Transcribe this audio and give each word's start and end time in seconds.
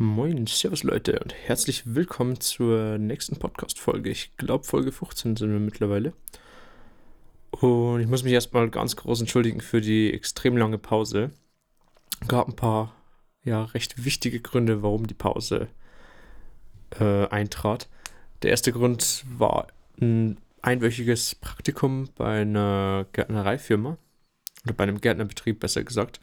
Moin, 0.00 0.46
Servus 0.46 0.84
Leute 0.84 1.18
und 1.18 1.34
herzlich 1.34 1.82
willkommen 1.92 2.38
zur 2.40 2.98
nächsten 2.98 3.36
Podcast-Folge. 3.36 4.10
Ich 4.10 4.36
glaube, 4.36 4.62
Folge 4.62 4.92
15 4.92 5.34
sind 5.34 5.50
wir 5.50 5.58
mittlerweile. 5.58 6.12
Und 7.50 8.00
ich 8.00 8.06
muss 8.06 8.22
mich 8.22 8.32
erstmal 8.32 8.70
ganz 8.70 8.94
groß 8.94 9.18
entschuldigen 9.18 9.60
für 9.60 9.80
die 9.80 10.14
extrem 10.14 10.56
lange 10.56 10.78
Pause. 10.78 11.32
Gab 12.28 12.46
ein 12.46 12.54
paar, 12.54 12.94
ja, 13.42 13.64
recht 13.64 14.04
wichtige 14.04 14.38
Gründe, 14.38 14.84
warum 14.84 15.08
die 15.08 15.14
Pause 15.14 15.66
äh, 17.00 17.26
eintrat. 17.26 17.88
Der 18.44 18.50
erste 18.50 18.70
Grund 18.70 19.24
war 19.36 19.66
ein 20.00 20.38
einwöchiges 20.62 21.34
Praktikum 21.34 22.08
bei 22.14 22.42
einer 22.42 23.06
Gärtnereifirma. 23.14 23.98
Oder 24.62 24.74
bei 24.74 24.84
einem 24.84 25.00
Gärtnerbetrieb, 25.00 25.58
besser 25.58 25.82
gesagt. 25.82 26.20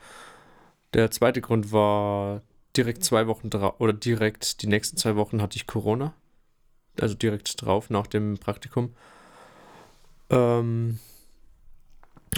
Der 0.93 1.11
zweite 1.11 1.41
Grund 1.41 1.73
war 1.73 2.41
direkt 2.77 3.03
zwei 3.03 3.27
Wochen 3.27 3.49
drauf, 3.49 3.75
oder 3.79 3.93
direkt 3.93 4.61
die 4.61 4.67
nächsten 4.67 4.97
zwei 4.97 5.15
Wochen 5.15 5.41
hatte 5.41 5.57
ich 5.57 5.67
Corona. 5.67 6.13
Also 6.99 7.15
direkt 7.15 7.61
drauf 7.61 7.89
nach 7.89 8.07
dem 8.07 8.37
Praktikum. 8.37 8.93
Ähm, 10.29 10.99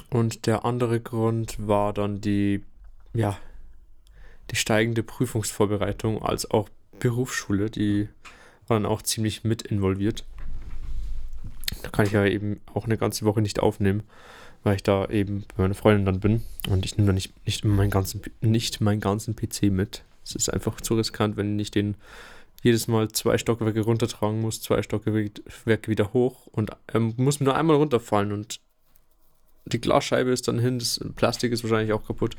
und 0.09 0.45
der 0.45 0.65
andere 0.65 0.99
Grund 0.99 1.55
war 1.67 1.93
dann 1.93 2.21
die, 2.21 2.63
ja, 3.13 3.37
die 4.51 4.55
steigende 4.55 5.03
Prüfungsvorbereitung 5.03 6.23
als 6.23 6.49
auch 6.49 6.69
Berufsschule, 6.99 7.69
die 7.69 8.09
war 8.67 8.79
dann 8.79 8.85
auch 8.85 9.01
ziemlich 9.01 9.43
mit 9.43 9.61
involviert. 9.61 10.25
Da 11.83 11.89
kann 11.89 12.05
ich 12.05 12.11
ja 12.11 12.25
eben 12.25 12.61
auch 12.73 12.85
eine 12.85 12.97
ganze 12.97 13.25
Woche 13.25 13.41
nicht 13.41 13.59
aufnehmen, 13.59 14.03
weil 14.63 14.75
ich 14.75 14.83
da 14.83 15.05
eben 15.07 15.45
bei 15.55 15.63
meiner 15.63 15.75
Freundin 15.75 16.05
dann 16.05 16.19
bin 16.19 16.43
und 16.69 16.85
ich 16.85 16.97
nehme 16.97 17.07
dann 17.07 17.15
nicht, 17.15 17.33
nicht, 17.45 17.65
meinen 17.65 17.91
ganzen, 17.91 18.21
nicht 18.41 18.81
meinen 18.81 19.01
ganzen 19.01 19.35
PC 19.35 19.63
mit. 19.63 20.03
Es 20.27 20.35
ist 20.35 20.49
einfach 20.49 20.81
zu 20.81 20.95
riskant, 20.95 21.37
wenn 21.37 21.57
ich 21.59 21.71
den 21.71 21.95
jedes 22.63 22.87
Mal 22.87 23.09
zwei 23.11 23.37
Stockwerke 23.37 23.81
runtertragen 23.81 24.41
muss, 24.41 24.61
zwei 24.61 24.81
Stockwerke 24.81 25.91
wieder 25.91 26.13
hoch 26.13 26.47
und 26.47 26.71
ähm, 26.93 27.13
muss 27.17 27.39
nur 27.39 27.55
einmal 27.55 27.77
runterfallen 27.77 28.31
und 28.31 28.59
die 29.65 29.81
Glasscheibe 29.81 30.31
ist 30.31 30.47
dann 30.47 30.59
hin, 30.59 30.79
das 30.79 30.99
Plastik 31.15 31.51
ist 31.51 31.63
wahrscheinlich 31.63 31.93
auch 31.93 32.05
kaputt 32.05 32.35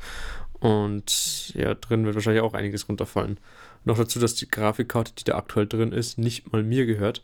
und 0.59 1.53
ja, 1.55 1.73
drin 1.75 2.05
wird 2.05 2.15
wahrscheinlich 2.15 2.43
auch 2.43 2.53
einiges 2.53 2.89
runterfallen. 2.89 3.39
Noch 3.85 3.97
dazu, 3.97 4.19
dass 4.19 4.35
die 4.35 4.49
Grafikkarte, 4.49 5.13
die 5.15 5.23
da 5.23 5.37
aktuell 5.37 5.67
drin 5.67 5.93
ist, 5.93 6.17
nicht 6.17 6.51
mal 6.51 6.63
mir 6.63 6.85
gehört. 6.85 7.23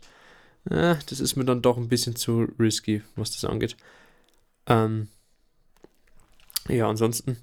Äh, 0.70 0.96
das 1.08 1.20
ist 1.20 1.36
mir 1.36 1.44
dann 1.44 1.62
doch 1.62 1.76
ein 1.76 1.88
bisschen 1.88 2.16
zu 2.16 2.48
risky, 2.58 3.02
was 3.14 3.32
das 3.32 3.44
angeht. 3.44 3.76
Ähm, 4.66 5.08
ja, 6.68 6.88
ansonsten 6.88 7.36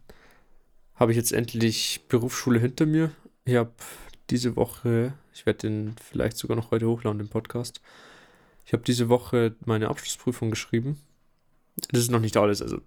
habe 0.96 1.12
ich 1.12 1.18
jetzt 1.18 1.32
endlich 1.32 2.02
Berufsschule 2.08 2.60
hinter 2.60 2.86
mir. 2.86 3.12
Ich 3.46 3.56
habe 3.56 3.72
diese 4.30 4.56
Woche, 4.56 5.14
ich 5.34 5.46
werde 5.46 5.68
den 5.68 5.96
vielleicht 6.02 6.38
sogar 6.38 6.56
noch 6.56 6.72
heute 6.72 6.88
hochladen, 6.88 7.20
den 7.20 7.30
Podcast. 7.30 7.82
Ich 8.66 8.74
habe 8.74 8.84
diese 8.84 9.10
Woche 9.10 9.56
meine 9.66 9.90
Abschlussprüfung 9.90 10.50
geschrieben. 10.50 11.00
Das 11.92 12.02
ist 12.02 12.12
noch 12.12 12.20
nicht 12.20 12.38
alles, 12.38 12.62
also 12.62 12.80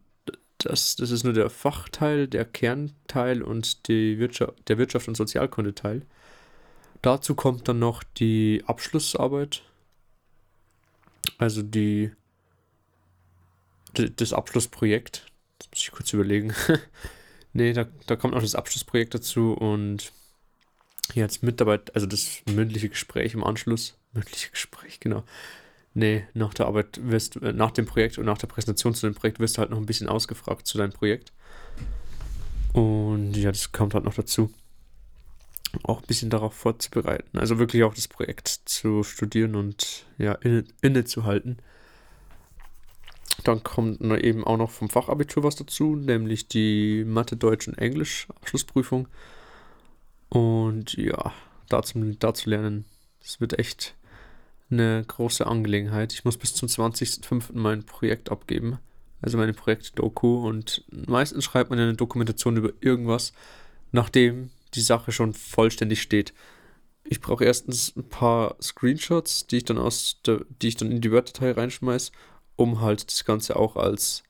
das, 0.59 0.97
das 0.97 1.11
ist 1.11 1.25
nur 1.25 1.33
der 1.33 1.51
Fachteil, 1.51 2.29
der 2.29 2.45
Kernteil 2.45 3.43
und 3.43 3.89
die 3.89 4.19
Wirtschaft, 4.19 4.55
der 4.69 4.79
Wirtschaft- 4.79 5.09
und 5.09 5.17
Sozialkundeteil. 5.17 6.03
Dazu 7.03 7.34
kommt 7.34 7.69
dann 7.69 7.79
noch 7.79 8.03
die 8.03 8.62
Abschlussarbeit, 8.67 9.62
also 11.39 11.62
die, 11.62 12.11
das 13.95 14.33
Abschlussprojekt. 14.33 15.27
Das 15.59 15.69
muss 15.71 15.83
ich 15.83 15.91
kurz 15.91 16.12
überlegen. 16.12 16.55
Nee, 17.57 17.73
da, 17.73 17.87
da 18.07 18.17
kommt 18.17 18.35
noch 18.35 18.43
das 18.43 18.55
Abschlussprojekt 18.55 19.15
dazu 19.15 19.55
und 19.55 20.12
jetzt 21.15 21.43
Mitarbeit, 21.43 21.95
also 21.95 22.07
das 22.07 22.43
mündliche 22.45 22.91
Gespräch 22.91 23.33
im 23.33 23.43
Anschluss. 23.43 23.97
Mündliche 24.12 24.51
Gespräch, 24.51 25.01
genau. 25.01 25.25
Nee, 25.95 26.27
nach 26.34 26.53
der 26.53 26.67
Arbeit 26.67 27.01
wirst 27.03 27.37
äh, 27.37 27.55
nach 27.55 27.71
dem 27.71 27.87
Projekt 27.87 28.19
und 28.19 28.27
nach 28.27 28.37
der 28.37 28.47
Präsentation 28.49 28.95
zu 28.95 29.07
dem 29.07 29.15
Projekt 29.15 29.41
wirst 29.41 29.56
du 29.56 29.61
halt 29.61 29.71
noch 29.71 29.78
ein 29.78 29.87
bisschen 29.87 30.06
ausgefragt 30.06 30.66
zu 30.66 30.77
deinem 30.77 30.93
Projekt. 30.93 31.33
Und 32.75 33.34
ja, 33.39 33.50
das 33.50 33.72
kommt 33.72 33.95
halt 33.95 34.05
noch 34.05 34.12
dazu. 34.12 34.53
Auch 35.83 36.03
ein 36.03 36.06
bisschen 36.06 36.28
darauf 36.28 36.53
vorzubereiten. 36.53 37.39
Also 37.39 37.59
wirklich 37.59 37.84
auch 37.84 37.95
das 37.95 38.06
Projekt 38.06 38.49
zu 38.49 39.03
studieren 39.03 39.55
und 39.55 40.05
ja, 40.19 40.33
inne, 40.33 40.65
innezuhalten. 40.83 41.56
Dann 43.44 43.62
kommt 43.62 44.00
eben 44.00 44.44
auch 44.44 44.56
noch 44.56 44.70
vom 44.70 44.88
Fachabitur 44.88 45.42
was 45.42 45.56
dazu, 45.56 45.94
nämlich 45.94 46.48
die 46.48 47.04
Mathe, 47.04 47.36
Deutsch 47.36 47.69
und 47.69 47.78
Englisch 47.78 48.26
Abschlussprüfung. 48.41 49.08
Und 50.28 50.94
ja, 50.94 51.32
dazu, 51.69 51.98
dazu 52.19 52.50
lernen, 52.50 52.84
das 53.22 53.41
wird 53.41 53.58
echt 53.58 53.94
eine 54.70 55.04
große 55.06 55.47
Angelegenheit. 55.47 56.12
Ich 56.12 56.24
muss 56.24 56.36
bis 56.36 56.54
zum 56.54 56.69
20.05. 56.69 57.50
mein 57.52 57.84
Projekt 57.84 58.30
abgeben, 58.30 58.78
also 59.20 59.38
meine 59.38 59.53
Projekt-Doku. 59.53 60.47
Und 60.47 60.84
meistens 60.91 61.44
schreibt 61.44 61.70
man 61.70 61.78
eine 61.78 61.94
Dokumentation 61.94 62.56
über 62.56 62.72
irgendwas, 62.80 63.32
nachdem 63.92 64.50
die 64.74 64.80
Sache 64.80 65.12
schon 65.12 65.32
vollständig 65.34 66.03
steht. 66.03 66.34
Ich 67.04 67.20
brauche 67.20 67.44
erstens 67.44 67.94
ein 67.97 68.08
paar 68.08 68.56
Screenshots, 68.60 69.47
die 69.47 69.58
ich 69.58 69.64
dann 69.64 69.78
aus 69.78 70.20
der, 70.26 70.44
die 70.60 70.68
ich 70.68 70.76
dann 70.76 70.91
in 70.91 71.00
die 71.00 71.12
Word-Datei 71.12 71.53
reinschmeiße 71.53 72.10
um 72.56 72.81
halt 72.81 73.06
das 73.06 73.25
Ganze 73.25 73.56
auch 73.56 73.77
als, 73.77 74.22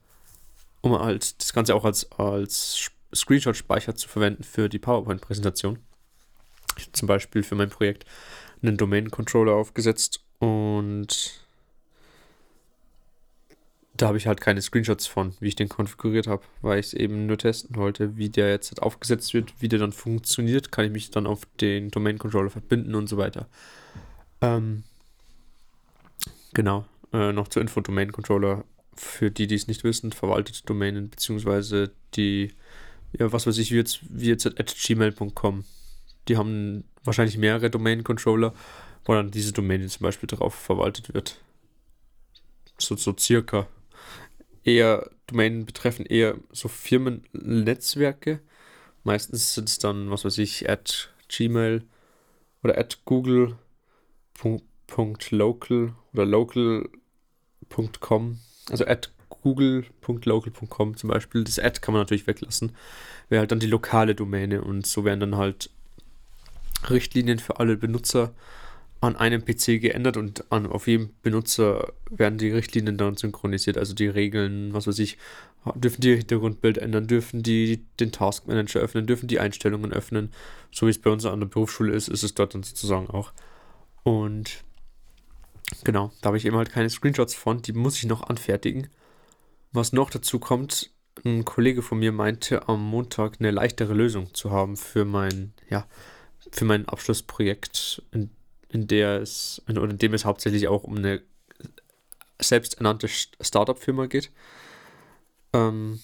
um 0.80 0.98
halt 0.98 1.40
das 1.40 1.52
Ganze 1.52 1.74
auch 1.74 1.84
als, 1.84 2.10
als 2.12 2.90
Screenshot-Speicher 3.14 3.96
zu 3.96 4.08
verwenden 4.08 4.42
für 4.42 4.68
die 4.68 4.78
PowerPoint-Präsentation. 4.78 5.78
Ich 6.76 6.84
habe 6.84 6.92
zum 6.92 7.08
Beispiel 7.08 7.42
für 7.42 7.54
mein 7.54 7.70
Projekt 7.70 8.04
einen 8.62 8.76
Domain-Controller 8.76 9.54
aufgesetzt 9.54 10.20
und 10.38 11.40
da 13.96 14.08
habe 14.08 14.18
ich 14.18 14.26
halt 14.26 14.40
keine 14.40 14.60
Screenshots 14.60 15.06
von, 15.06 15.34
wie 15.40 15.48
ich 15.48 15.56
den 15.56 15.68
konfiguriert 15.68 16.26
habe, 16.26 16.42
weil 16.60 16.78
ich 16.78 16.86
es 16.86 16.94
eben 16.94 17.26
nur 17.26 17.38
testen 17.38 17.76
wollte, 17.76 18.16
wie 18.16 18.28
der 18.28 18.50
jetzt 18.50 18.70
halt 18.70 18.82
aufgesetzt 18.82 19.32
wird, 19.32 19.54
wie 19.60 19.68
der 19.68 19.78
dann 19.78 19.92
funktioniert, 19.92 20.70
kann 20.70 20.84
ich 20.84 20.90
mich 20.90 21.10
dann 21.10 21.26
auf 21.26 21.46
den 21.60 21.90
Domain-Controller 21.90 22.50
verbinden 22.50 22.94
und 22.94 23.08
so 23.08 23.16
weiter. 23.16 23.48
Ähm, 24.42 24.84
genau. 26.52 26.84
Äh, 27.16 27.32
noch 27.32 27.48
zur 27.48 27.62
Info 27.62 27.80
Domain 27.80 28.12
Controller. 28.12 28.64
Für 28.94 29.30
die, 29.30 29.46
die 29.46 29.54
es 29.54 29.68
nicht 29.68 29.84
wissen, 29.84 30.12
verwaltet 30.12 30.68
Domänen, 30.68 31.08
beziehungsweise 31.08 31.92
die, 32.14 32.52
ja, 33.12 33.32
was 33.32 33.46
weiß 33.46 33.56
ich, 33.56 33.70
wie 33.72 33.76
jetzt, 33.76 34.00
wie 34.10 34.28
jetzt 34.28 34.46
at 34.46 34.74
gmail.com. 34.76 35.64
Die 36.28 36.36
haben 36.36 36.84
wahrscheinlich 37.04 37.38
mehrere 37.38 37.70
Domain 37.70 38.04
Controller, 38.04 38.52
wo 39.06 39.14
dann 39.14 39.30
diese 39.30 39.52
Domäne 39.52 39.86
zum 39.86 40.02
Beispiel 40.04 40.26
drauf 40.26 40.54
verwaltet 40.54 41.14
wird. 41.14 41.40
So, 42.78 42.96
so 42.96 43.16
circa. 43.18 43.66
Eher, 44.62 45.08
Domänen 45.26 45.64
betreffen 45.64 46.04
eher 46.04 46.36
so 46.52 46.68
Firmennetzwerke. 46.68 48.40
Meistens 49.04 49.54
sind 49.54 49.70
es 49.70 49.78
dann, 49.78 50.10
was 50.10 50.26
weiß 50.26 50.36
ich, 50.38 50.68
at 50.68 51.10
gmail 51.28 51.82
oder 52.62 52.76
at 52.76 53.04
google. 53.06 53.56
.local 56.14 56.88
local.com, 57.70 58.38
also 58.70 58.84
at 58.84 59.10
google.local.com 59.42 60.96
zum 60.96 61.10
Beispiel. 61.10 61.44
Das 61.44 61.58
Ad 61.58 61.80
kann 61.80 61.92
man 61.92 62.02
natürlich 62.02 62.26
weglassen. 62.26 62.74
Wäre 63.28 63.40
halt 63.40 63.52
dann 63.52 63.60
die 63.60 63.66
lokale 63.66 64.14
Domäne 64.14 64.62
und 64.62 64.86
so 64.86 65.04
werden 65.04 65.20
dann 65.20 65.36
halt 65.36 65.70
Richtlinien 66.88 67.38
für 67.38 67.58
alle 67.58 67.76
Benutzer 67.76 68.32
an 69.00 69.16
einem 69.16 69.44
PC 69.44 69.80
geändert 69.80 70.16
und 70.16 70.50
an, 70.50 70.66
auf 70.66 70.86
jedem 70.86 71.10
Benutzer 71.22 71.92
werden 72.10 72.38
die 72.38 72.50
Richtlinien 72.50 72.96
dann 72.96 73.16
synchronisiert, 73.16 73.76
also 73.76 73.94
die 73.94 74.08
Regeln, 74.08 74.72
was 74.72 74.86
weiß 74.86 74.98
ich, 75.00 75.18
dürfen 75.74 76.00
die 76.00 76.16
Hintergrundbild 76.16 76.78
ändern, 76.78 77.06
dürfen 77.06 77.42
die 77.42 77.84
den 78.00 78.10
Task 78.10 78.46
Manager 78.48 78.80
öffnen, 78.80 79.06
dürfen 79.06 79.26
die 79.26 79.38
Einstellungen 79.38 79.92
öffnen, 79.92 80.30
so 80.72 80.86
wie 80.86 80.90
es 80.90 80.98
bei 80.98 81.10
uns 81.10 81.26
an 81.26 81.40
der 81.40 81.46
Berufsschule 81.46 81.92
ist, 81.92 82.08
ist 82.08 82.22
es 82.22 82.34
dort 82.34 82.54
dann 82.54 82.62
sozusagen 82.62 83.08
auch. 83.08 83.32
Und 84.02 84.64
Genau, 85.84 86.12
da 86.20 86.28
habe 86.28 86.36
ich 86.36 86.44
eben 86.46 86.56
halt 86.56 86.70
keine 86.70 86.90
Screenshots 86.90 87.34
von, 87.34 87.62
die 87.62 87.72
muss 87.72 87.96
ich 87.96 88.06
noch 88.06 88.22
anfertigen. 88.22 88.88
Was 89.72 89.92
noch 89.92 90.10
dazu 90.10 90.38
kommt, 90.38 90.90
ein 91.24 91.44
Kollege 91.44 91.82
von 91.82 91.98
mir 91.98 92.12
meinte 92.12 92.68
am 92.68 92.84
Montag 92.84 93.36
eine 93.40 93.50
leichtere 93.50 93.94
Lösung 93.94 94.32
zu 94.34 94.50
haben 94.50 94.76
für 94.76 95.04
mein, 95.04 95.52
ja, 95.68 95.86
für 96.52 96.64
mein 96.64 96.86
Abschlussprojekt, 96.88 98.02
in, 98.12 98.30
in 98.68 98.86
der 98.86 99.20
es, 99.20 99.62
in, 99.66 99.76
in 99.76 99.98
dem 99.98 100.14
es 100.14 100.24
hauptsächlich 100.24 100.68
auch 100.68 100.84
um 100.84 100.96
eine 100.96 101.22
selbsternannte 102.40 103.08
Startup-Firma 103.08 104.06
geht. 104.06 104.30
Ähm, 105.52 106.00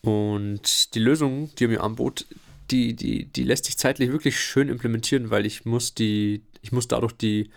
und 0.00 0.94
die 0.94 0.98
Lösung, 0.98 1.54
die 1.56 1.64
er 1.64 1.68
mir 1.68 1.82
anbot, 1.82 2.26
die, 2.70 2.94
die, 2.94 3.26
die 3.26 3.44
lässt 3.44 3.66
sich 3.66 3.76
zeitlich 3.76 4.10
wirklich 4.10 4.40
schön 4.40 4.68
implementieren, 4.68 5.30
weil 5.30 5.46
ich 5.46 5.64
muss 5.64 5.94
die, 5.94 6.42
ich 6.62 6.72
muss 6.72 6.88
dadurch 6.88 7.12
die 7.12 7.50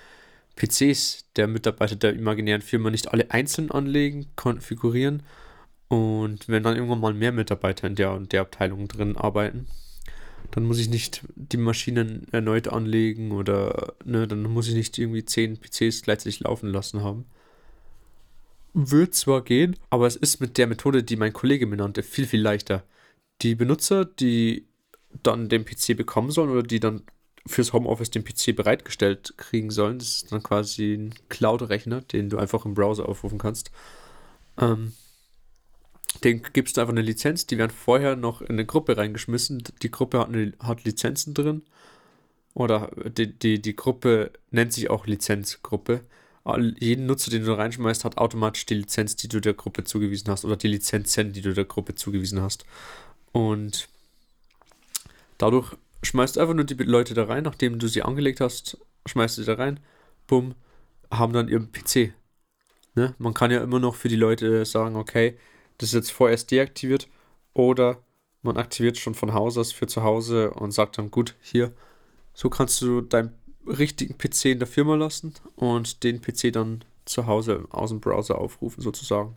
PCs 0.55 1.25
der 1.35 1.47
Mitarbeiter 1.47 1.95
der 1.95 2.13
imaginären 2.13 2.61
Firma 2.61 2.89
nicht 2.89 3.09
alle 3.13 3.31
einzeln 3.31 3.71
anlegen, 3.71 4.27
konfigurieren. 4.35 5.23
Und 5.87 6.47
wenn 6.49 6.63
dann 6.63 6.75
irgendwann 6.75 6.99
mal 7.01 7.13
mehr 7.13 7.31
Mitarbeiter 7.31 7.87
in 7.87 7.95
der 7.95 8.13
und 8.13 8.31
der 8.33 8.41
Abteilung 8.41 8.87
drin 8.87 9.17
arbeiten, 9.17 9.67
Dann 10.51 10.65
muss 10.65 10.79
ich 10.79 10.89
nicht 10.89 11.23
die 11.35 11.57
Maschinen 11.57 12.27
erneut 12.31 12.67
anlegen 12.67 13.31
oder 13.31 13.95
ne, 14.05 14.27
dann 14.27 14.43
muss 14.43 14.67
ich 14.67 14.75
nicht 14.75 14.97
irgendwie 14.97 15.25
10 15.25 15.57
PCs 15.59 16.03
gleichzeitig 16.03 16.39
laufen 16.41 16.69
lassen 16.69 17.03
haben. 17.03 17.25
Wird 18.73 19.15
zwar 19.15 19.41
gehen, 19.43 19.77
aber 19.89 20.05
es 20.07 20.15
ist 20.17 20.41
mit 20.41 20.57
der 20.57 20.67
Methode, 20.67 21.03
die 21.03 21.15
mein 21.15 21.31
Kollege 21.33 21.65
mir 21.65 21.77
nannte, 21.77 22.03
viel, 22.03 22.25
viel 22.27 22.41
leichter. 22.41 22.83
Die 23.41 23.55
Benutzer, 23.55 24.05
die 24.05 24.67
dann 25.23 25.49
den 25.49 25.65
PC 25.65 25.95
bekommen 25.95 26.31
sollen 26.31 26.49
oder 26.49 26.63
die 26.63 26.79
dann 26.81 27.03
fürs 27.47 27.73
Homeoffice 27.73 28.09
den 28.09 28.23
PC 28.23 28.55
bereitgestellt 28.55 29.35
kriegen 29.37 29.69
sollen, 29.69 29.99
das 29.99 30.07
ist 30.07 30.31
dann 30.31 30.41
quasi 30.41 30.95
ein 30.95 31.15
Cloud-Rechner, 31.29 32.01
den 32.01 32.29
du 32.29 32.37
einfach 32.37 32.65
im 32.65 32.73
Browser 32.73 33.07
aufrufen 33.07 33.37
kannst. 33.37 33.71
Ähm, 34.57 34.93
den 36.23 36.41
gibst 36.53 36.77
du 36.77 36.81
einfach 36.81 36.93
eine 36.93 37.01
Lizenz, 37.01 37.45
die 37.45 37.57
werden 37.57 37.71
vorher 37.71 38.15
noch 38.15 38.41
in 38.41 38.51
eine 38.51 38.65
Gruppe 38.65 38.97
reingeschmissen. 38.97 39.63
Die 39.81 39.91
Gruppe 39.91 40.19
hat, 40.19 40.29
eine, 40.29 40.53
hat 40.59 40.83
Lizenzen 40.83 41.33
drin. 41.33 41.63
Oder 42.53 42.91
die, 43.17 43.37
die, 43.37 43.61
die 43.61 43.75
Gruppe 43.75 44.31
nennt 44.49 44.73
sich 44.73 44.89
auch 44.89 45.07
Lizenzgruppe. 45.07 46.01
Jeden 46.79 47.05
Nutzer, 47.05 47.31
den 47.31 47.43
du 47.43 47.51
reinschmeißt, 47.51 48.05
hat 48.05 48.17
automatisch 48.17 48.65
die 48.65 48.75
Lizenz, 48.75 49.15
die 49.15 49.27
du 49.27 49.41
der 49.41 49.55
Gruppe 49.55 49.83
zugewiesen 49.83 50.29
hast. 50.29 50.45
Oder 50.45 50.55
die 50.55 50.69
Lizenzen, 50.69 51.33
die 51.33 51.41
du 51.41 51.53
der 51.53 51.65
Gruppe 51.65 51.95
zugewiesen 51.95 52.41
hast. 52.41 52.65
Und 53.33 53.89
dadurch 55.37 55.75
schmeißt 56.05 56.37
einfach 56.37 56.53
nur 56.53 56.65
die 56.65 56.75
Leute 56.75 57.13
da 57.13 57.25
rein, 57.25 57.43
nachdem 57.43 57.79
du 57.79 57.87
sie 57.87 58.03
angelegt 58.03 58.41
hast, 58.41 58.77
schmeißt 59.05 59.35
sie 59.35 59.45
da 59.45 59.55
rein, 59.55 59.79
bumm, 60.27 60.55
haben 61.11 61.33
dann 61.33 61.47
ihren 61.47 61.71
PC. 61.71 62.13
Ne? 62.95 63.13
Man 63.17 63.33
kann 63.33 63.51
ja 63.51 63.61
immer 63.61 63.79
noch 63.79 63.95
für 63.95 64.07
die 64.07 64.15
Leute 64.15 64.65
sagen, 64.65 64.95
okay, 64.95 65.37
das 65.77 65.89
ist 65.89 65.95
jetzt 65.95 66.11
vorerst 66.11 66.51
deaktiviert 66.51 67.09
oder 67.53 68.01
man 68.41 68.57
aktiviert 68.57 68.97
schon 68.97 69.15
von 69.15 69.33
Haus 69.33 69.57
aus 69.57 69.71
für 69.71 69.87
zu 69.87 70.03
Hause 70.03 70.51
und 70.51 70.71
sagt 70.71 70.97
dann, 70.97 71.11
gut, 71.11 71.35
hier, 71.41 71.73
so 72.33 72.49
kannst 72.49 72.81
du 72.81 73.01
deinen 73.01 73.33
richtigen 73.67 74.17
PC 74.17 74.45
in 74.45 74.59
der 74.59 74.67
Firma 74.67 74.95
lassen 74.95 75.33
und 75.55 76.03
den 76.03 76.21
PC 76.21 76.53
dann 76.53 76.85
zu 77.05 77.27
Hause 77.27 77.65
aus 77.69 77.89
dem 77.89 77.99
Browser 77.99 78.37
aufrufen 78.37 78.81
sozusagen. 78.81 79.35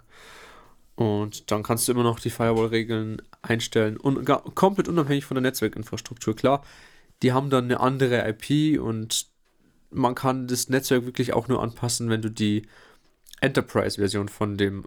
Und 0.99 1.53
dann 1.53 1.62
kannst 1.62 1.87
du 1.87 1.93
immer 1.93 2.03
noch 2.03 2.19
die 2.19 2.29
Firewall-Regeln 2.29 3.23
einstellen 3.41 3.99
und 3.99 4.25
komplett 4.56 4.89
unabhängig 4.89 5.25
von 5.25 5.37
der 5.37 5.43
Netzwerkinfrastruktur. 5.43 6.35
Klar, 6.35 6.65
die 7.23 7.33
haben 7.33 7.50
dann 7.50 7.67
eine 7.67 7.79
andere 7.79 8.29
IP 8.29 8.81
und 8.81 9.27
man 9.91 10.17
kann 10.17 10.49
das 10.49 10.69
Netzwerk 10.69 11.06
wirklich 11.06 11.35
auch 11.35 11.47
nur 11.47 11.62
anpassen, 11.62 12.11
wenn 12.11 12.21
du 12.21 12.33
die 12.33 12.62
Enterprise-Version 13.41 14.29
von 14.29 14.56
dem 14.56 14.87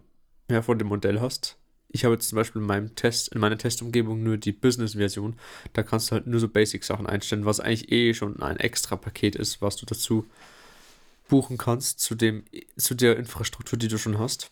ja, 0.49 0.61
von 0.61 0.77
dem 0.77 0.89
Modell 0.89 1.21
hast. 1.21 1.57
Ich 1.87 2.03
habe 2.03 2.15
jetzt 2.15 2.27
zum 2.27 2.35
Beispiel 2.35 2.61
in 2.61 2.67
meinem 2.67 2.93
Test, 2.95 3.29
in 3.29 3.39
meiner 3.39 3.57
Testumgebung 3.57 4.21
nur 4.21 4.35
die 4.35 4.51
Business-Version. 4.51 5.37
Da 5.71 5.81
kannst 5.81 6.11
du 6.11 6.15
halt 6.15 6.27
nur 6.27 6.41
so 6.41 6.49
Basic-Sachen 6.49 7.07
einstellen, 7.07 7.45
was 7.45 7.61
eigentlich 7.61 7.89
eh 7.89 8.13
schon 8.13 8.41
ein 8.41 8.57
extra 8.57 8.97
Paket 8.97 9.37
ist, 9.37 9.61
was 9.61 9.77
du 9.77 9.85
dazu 9.85 10.25
buchen 11.29 11.57
kannst 11.57 12.01
zu 12.01 12.15
dem, 12.15 12.43
zu 12.75 12.95
der 12.95 13.15
Infrastruktur, 13.15 13.79
die 13.79 13.87
du 13.87 13.97
schon 13.97 14.19
hast. 14.19 14.51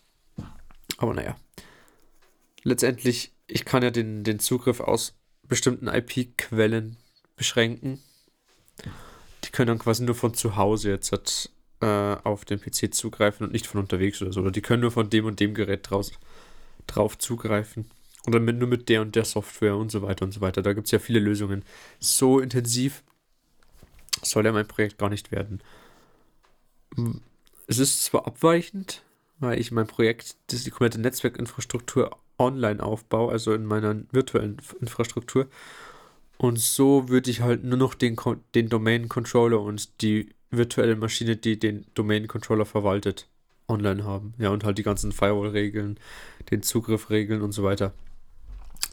Aber 0.96 1.12
naja. 1.12 1.36
Letztendlich, 2.62 3.32
ich 3.46 3.64
kann 3.64 3.82
ja 3.82 3.90
den, 3.90 4.24
den 4.24 4.38
Zugriff 4.38 4.80
aus 4.80 5.14
bestimmten 5.48 5.88
IP-Quellen 5.88 6.96
beschränken. 7.36 8.00
Die 9.44 9.50
können 9.50 9.68
dann 9.68 9.78
quasi 9.78 10.04
nur 10.04 10.14
von 10.14 10.34
zu 10.34 10.56
Hause 10.56 10.90
jetzt 10.90 11.50
äh, 11.80 11.86
auf 11.86 12.44
den 12.44 12.60
PC 12.60 12.94
zugreifen 12.94 13.46
und 13.46 13.52
nicht 13.52 13.66
von 13.66 13.80
unterwegs 13.80 14.20
oder 14.22 14.32
so. 14.32 14.40
Oder 14.40 14.50
die 14.50 14.62
können 14.62 14.82
nur 14.82 14.90
von 14.92 15.10
dem 15.10 15.24
und 15.24 15.40
dem 15.40 15.54
Gerät 15.54 15.90
draus, 15.90 16.12
drauf 16.86 17.18
zugreifen. 17.18 17.90
Oder 18.26 18.38
mit, 18.38 18.58
nur 18.58 18.68
mit 18.68 18.88
der 18.88 19.00
und 19.00 19.16
der 19.16 19.24
Software 19.24 19.76
und 19.76 19.90
so 19.90 20.02
weiter 20.02 20.24
und 20.24 20.32
so 20.32 20.40
weiter. 20.40 20.62
Da 20.62 20.74
gibt 20.74 20.86
es 20.86 20.90
ja 20.90 20.98
viele 20.98 21.20
Lösungen. 21.20 21.64
So 21.98 22.38
intensiv 22.38 23.02
soll 24.22 24.44
ja 24.44 24.52
mein 24.52 24.68
Projekt 24.68 24.98
gar 24.98 25.08
nicht 25.08 25.32
werden. 25.32 25.62
Es 27.66 27.78
ist 27.78 28.04
zwar 28.04 28.26
abweichend, 28.26 29.02
weil 29.38 29.58
ich 29.58 29.70
mein 29.70 29.86
Projekt, 29.86 30.36
das 30.48 30.64
die 30.64 30.70
komplette 30.70 31.00
Netzwerkinfrastruktur 31.00 32.18
online 32.40 32.82
aufbaue, 32.82 33.30
also 33.30 33.52
in 33.52 33.66
meiner 33.66 33.94
virtuellen 34.10 34.56
Infrastruktur. 34.80 35.46
Und 36.38 36.58
so 36.58 37.08
würde 37.08 37.30
ich 37.30 37.42
halt 37.42 37.62
nur 37.64 37.76
noch 37.76 37.94
den, 37.94 38.16
den 38.54 38.68
Domain-Controller 38.68 39.60
und 39.60 40.00
die 40.00 40.30
virtuelle 40.50 40.96
Maschine, 40.96 41.36
die 41.36 41.58
den 41.58 41.84
Domain-Controller 41.94 42.64
verwaltet, 42.64 43.28
online 43.68 44.04
haben. 44.04 44.34
Ja, 44.38 44.48
und 44.48 44.64
halt 44.64 44.78
die 44.78 44.82
ganzen 44.82 45.12
Firewall-Regeln, 45.12 46.00
den 46.50 46.62
Zugriff 46.62 47.10
regeln 47.10 47.42
und 47.42 47.52
so 47.52 47.62
weiter. 47.62 47.92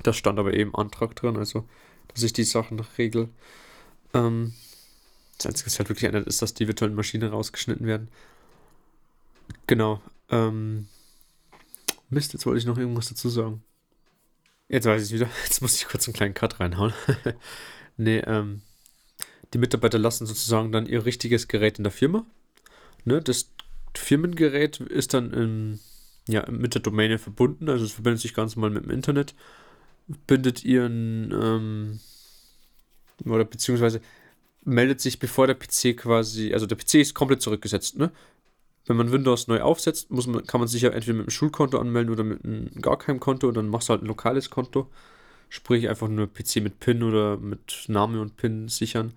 Das 0.03 0.17
stand 0.17 0.37
aber 0.37 0.53
eben 0.53 0.75
Antrag 0.75 1.15
drin, 1.15 1.37
also 1.37 1.65
dass 2.09 2.23
ich 2.23 2.33
die 2.33 2.43
Sachen 2.43 2.79
regel. 2.97 3.29
Ähm, 4.13 4.53
das 5.37 5.47
Einzige, 5.47 5.67
was 5.67 5.79
halt 5.79 5.89
wirklich 5.89 6.05
ändert, 6.05 6.27
ist, 6.27 6.41
dass 6.41 6.53
die 6.53 6.67
virtuellen 6.67 6.95
Maschinen 6.95 7.29
rausgeschnitten 7.29 7.87
werden. 7.87 8.09
Genau. 9.67 10.01
Ähm, 10.29 10.87
Mist, 12.09 12.33
jetzt 12.33 12.45
wollte 12.45 12.59
ich 12.59 12.65
noch 12.65 12.77
irgendwas 12.77 13.09
dazu 13.09 13.29
sagen. 13.29 13.63
Jetzt 14.69 14.85
weiß 14.85 15.01
ich 15.01 15.09
es 15.09 15.13
wieder. 15.13 15.29
Jetzt 15.43 15.61
muss 15.61 15.75
ich 15.75 15.87
kurz 15.87 16.07
einen 16.07 16.13
kleinen 16.13 16.33
Cut 16.33 16.59
reinhauen. 16.59 16.93
nee, 17.97 18.19
ähm, 18.19 18.61
die 19.53 19.57
Mitarbeiter 19.57 19.97
lassen 19.97 20.25
sozusagen 20.25 20.71
dann 20.71 20.85
ihr 20.85 21.05
richtiges 21.05 21.47
Gerät 21.47 21.77
in 21.77 21.83
der 21.83 21.91
Firma. 21.91 22.25
Ne, 23.05 23.21
das 23.21 23.51
Firmengerät 23.95 24.79
ist 24.81 25.13
dann 25.13 25.31
in, 25.33 25.79
ja, 26.27 26.49
mit 26.51 26.73
der 26.73 26.81
Domäne 26.81 27.17
verbunden, 27.17 27.69
also 27.69 27.85
es 27.85 27.93
verbindet 27.93 28.21
sich 28.21 28.33
ganz 28.33 28.55
normal 28.55 28.71
mit 28.71 28.83
dem 28.83 28.91
Internet, 28.91 29.33
bindet 30.27 30.63
ihren, 30.63 31.31
ähm, 31.31 31.99
oder 33.25 33.45
beziehungsweise 33.45 34.01
meldet 34.63 34.99
sich, 34.99 35.19
bevor 35.19 35.47
der 35.47 35.55
PC 35.55 35.95
quasi, 35.97 36.53
also 36.53 36.65
der 36.65 36.75
PC 36.75 36.95
ist 36.95 37.13
komplett 37.13 37.41
zurückgesetzt, 37.41 37.97
ne? 37.97 38.11
Wenn 38.87 38.95
man 38.95 39.11
Windows 39.11 39.47
neu 39.47 39.61
aufsetzt, 39.61 40.09
muss 40.11 40.27
man, 40.27 40.45
kann 40.47 40.61
man 40.61 40.69
sich 40.69 40.81
ja 40.81 40.89
entweder 40.89 41.17
mit 41.17 41.25
einem 41.25 41.29
Schulkonto 41.29 41.77
anmelden 41.77 42.11
oder 42.11 42.23
mit 42.23 42.43
einem 42.43 42.71
gar 42.81 42.97
keinem 42.97 43.19
Konto 43.19 43.49
und 43.49 43.55
dann 43.55 43.67
machst 43.67 43.89
du 43.89 43.91
halt 43.91 44.01
ein 44.01 44.07
lokales 44.07 44.49
Konto. 44.49 44.89
Sprich 45.49 45.89
einfach 45.89 46.07
nur 46.07 46.27
PC 46.27 46.57
mit 46.57 46.79
PIN 46.79 47.03
oder 47.03 47.37
mit 47.37 47.85
Name 47.87 48.21
und 48.21 48.37
PIN 48.37 48.69
sichern. 48.69 49.13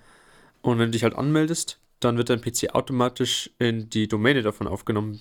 Und 0.61 0.78
wenn 0.78 0.87
du 0.87 0.93
dich 0.93 1.05
halt 1.05 1.14
anmeldest, 1.14 1.78
dann 2.00 2.17
wird 2.17 2.31
dein 2.31 2.40
PC 2.40 2.75
automatisch 2.75 3.50
in 3.58 3.88
die 3.90 4.08
Domäne 4.08 4.43
davon 4.43 4.67
aufgenommen. 4.67 5.20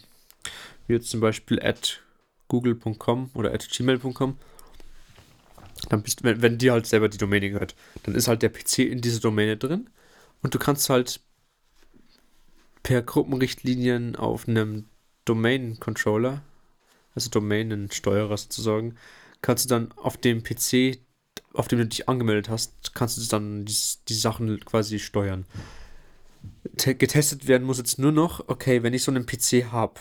Wie 0.87 0.93
jetzt 0.93 1.09
zum 1.09 1.19
Beispiel 1.19 1.61
at 1.61 2.01
google.com 2.47 3.29
oder 3.35 3.53
at 3.53 3.69
gmail.com. 3.69 4.37
Dann 5.89 6.01
bist 6.01 6.23
wenn, 6.23 6.41
wenn 6.41 6.57
dir 6.57 6.73
halt 6.73 6.87
selber 6.87 7.07
die 7.07 7.17
Domäne 7.17 7.51
gehört, 7.51 7.75
dann 8.03 8.15
ist 8.15 8.27
halt 8.27 8.41
der 8.41 8.49
PC 8.49 8.79
in 8.79 9.01
dieser 9.01 9.19
Domäne 9.19 9.57
drin 9.57 9.89
und 10.41 10.53
du 10.53 10.59
kannst 10.59 10.89
halt 10.89 11.21
per 12.89 13.03
Gruppenrichtlinien 13.03 14.15
auf 14.15 14.47
einem 14.47 14.85
Domain-Controller, 15.25 16.41
also 17.13 17.29
Domänensteuerer 17.29 18.35
sozusagen, 18.35 18.95
kannst 19.43 19.65
du 19.65 19.69
dann 19.69 19.91
auf 19.91 20.17
dem 20.17 20.41
PC 20.41 20.97
auf 21.53 21.67
dem 21.67 21.77
du 21.77 21.85
dich 21.85 22.09
angemeldet 22.09 22.49
hast, 22.49 22.95
kannst 22.95 23.17
du 23.17 23.21
dann 23.29 23.65
die, 23.65 23.75
die 24.07 24.13
Sachen 24.15 24.59
quasi 24.65 24.97
steuern. 24.97 25.45
Getestet 26.77 27.47
werden 27.47 27.67
muss 27.67 27.77
jetzt 27.77 27.99
nur 27.99 28.11
noch, 28.11 28.47
okay, 28.47 28.81
wenn 28.81 28.95
ich 28.95 29.03
so 29.03 29.11
einen 29.11 29.27
PC 29.27 29.71
habe, 29.71 29.99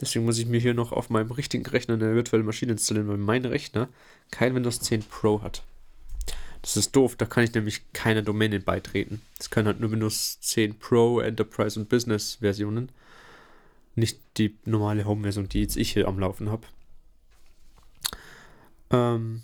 deswegen 0.00 0.24
muss 0.24 0.38
ich 0.38 0.46
mir 0.46 0.60
hier 0.60 0.72
noch 0.72 0.92
auf 0.92 1.10
meinem 1.10 1.32
richtigen 1.32 1.66
Rechner 1.66 1.94
eine 1.94 2.14
virtuelle 2.14 2.44
Maschine 2.44 2.72
installieren, 2.72 3.08
weil 3.08 3.18
mein 3.18 3.44
Rechner 3.44 3.90
kein 4.30 4.54
Windows 4.54 4.80
10 4.80 5.02
Pro 5.02 5.42
hat. 5.42 5.62
Das 6.62 6.76
ist 6.76 6.94
doof, 6.94 7.16
da 7.16 7.24
kann 7.24 7.44
ich 7.44 7.54
nämlich 7.54 7.92
keine 7.92 8.22
Domäne 8.22 8.60
beitreten. 8.60 9.22
Das 9.38 9.50
können 9.50 9.66
halt 9.66 9.80
nur 9.80 9.90
Windows 9.90 10.40
10 10.40 10.78
Pro, 10.78 11.20
Enterprise 11.20 11.80
und 11.80 11.88
Business 11.88 12.36
Versionen. 12.36 12.90
Nicht 13.94 14.20
die 14.36 14.56
normale 14.64 15.04
Home-Version, 15.04 15.48
die 15.48 15.62
jetzt 15.62 15.76
ich 15.76 15.92
hier 15.92 16.06
am 16.06 16.18
Laufen 16.18 16.50
habe. 16.50 16.66
Ähm, 18.90 19.42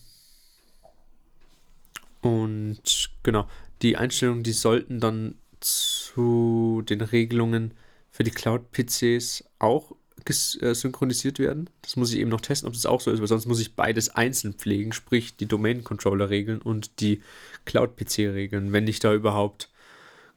und 2.21 3.11
genau, 3.23 3.49
die 3.83 3.97
Einstellungen, 3.97 4.43
die 4.43 4.53
sollten 4.53 5.01
dann 5.01 5.37
zu 5.61 6.83
den 6.87 7.01
Regelungen 7.01 7.73
für 8.11 8.25
die 8.25 8.31
Cloud-PCs 8.31 9.45
auch 9.59 9.93
synchronisiert 10.33 11.39
werden. 11.39 11.71
Das 11.83 11.97
muss 11.97 12.13
ich 12.13 12.19
eben 12.19 12.31
noch 12.31 12.41
testen, 12.41 12.67
ob 12.67 12.75
das 12.75 12.87
auch 12.87 13.01
so 13.01 13.11
ist, 13.11 13.21
weil 13.21 13.29
sonst 13.29 13.47
muss 13.47 13.61
ich 13.61 13.75
beides 13.75 14.09
einzeln 14.11 14.55
pflegen, 14.55 14.93
sprich 14.93 15.37
die 15.37 15.47
Domain-Controller-Regeln 15.47 16.61
und 16.61 17.01
die 17.01 17.23
Cloud-PC-Regeln, 17.65 18.73
wenn 18.73 18.87
ich 18.87 18.99
da 18.99 19.15
überhaupt 19.15 19.71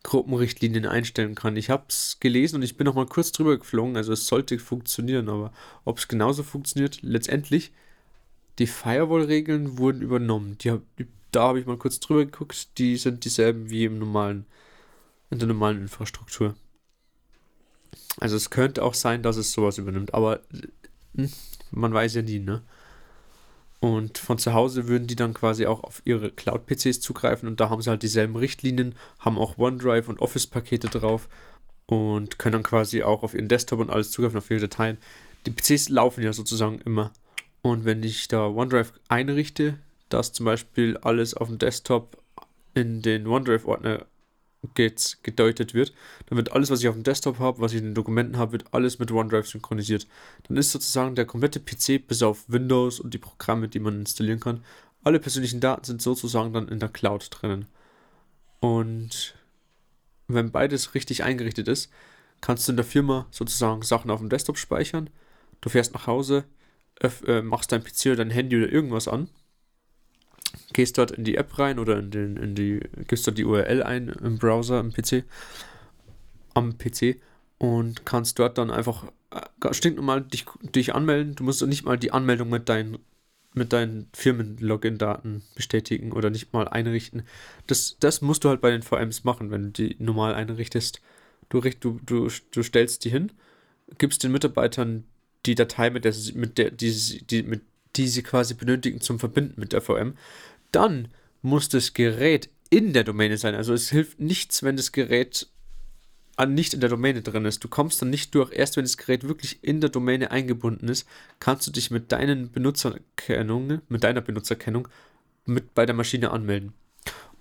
Gruppenrichtlinien 0.03 0.86
einstellen 0.86 1.36
kann. 1.36 1.58
Ich 1.58 1.69
habe 1.69 1.84
es 1.89 2.17
gelesen 2.19 2.58
und 2.58 2.62
ich 2.62 2.77
bin 2.77 2.86
noch 2.86 2.96
mal 2.96 3.05
kurz 3.05 3.31
drüber 3.31 3.58
geflogen, 3.58 3.98
also 3.98 4.13
es 4.13 4.27
sollte 4.27 4.58
funktionieren, 4.58 5.27
aber 5.27 5.51
ob 5.84 5.98
es 5.98 6.08
genauso 6.08 6.43
funktioniert, 6.43 7.01
letztendlich, 7.01 7.72
die 8.60 8.67
Firewall-Regeln 8.67 9.77
wurden 9.77 10.01
übernommen. 10.01 10.58
Die, 10.60 10.74
da 11.31 11.41
habe 11.50 11.60
ich 11.60 11.65
mal 11.65 11.77
kurz 11.77 12.00
drüber 12.00 12.25
geguckt, 12.25 12.77
die 12.77 12.96
sind 12.98 13.25
dieselben 13.25 13.69
wie 13.69 13.86
im 13.86 14.00
normalen, 14.00 14.46
in 15.29 15.39
der 15.39 15.48
normalen 15.48 15.81
Infrastruktur. 15.81 16.55
Also 18.19 18.36
es 18.36 18.50
könnte 18.50 18.84
auch 18.84 18.93
sein, 18.93 19.24
dass 19.24 19.38
es 19.38 19.51
sowas 19.51 19.77
übernimmt, 19.77 20.13
aber 20.13 20.41
hm, 21.15 21.31
man 21.72 21.93
weiß 21.93 22.15
ja 22.15 22.22
nie, 22.22 22.39
ne? 22.39 22.62
Und 23.79 24.17
von 24.17 24.38
zu 24.38 24.53
Hause 24.53 24.89
würden 24.89 25.08
die 25.08 25.15
dann 25.15 25.34
quasi 25.34 25.65
auch 25.65 25.84
auf 25.84 26.01
ihre 26.03 26.31
Cloud-PCs 26.31 27.00
zugreifen 27.00 27.48
und 27.48 27.62
da 27.62 27.69
haben 27.69 27.81
sie 27.81 27.89
halt 27.89 28.03
dieselben 28.03 28.36
Richtlinien, 28.36 28.93
haben 29.19 29.38
auch 29.38 29.58
OneDrive 29.58 30.10
und 30.10 30.19
Office-Pakete 30.19 30.89
drauf 30.89 31.29
und 31.86 32.38
können 32.39 32.53
dann 32.53 32.63
quasi 32.63 33.03
auch 33.03 33.24
auf 33.24 33.34
ihren 33.34 33.48
Desktop 33.48 33.79
und 33.79 33.89
alles 33.89 34.12
zugreifen, 34.12 34.38
auf 34.38 34.51
ihre 34.51 34.62
Dateien. 34.62 34.98
Die 35.46 35.51
PCs 35.51 35.88
laufen 35.89 36.24
ja 36.24 36.34
sozusagen 36.34 36.79
immer. 36.81 37.12
Und 37.62 37.86
wenn 37.86 38.03
ich 38.03 38.27
da 38.27 38.48
OneDrive 38.48 38.93
einrichte, 39.08 39.79
dass 40.10 40.34
zum 40.34 40.46
Beispiel 40.46 40.98
alles 40.98 41.34
auf 41.34 41.48
dem 41.48 41.58
Desktop 41.58 42.22
in 42.74 43.01
den 43.01 43.27
OneDrive-Ordner 43.27 44.05
gedeutet 44.75 45.74
wird, 45.74 45.94
dann 46.28 46.38
wird 46.38 46.51
alles, 46.51 46.70
was 46.70 46.82
ich 46.82 46.88
auf 46.88 46.96
dem 46.96 47.04
Desktop 47.04 47.39
habe, 47.39 47.62
was 47.62 47.72
ich 47.72 47.80
in 47.80 47.86
den 47.86 47.96
Dokumenten 47.96 48.38
habe, 48.38 48.54
wird 48.54 48.74
alles 48.74 49.00
mit 49.00 49.12
OneDrive 49.12 49.48
synchronisiert. 49.48 50.08
Dann 50.48 50.58
ist 50.58 50.72
sozusagen 50.72 51.16
der 51.16 51.25
komplette 51.25 51.60
PC 51.60 52.06
bis 52.06 52.22
auf 52.24 52.44
Windows 52.48 53.00
und 53.00 53.13
die 53.13 53.20
Programme, 53.20 53.70
die 53.70 53.80
man 53.80 54.00
installieren 54.00 54.39
kann, 54.39 54.63
alle 55.04 55.20
persönlichen 55.20 55.62
Daten 55.62 55.86
sind 55.86 56.01
sozusagen 56.01 56.54
dann 56.54 56.68
in 56.68 56.80
der 56.80 56.89
Cloud 56.89 57.30
drinnen. 57.32 57.68
Und 58.60 59.36
wenn 60.28 60.51
beides 60.51 60.94
richtig 60.94 61.24
eingerichtet 61.24 61.68
ist, 61.68 61.89
kannst 62.42 62.68
du 62.68 62.74
in 62.74 62.78
der 62.78 62.86
Firma 62.86 63.28
sozusagen 63.32 63.82
Sachen 63.82 64.12
auf 64.12 64.20
dem 64.20 64.30
Desktop 64.30 64.58
speichern. 64.58 65.10
Du 65.62 65.70
fährst 65.70 65.94
nach 65.94 66.08
Hause, 66.08 66.44
äh, 67.01 67.42
machst 67.42 67.72
dein 67.72 67.84
PC 67.84 68.08
oder 68.08 68.18
dein 68.18 68.30
Handy 68.30 68.58
oder 68.58 68.72
irgendwas 68.72 69.08
an 69.08 69.30
gehst 70.73 70.97
dort 70.97 71.11
in 71.11 71.23
die 71.23 71.35
App 71.35 71.57
rein 71.57 71.79
oder 71.79 71.97
in, 71.99 72.11
den, 72.11 72.38
in 72.38 72.55
die, 72.55 72.79
gibst 73.07 73.25
dort 73.27 73.38
die 73.38 73.45
URL 73.45 73.83
ein 73.83 74.09
im 74.09 74.38
Browser, 74.38 74.79
im 74.79 74.91
PC, 74.91 75.23
am 76.53 76.77
PC 76.77 77.17
und 77.57 78.05
kannst 78.05 78.39
dort 78.39 78.57
dann 78.57 78.71
einfach 78.71 79.05
äh, 79.31 79.73
stinknormal 79.73 80.21
dich, 80.21 80.45
dich 80.75 80.93
anmelden. 80.93 81.35
Du 81.35 81.43
musst 81.43 81.65
nicht 81.65 81.83
mal 81.83 81.97
die 81.97 82.11
Anmeldung 82.11 82.49
mit 82.49 82.69
deinen 82.69 82.99
mit 83.55 83.73
deinen 83.73 84.07
Firmen-Login-Daten 84.13 85.41
bestätigen 85.55 86.11
oder 86.11 86.29
nicht 86.29 86.53
mal 86.53 86.67
einrichten. 86.67 87.23
Das, 87.65 87.97
das 87.99 88.21
musst 88.21 88.43
du 88.43 88.49
halt 88.49 88.61
bei 88.61 88.69
den 88.69 88.83
VMs 88.83 89.23
machen, 89.23 89.49
wenn 89.49 89.63
du 89.63 89.69
die 89.71 89.95
normal 89.97 90.35
einrichtest. 90.35 91.01
Du, 91.49 91.59
du, 91.59 91.99
du, 92.05 92.29
du 92.51 92.63
stellst 92.63 93.05
die 93.05 93.09
hin, 93.09 93.31
gibst 93.97 94.23
den 94.23 94.31
Mitarbeitern 94.31 95.05
die 95.47 95.55
Datei, 95.55 95.89
mit 95.89 96.05
der, 96.05 96.13
mit 96.35 96.57
der 96.59 96.69
die, 96.69 96.91
die, 97.25 97.43
mit 97.43 97.61
die 97.95 98.07
sie 98.07 98.23
quasi 98.23 98.53
benötigen 98.53 99.01
zum 99.01 99.19
Verbinden 99.19 99.59
mit 99.59 99.73
der 99.73 99.81
VM, 99.81 100.15
dann 100.71 101.09
muss 101.41 101.69
das 101.69 101.93
Gerät 101.93 102.49
in 102.69 102.93
der 102.93 103.03
Domäne 103.03 103.38
sein. 103.38 103.55
Also 103.55 103.73
es 103.73 103.89
hilft 103.89 104.19
nichts, 104.19 104.63
wenn 104.63 104.77
das 104.77 104.91
Gerät 104.91 105.47
nicht 106.47 106.73
in 106.73 106.79
der 106.79 106.89
Domäne 106.89 107.21
drin 107.21 107.45
ist. 107.45 107.63
Du 107.63 107.67
kommst 107.67 108.01
dann 108.01 108.09
nicht 108.09 108.33
durch. 108.33 108.53
Erst 108.53 108.77
wenn 108.77 108.85
das 108.85 108.97
Gerät 108.97 109.27
wirklich 109.27 109.59
in 109.61 109.81
der 109.81 109.89
Domäne 109.89 110.31
eingebunden 110.31 110.88
ist, 110.88 111.07
kannst 111.39 111.67
du 111.67 111.71
dich 111.71 111.91
mit 111.91 112.11
deinen 112.11 112.51
Benutzerkennung, 112.51 113.81
mit 113.89 114.03
deiner 114.03 114.21
Benutzerkennung 114.21 114.88
mit 115.45 115.73
bei 115.73 115.85
der 115.85 115.95
Maschine 115.95 116.31
anmelden. 116.31 116.73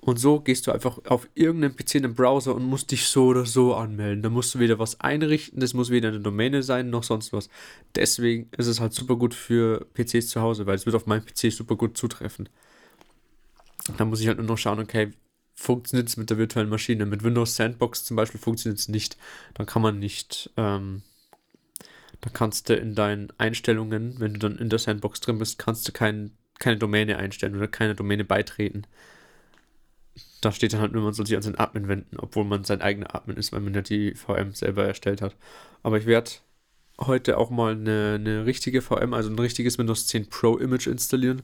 Und 0.00 0.18
so 0.18 0.40
gehst 0.40 0.66
du 0.66 0.73
einfach 0.73 0.99
auf 1.06 1.28
irgendeinen 1.35 1.76
PC 1.76 1.97
in 1.97 2.02
den 2.04 2.14
Browser 2.14 2.54
und 2.54 2.64
musst 2.64 2.92
dich 2.92 3.04
so 3.06 3.26
oder 3.26 3.44
so 3.44 3.75
anmelden. 3.75 4.23
Da 4.23 4.30
musst 4.30 4.54
du 4.54 4.58
wieder 4.61 4.78
was 4.78 5.00
einrichten, 5.00 5.61
das 5.61 5.75
muss 5.75 5.90
weder 5.90 6.08
eine 6.08 6.20
Domäne 6.20 6.62
sein, 6.62 6.88
noch 6.88 7.02
sonst 7.02 7.32
was. 7.32 7.50
Deswegen 7.94 8.49
ist 8.56 8.68
es 8.68 8.80
halt 8.80 8.94
super 8.94 9.16
gut 9.16 9.35
für 9.35 9.87
PCs 9.94 10.28
zu 10.28 10.40
Hause, 10.40 10.66
weil 10.66 10.76
es 10.76 10.87
wird 10.87 10.97
auf 10.97 11.06
meinem 11.06 11.25
PC 11.25 11.52
super 11.52 11.76
gut 11.76 11.99
zutreffen. 11.99 12.49
Da 13.97 14.04
muss 14.04 14.21
ich 14.21 14.28
halt 14.28 14.38
nur 14.38 14.47
noch 14.47 14.59
schauen, 14.59 14.80
okay, 14.80 15.12
funktioniert 15.54 16.09
es 16.09 16.16
mit 16.16 16.30
der 16.30 16.38
virtuellen 16.38 16.68
Maschine? 16.68 17.07
Mit 17.07 17.25
Windows 17.25 17.57
Sandbox 17.57 18.04
zum 18.04 18.16
Beispiel 18.16 18.40
funktioniert 18.40 18.78
es 18.78 18.88
nicht. 18.88 19.16
Dann 19.54 19.66
kann 19.66 19.83
man 19.83 19.99
nicht, 19.99 20.50
ähm, 20.57 21.02
da 22.21 22.30
kannst 22.30 22.68
du 22.68 22.75
in 22.75 22.95
deinen 22.95 23.28
Einstellungen, 23.38 24.21
wenn 24.21 24.35
du 24.35 24.38
dann 24.38 24.59
in 24.59 24.68
der 24.68 24.78
Sandbox 24.78 25.21
drin 25.21 25.38
bist, 25.38 25.59
kannst 25.59 25.88
du 25.88 25.92
kein, 25.92 26.33
keine 26.59 26.76
Domäne 26.76 27.16
einstellen 27.16 27.57
oder 27.57 27.68
keine 27.68 27.95
Domäne 27.95 28.25
beitreten 28.25 28.87
da 30.40 30.52
steht 30.52 30.73
dann 30.73 30.80
halt 30.80 30.92
nur, 30.92 31.02
man 31.02 31.12
soll 31.12 31.26
sich 31.26 31.37
an 31.37 31.42
seinen 31.42 31.59
Admin 31.59 31.88
wenden, 31.88 32.18
obwohl 32.18 32.45
man 32.45 32.64
sein 32.64 32.80
eigener 32.80 33.14
Admin 33.14 33.37
ist, 33.37 33.52
weil 33.52 33.61
man 33.61 33.75
ja 33.75 33.83
die 33.83 34.14
VM 34.14 34.52
selber 34.52 34.85
erstellt 34.85 35.21
hat. 35.21 35.37
Aber 35.83 35.99
ich 35.99 36.07
werde 36.07 36.30
heute 37.00 37.38
auch 37.38 37.50
mal 37.50 37.73
eine, 37.73 38.14
eine 38.14 38.47
richtige 38.47 38.83
VM, 38.83 39.14
also 39.14 39.30
ein 39.30 39.38
richtiges 39.38 39.78
Windows 39.78 40.07
10 40.07 40.28
Pro 40.28 40.57
Image 40.59 40.87
installieren 40.87 41.42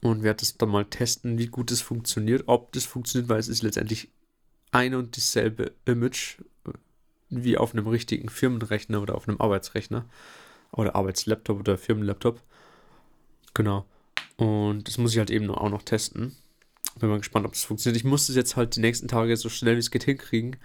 und 0.00 0.22
werde 0.22 0.40
das 0.40 0.56
dann 0.56 0.70
mal 0.70 0.84
testen, 0.84 1.38
wie 1.38 1.46
gut 1.46 1.70
es 1.70 1.80
funktioniert, 1.80 2.44
ob 2.46 2.72
das 2.72 2.84
funktioniert, 2.84 3.28
weil 3.28 3.40
es 3.40 3.48
ist 3.48 3.62
letztendlich 3.62 4.08
ein 4.72 4.94
und 4.94 5.16
dieselbe 5.16 5.72
Image 5.84 6.38
wie 7.28 7.58
auf 7.58 7.72
einem 7.72 7.86
richtigen 7.86 8.28
Firmenrechner 8.28 9.00
oder 9.00 9.14
auf 9.14 9.28
einem 9.28 9.40
Arbeitsrechner 9.40 10.04
oder 10.72 10.94
Arbeitslaptop 10.96 11.60
oder 11.60 11.78
Firmenlaptop. 11.78 12.40
Genau. 13.54 13.84
Und 14.36 14.88
das 14.88 14.98
muss 14.98 15.12
ich 15.12 15.18
halt 15.18 15.30
eben 15.30 15.50
auch 15.50 15.70
noch 15.70 15.82
testen. 15.82 16.36
Bin 16.98 17.08
mal 17.08 17.18
gespannt, 17.18 17.46
ob 17.46 17.52
das 17.52 17.64
funktioniert. 17.64 17.98
Ich 17.98 18.04
muss 18.04 18.28
es 18.28 18.36
jetzt 18.36 18.56
halt 18.56 18.76
die 18.76 18.80
nächsten 18.80 19.08
Tage 19.08 19.36
so 19.36 19.48
schnell 19.48 19.76
wie 19.76 19.80
es 19.80 19.90
geht 19.90 20.04
hinkriegen. 20.04 20.56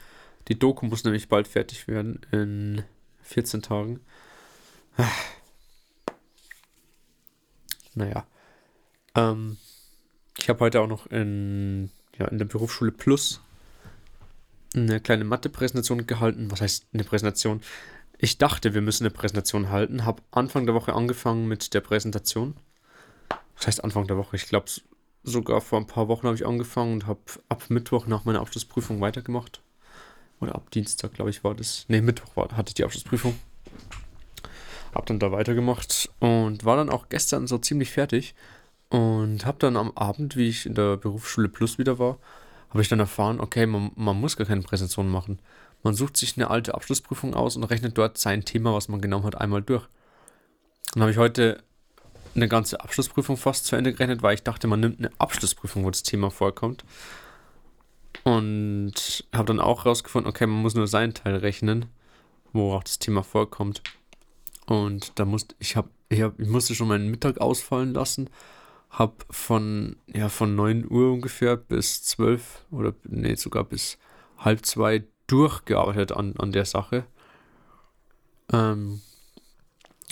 Die 0.48 0.58
Doku 0.58 0.86
muss 0.86 1.04
nämlich 1.04 1.28
bald 1.28 1.48
fertig 1.48 1.88
werden, 1.88 2.22
in 2.32 2.84
14 3.22 3.62
Tagen. 3.62 4.00
Naja. 7.96 8.28
Ähm, 9.16 9.58
ich 10.38 10.50
habe 10.50 10.60
heute 10.60 10.82
auch 10.82 10.88
noch 10.88 11.08
in, 11.08 11.90
ja, 12.18 12.28
in 12.28 12.38
der 12.38 12.46
Berufsschule 12.46 12.92
Plus 12.92 13.42
eine 14.76 15.00
kleine 15.00 15.24
Mathe-Präsentation 15.24 16.06
gehalten. 16.06 16.52
Was 16.52 16.62
heißt 16.62 16.88
eine 16.94 17.04
Präsentation? 17.04 17.62
Ich 18.18 18.38
dachte, 18.38 18.74
wir 18.74 18.82
müssen 18.82 19.04
eine 19.06 19.14
Präsentation 19.14 19.70
halten. 19.70 20.06
Habe 20.06 20.22
Anfang 20.32 20.66
der 20.66 20.76
Woche 20.76 20.94
angefangen 20.94 21.48
mit 21.48 21.74
der 21.74 21.82
Präsentation. 21.82 22.56
Was 23.56 23.68
heißt 23.68 23.84
Anfang 23.84 24.08
der 24.08 24.18
Woche? 24.18 24.36
Ich 24.36 24.48
glaube, 24.48 24.70
sogar 25.24 25.62
vor 25.62 25.80
ein 25.80 25.88
paar 25.88 26.08
Wochen 26.08 26.28
habe 26.28 26.36
ich 26.36 26.46
angefangen 26.46 26.94
und 26.94 27.08
habe 27.08 27.22
ab 27.50 27.64
Mittwoch 27.70 28.08
nach 28.08 28.26
meiner 28.26 28.42
Abschlussprüfung 28.42 29.02
weitergemacht. 29.02 29.62
Oder 30.42 30.56
ab 30.56 30.70
Dienstag, 30.72 31.14
glaube 31.14 31.30
ich, 31.30 31.44
war 31.44 31.56
das. 31.56 31.86
Ne, 31.88 32.02
Mittwoch 32.02 32.36
war, 32.36 32.56
hatte 32.56 32.70
ich 32.70 32.74
die 32.76 32.84
Abschlussprüfung. 32.84 33.38
Hab 34.94 35.06
dann 35.06 35.20
da 35.20 35.32
weitergemacht 35.32 36.10
und 36.20 36.64
war 36.64 36.78
dann 36.78 36.90
auch 36.90 37.10
gestern 37.10 37.48
so 37.48 37.58
ziemlich 37.58 37.92
fertig. 37.92 38.36
Und 38.90 39.46
habe 39.46 39.58
dann 39.60 39.78
am 39.78 39.92
Abend, 39.92 40.36
wie 40.36 40.50
ich 40.50 40.66
in 40.66 40.76
der 40.76 40.98
Berufsschule 40.98 41.50
Plus 41.50 41.78
wieder 41.78 42.00
war, 42.00 42.18
habe 42.70 42.82
ich 42.82 42.90
dann 42.90 43.00
erfahren, 43.00 43.40
okay, 43.40 43.66
man, 43.66 43.92
man 43.96 44.20
muss 44.20 44.38
gar 44.38 44.48
keine 44.48 44.62
Präsentation 44.62 45.10
machen. 45.10 45.40
Man 45.84 45.94
sucht 45.94 46.18
sich 46.18 46.36
eine 46.38 46.50
alte 46.50 46.74
Abschlussprüfung 46.74 47.34
aus 47.34 47.56
und 47.56 47.64
rechnet 47.64 47.98
dort 47.98 48.18
sein 48.18 48.44
Thema, 48.44 48.74
was 48.74 48.88
man 48.88 49.02
genommen 49.02 49.26
hat, 49.26 49.40
einmal 49.40 49.62
durch. 49.62 49.88
Dann 50.94 51.04
habe 51.04 51.12
ich 51.12 51.18
heute 51.18 51.64
eine 52.36 52.48
ganze 52.48 52.82
Abschlussprüfung 52.82 53.38
fast 53.38 53.66
zu 53.66 53.76
Ende 53.76 53.94
gerechnet, 53.94 54.22
weil 54.22 54.36
ich 54.36 54.44
dachte, 54.44 54.68
man 54.68 54.80
nimmt 54.80 55.00
eine 55.00 55.12
Abschlussprüfung, 55.18 55.86
wo 55.86 55.90
das 55.90 56.04
Thema 56.04 56.32
vorkommt. 56.32 56.84
Und 58.24 59.26
habe 59.34 59.46
dann 59.46 59.60
auch 59.60 59.86
rausgefunden, 59.86 60.30
okay, 60.30 60.48
man 60.48 60.62
muss 60.62 60.76
nur 60.76 60.88
seinen 60.88 61.14
Teil 61.14 61.36
rechnen, 61.36 61.86
wo 62.54 62.74
auch 62.74 62.84
das 62.84 63.00
Thema 63.00 63.24
vorkommt. 63.24 63.82
Und 64.66 65.12
da 65.20 65.26
musste 65.26 65.56
ich 65.60 65.76
habe 65.76 65.90
ich, 66.10 66.22
hab, 66.22 66.40
ich 66.40 66.48
musste 66.48 66.76
schon 66.76 66.88
meinen 66.88 67.10
Mittag 67.10 67.40
ausfallen 67.40 67.94
lassen, 67.94 68.30
habe 68.90 69.16
von 69.30 69.98
ja 70.08 70.30
von 70.30 70.56
9 70.56 70.90
Uhr 70.90 71.12
ungefähr 71.12 71.58
bis 71.58 72.04
12 72.04 72.66
oder 72.72 72.94
nee, 73.04 73.36
sogar 73.36 73.64
bis 73.64 73.98
halb 74.38 74.66
zwei 74.66 75.04
durchgearbeitet 75.28 76.12
an, 76.12 76.36
an 76.38 76.52
der 76.52 76.66
Sache. 76.66 77.06
Ähm, 78.52 79.02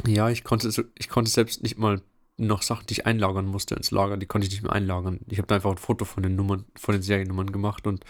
ja, 0.06 0.30
ich 0.30 0.44
konnte, 0.44 0.70
ich 0.98 1.10
konnte 1.10 1.30
selbst 1.30 1.62
nicht 1.62 1.78
mal 1.78 2.02
noch 2.38 2.64
Sachen, 2.64 2.88
die 2.88 2.94
ich 2.94 3.06
einlagern 3.06 3.46
musste 3.46 3.76
ins 3.76 3.92
Lager, 3.92 4.18
die 4.18 4.26
konnte 4.26 4.48
ich 4.48 4.54
nicht 4.54 4.64
mehr 4.64 4.74
einlagern. 4.74 5.20
Ich 5.30 5.38
habe 5.38 5.48
da 5.48 5.56
einfach 5.56 5.72
ein 5.72 5.78
Foto 5.78 6.04
von 6.06 6.24
den 6.24 6.36
Nummern, 6.36 6.66
von 6.76 6.94
den 6.94 7.04
Seriennummern 7.04 7.52
gemacht 7.52 7.86
und 7.86 8.04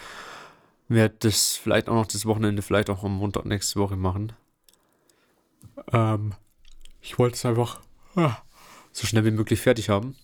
werde 0.87 1.15
das 1.19 1.55
vielleicht 1.55 1.89
auch 1.89 1.95
noch 1.95 2.05
das 2.05 2.25
Wochenende, 2.25 2.61
vielleicht 2.61 2.89
auch 2.89 3.03
am 3.03 3.17
Montag 3.17 3.45
nächste 3.45 3.79
Woche 3.79 3.97
machen. 3.97 4.33
Ähm, 5.91 6.33
ich 7.01 7.19
wollte 7.19 7.35
es 7.35 7.45
einfach 7.45 7.81
ah, 8.15 8.37
so 8.91 9.05
schnell 9.05 9.25
wie 9.25 9.31
möglich 9.31 9.59
fertig 9.59 9.89
haben. 9.89 10.15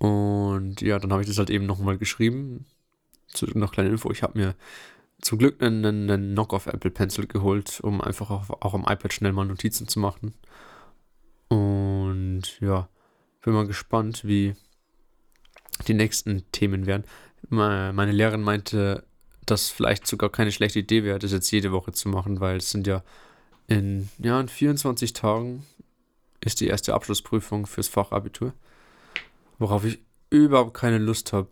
Und 0.00 0.80
ja, 0.80 0.98
dann 0.98 1.12
habe 1.12 1.22
ich 1.22 1.28
das 1.28 1.38
halt 1.38 1.50
eben 1.50 1.66
nochmal 1.66 1.98
geschrieben. 1.98 2.64
Zu, 3.28 3.46
noch 3.56 3.70
kleine 3.70 3.90
Info, 3.90 4.10
ich 4.10 4.22
habe 4.22 4.38
mir 4.38 4.54
zum 5.20 5.38
Glück 5.38 5.62
einen, 5.62 5.84
einen 5.84 6.32
Knock-off 6.32 6.66
Apple 6.66 6.90
Pencil 6.90 7.26
geholt, 7.26 7.80
um 7.82 8.00
einfach 8.00 8.30
auch, 8.30 8.48
auch 8.48 8.74
am 8.74 8.82
iPad 8.82 9.12
schnell 9.12 9.32
mal 9.32 9.44
Notizen 9.44 9.86
zu 9.86 10.00
machen. 10.00 10.34
Und 11.48 12.60
ja, 12.60 12.88
bin 13.42 13.52
mal 13.52 13.66
gespannt, 13.66 14.24
wie 14.24 14.56
die 15.86 15.94
nächsten 15.94 16.50
Themen 16.50 16.86
werden. 16.86 17.04
Meine 17.48 18.12
Lehrerin 18.12 18.42
meinte, 18.42 19.04
dass 19.44 19.68
vielleicht 19.68 20.06
sogar 20.06 20.30
keine 20.30 20.52
schlechte 20.52 20.78
Idee 20.78 21.04
wäre, 21.04 21.18
das 21.18 21.32
jetzt 21.32 21.50
jede 21.50 21.72
Woche 21.72 21.92
zu 21.92 22.08
machen, 22.08 22.40
weil 22.40 22.56
es 22.56 22.70
sind 22.70 22.86
ja 22.86 23.02
in, 23.66 24.08
ja, 24.18 24.40
in 24.40 24.48
24 24.48 25.12
Tagen 25.12 25.64
ist 26.40 26.60
die 26.60 26.68
erste 26.68 26.94
Abschlussprüfung 26.94 27.66
fürs 27.66 27.88
Fachabitur, 27.88 28.52
worauf 29.60 29.84
ich 29.84 30.00
überhaupt 30.30 30.74
keine 30.74 30.98
Lust 30.98 31.32
habe. 31.32 31.50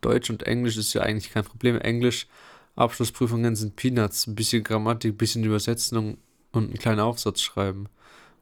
Deutsch 0.00 0.30
und 0.30 0.44
Englisch 0.44 0.76
ist 0.76 0.92
ja 0.92 1.02
eigentlich 1.02 1.32
kein 1.32 1.44
Problem. 1.44 1.80
Englisch, 1.80 2.28
Abschlussprüfungen 2.76 3.56
sind 3.56 3.74
Peanuts, 3.74 4.26
ein 4.26 4.34
bisschen 4.36 4.62
Grammatik, 4.62 5.14
ein 5.14 5.16
bisschen 5.16 5.42
Übersetzung 5.44 6.18
und 6.52 6.64
einen 6.64 6.78
kleinen 6.78 7.00
Aufsatz 7.00 7.40
schreiben. 7.40 7.88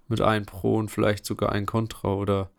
mit 0.09 0.21
ein 0.21 0.45
Pro 0.45 0.77
und 0.77 0.91
vielleicht 0.91 1.25
sogar 1.25 1.53
ein 1.53 1.65
Contra 1.65 2.13
oder 2.13 2.51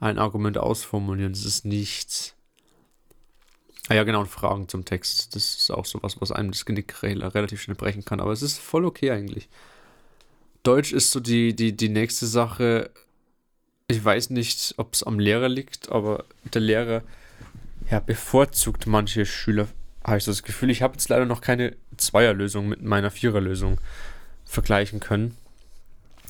ein 0.00 0.18
Argument 0.18 0.56
ausformulieren. 0.56 1.34
Das 1.34 1.44
ist 1.44 1.66
nichts. 1.66 2.34
Ah 3.88 3.94
ja, 3.94 4.04
genau, 4.04 4.24
Fragen 4.24 4.68
zum 4.68 4.86
Text. 4.86 5.34
Das 5.34 5.56
ist 5.56 5.70
auch 5.70 5.84
sowas, 5.84 6.16
was 6.20 6.32
einem 6.32 6.52
das 6.52 6.64
Genick 6.64 7.02
relativ 7.02 7.60
schnell 7.60 7.74
brechen 7.74 8.06
kann. 8.06 8.20
Aber 8.20 8.32
es 8.32 8.40
ist 8.40 8.58
voll 8.58 8.86
okay 8.86 9.10
eigentlich. 9.10 9.50
Deutsch 10.62 10.92
ist 10.92 11.10
so 11.10 11.20
die, 11.20 11.54
die, 11.54 11.76
die 11.76 11.90
nächste 11.90 12.26
Sache. 12.26 12.90
Ich 13.88 14.02
weiß 14.02 14.30
nicht, 14.30 14.74
ob 14.78 14.94
es 14.94 15.02
am 15.02 15.18
Lehrer 15.18 15.48
liegt, 15.48 15.90
aber 15.92 16.24
der 16.54 16.62
Lehrer 16.62 17.02
ja, 17.90 18.00
bevorzugt 18.00 18.86
manche 18.86 19.26
Schüler, 19.26 19.68
habe 20.02 20.16
ich 20.16 20.24
das 20.24 20.42
Gefühl. 20.42 20.70
Ich 20.70 20.80
habe 20.80 20.94
jetzt 20.94 21.08
leider 21.10 21.26
noch 21.26 21.42
keine 21.42 21.76
Zweierlösung 21.98 22.66
mit 22.66 22.82
meiner 22.82 23.10
Viererlösung 23.10 23.78
vergleichen 24.46 25.00
können. 25.00 25.36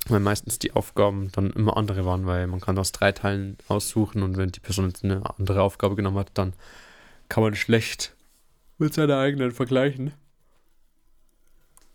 Weil 0.07 0.21
meistens 0.21 0.59
die 0.59 0.73
Aufgaben 0.73 1.31
dann 1.33 1.51
immer 1.51 1.77
andere 1.79 2.05
waren, 2.05 2.27
weil 2.27 2.47
man 2.47 2.61
kann 2.61 2.77
aus 2.77 2.93
drei 2.93 3.13
Teilen 3.13 3.57
aussuchen 3.69 4.23
und 4.23 4.37
wenn 4.37 4.53
die 4.53 4.61
Person 4.61 4.89
jetzt 4.89 5.03
eine 5.03 5.23
andere 5.39 5.63
Aufgabe 5.63 5.97
genommen 5.97 6.19
hat, 6.19 6.31
dann 6.35 6.53
kann 7.29 7.43
man 7.43 7.55
schlecht 7.55 8.13
mit 8.77 8.93
seiner 8.93 9.19
eigenen 9.19 9.53
vergleichen. 9.53 10.13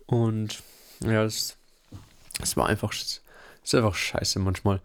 Und 0.08 0.64
ja, 1.02 1.24
es, 1.24 1.58
es 2.42 2.58
war 2.58 2.68
einfach, 2.68 2.94
es 2.94 3.22
ist 3.64 3.76
einfach 3.76 3.94
scheiße 3.94 4.40
manchmal. 4.40 4.82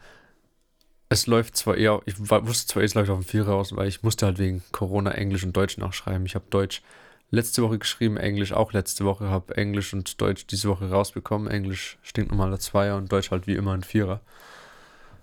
Es 1.08 1.26
läuft 1.26 1.56
zwar 1.56 1.76
eher, 1.76 2.00
ich 2.06 2.18
wusste 2.18 2.72
zwar, 2.72 2.82
es 2.82 2.94
läuft 2.94 3.10
auf 3.10 3.20
dem 3.20 3.24
Vierer 3.24 3.54
aus, 3.54 3.76
weil 3.76 3.88
ich 3.88 4.02
musste 4.02 4.26
halt 4.26 4.38
wegen 4.38 4.62
Corona 4.72 5.12
Englisch 5.12 5.44
und 5.44 5.56
Deutsch 5.56 5.78
nachschreiben. 5.78 6.26
Ich 6.26 6.34
habe 6.34 6.46
Deutsch 6.50 6.82
letzte 7.30 7.62
Woche 7.62 7.78
geschrieben, 7.78 8.16
Englisch 8.16 8.52
auch 8.52 8.72
letzte 8.72 9.04
Woche, 9.04 9.28
habe 9.28 9.56
Englisch 9.56 9.92
und 9.92 10.20
Deutsch 10.20 10.46
diese 10.46 10.68
Woche 10.68 10.90
rausbekommen. 10.90 11.48
Englisch 11.48 11.98
stinkt 12.02 12.30
normaler 12.30 12.58
Zweier 12.58 12.96
und 12.96 13.12
Deutsch 13.12 13.30
halt 13.30 13.46
wie 13.46 13.54
immer 13.54 13.74
ein 13.74 13.82
Vierer. 13.82 14.20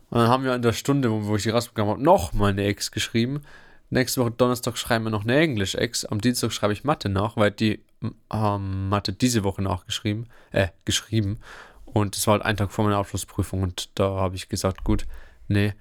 Und 0.09 0.19
dann 0.19 0.27
haben 0.27 0.43
wir 0.43 0.53
in 0.53 0.61
der 0.61 0.73
Stunde, 0.73 1.09
wo 1.25 1.35
ich 1.35 1.43
die 1.43 1.49
rausbekommen 1.49 1.93
habe, 1.93 2.03
noch 2.03 2.33
mal 2.33 2.51
eine 2.51 2.65
Ex 2.65 2.91
geschrieben. 2.91 3.41
Nächste 3.89 4.21
Woche 4.21 4.31
Donnerstag 4.31 4.77
schreiben 4.77 5.05
wir 5.05 5.09
noch 5.09 5.23
eine 5.23 5.37
Englisch-Ex. 5.37 6.05
Am 6.05 6.21
Dienstag 6.21 6.51
schreibe 6.53 6.73
ich 6.73 6.83
Mathe 6.83 7.09
nach, 7.09 7.37
weil 7.37 7.51
die 7.51 7.83
ähm, 8.31 8.89
Mathe 8.89 9.13
diese 9.13 9.43
Woche 9.43 9.61
nachgeschrieben, 9.61 10.27
äh, 10.51 10.67
geschrieben. 10.85 11.39
Und 11.85 12.15
es 12.15 12.25
war 12.27 12.33
halt 12.33 12.43
ein 12.43 12.57
Tag 12.57 12.71
vor 12.71 12.85
meiner 12.85 12.97
Abschlussprüfung 12.97 13.63
und 13.63 13.89
da 13.95 14.15
habe 14.15 14.35
ich 14.35 14.47
gesagt, 14.47 14.83
gut, 14.83 15.05
nee, 15.51 15.73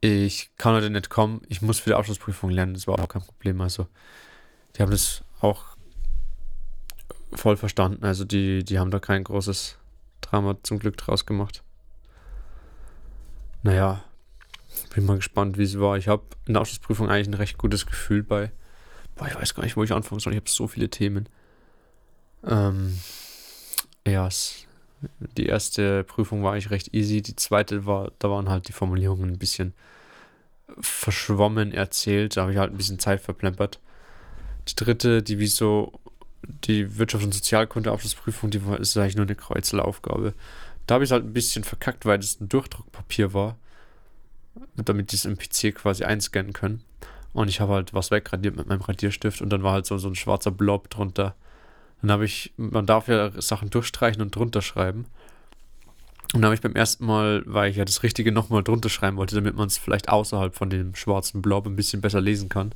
ich 0.00 0.50
kann 0.56 0.74
heute 0.74 0.90
nicht 0.90 1.10
kommen, 1.10 1.42
ich 1.48 1.62
muss 1.62 1.78
für 1.78 1.90
die 1.90 1.94
Abschlussprüfung 1.94 2.50
lernen. 2.50 2.74
Das 2.74 2.86
war 2.86 2.98
auch 2.98 3.08
kein 3.08 3.22
Problem. 3.22 3.60
Also, 3.60 3.86
die 4.76 4.82
haben 4.82 4.90
das 4.90 5.22
auch 5.40 5.76
voll 7.32 7.56
verstanden. 7.56 8.04
Also 8.04 8.24
die, 8.24 8.64
die 8.64 8.78
haben 8.78 8.90
da 8.90 8.98
kein 8.98 9.24
großes 9.24 9.78
Drama 10.20 10.56
zum 10.62 10.78
Glück 10.78 10.96
draus 10.96 11.26
gemacht. 11.26 11.62
Naja, 13.62 14.02
bin 14.94 15.06
mal 15.06 15.16
gespannt, 15.16 15.58
wie 15.58 15.62
es 15.62 15.78
war. 15.78 15.96
Ich 15.96 16.08
habe 16.08 16.24
in 16.46 16.54
der 16.54 16.60
Abschlussprüfung 16.60 17.08
eigentlich 17.08 17.28
ein 17.28 17.34
recht 17.34 17.58
gutes 17.58 17.86
Gefühl 17.86 18.22
bei. 18.22 18.50
Boah, 19.14 19.28
ich 19.28 19.34
weiß 19.34 19.54
gar 19.54 19.62
nicht, 19.62 19.76
wo 19.76 19.84
ich 19.84 19.92
anfangen 19.92 20.20
soll. 20.20 20.32
Ich 20.32 20.40
habe 20.40 20.50
so 20.50 20.66
viele 20.66 20.90
Themen. 20.90 21.28
Ähm, 22.44 22.98
ja, 24.06 24.28
die 25.36 25.46
erste 25.46 26.04
Prüfung 26.04 26.42
war 26.42 26.52
eigentlich 26.52 26.70
recht 26.70 26.94
easy. 26.94 27.22
Die 27.22 27.36
zweite 27.36 27.86
war, 27.86 28.12
da 28.18 28.30
waren 28.30 28.48
halt 28.48 28.68
die 28.68 28.72
Formulierungen 28.72 29.30
ein 29.30 29.38
bisschen 29.38 29.74
verschwommen 30.80 31.72
erzählt. 31.72 32.36
Da 32.36 32.42
habe 32.42 32.52
ich 32.52 32.58
halt 32.58 32.72
ein 32.72 32.76
bisschen 32.76 32.98
Zeit 32.98 33.20
verplempert. 33.20 33.80
Die 34.68 34.76
dritte, 34.76 35.22
die 35.22 35.38
wie 35.38 35.48
so 35.48 35.92
die 36.64 36.98
Wirtschaft- 36.98 37.24
und 37.24 37.34
Sozialkunde-Abschlussprüfung, 37.34 38.50
die 38.50 38.64
war, 38.66 38.78
ist 38.78 38.96
eigentlich 38.96 39.16
nur 39.16 39.26
eine 39.26 39.34
Kreuzelaufgabe. 39.34 40.34
Da 40.86 40.94
habe 40.94 41.04
ich 41.04 41.08
es 41.08 41.12
halt 41.12 41.24
ein 41.24 41.32
bisschen 41.32 41.64
verkackt, 41.64 42.04
weil 42.06 42.18
das 42.18 42.40
ein 42.40 42.48
Durchdruckpapier 42.48 43.32
war, 43.32 43.56
damit 44.76 45.12
die 45.12 45.16
es 45.16 45.24
im 45.24 45.36
PC 45.36 45.74
quasi 45.74 46.04
einscannen 46.04 46.52
können. 46.52 46.82
Und 47.32 47.48
ich 47.48 47.60
habe 47.60 47.72
halt 47.74 47.94
was 47.94 48.10
wegradiert 48.10 48.56
mit 48.56 48.68
meinem 48.68 48.82
Radierstift 48.82 49.40
und 49.40 49.50
dann 49.50 49.62
war 49.62 49.72
halt 49.72 49.86
so, 49.86 49.96
so 49.98 50.08
ein 50.08 50.14
schwarzer 50.14 50.50
Blob 50.50 50.90
drunter. 50.90 51.34
Dann 52.02 52.10
habe 52.10 52.24
ich, 52.24 52.52
man 52.56 52.84
darf 52.84 53.08
ja 53.08 53.30
Sachen 53.40 53.70
durchstreichen 53.70 54.20
und 54.20 54.34
drunter 54.34 54.60
schreiben. 54.60 55.06
Und 56.34 56.40
dann 56.40 56.46
habe 56.46 56.54
ich 56.54 56.60
beim 56.60 56.74
ersten 56.74 57.06
Mal, 57.06 57.42
weil 57.46 57.70
ich 57.70 57.76
ja 57.76 57.84
das 57.84 58.02
Richtige 58.02 58.32
nochmal 58.32 58.64
drunter 58.64 58.88
schreiben 58.88 59.16
wollte, 59.16 59.36
damit 59.36 59.54
man 59.54 59.68
es 59.68 59.78
vielleicht 59.78 60.08
außerhalb 60.08 60.54
von 60.54 60.68
dem 60.68 60.94
schwarzen 60.94 61.42
Blob 61.42 61.66
ein 61.66 61.76
bisschen 61.76 62.00
besser 62.00 62.20
lesen 62.20 62.48
kann, 62.48 62.74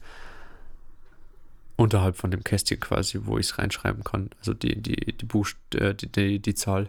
unterhalb 1.76 2.16
von 2.16 2.30
dem 2.30 2.44
Kästchen 2.44 2.78
quasi, 2.78 3.20
wo 3.24 3.38
ich 3.38 3.46
es 3.46 3.58
reinschreiben 3.58 4.04
kann. 4.04 4.30
Also 4.38 4.54
die, 4.54 4.80
die, 4.80 5.12
die, 5.12 5.24
Buchst 5.24 5.56
äh, 5.74 5.94
die, 5.94 6.06
die, 6.06 6.38
die 6.38 6.54
Zahl. 6.54 6.88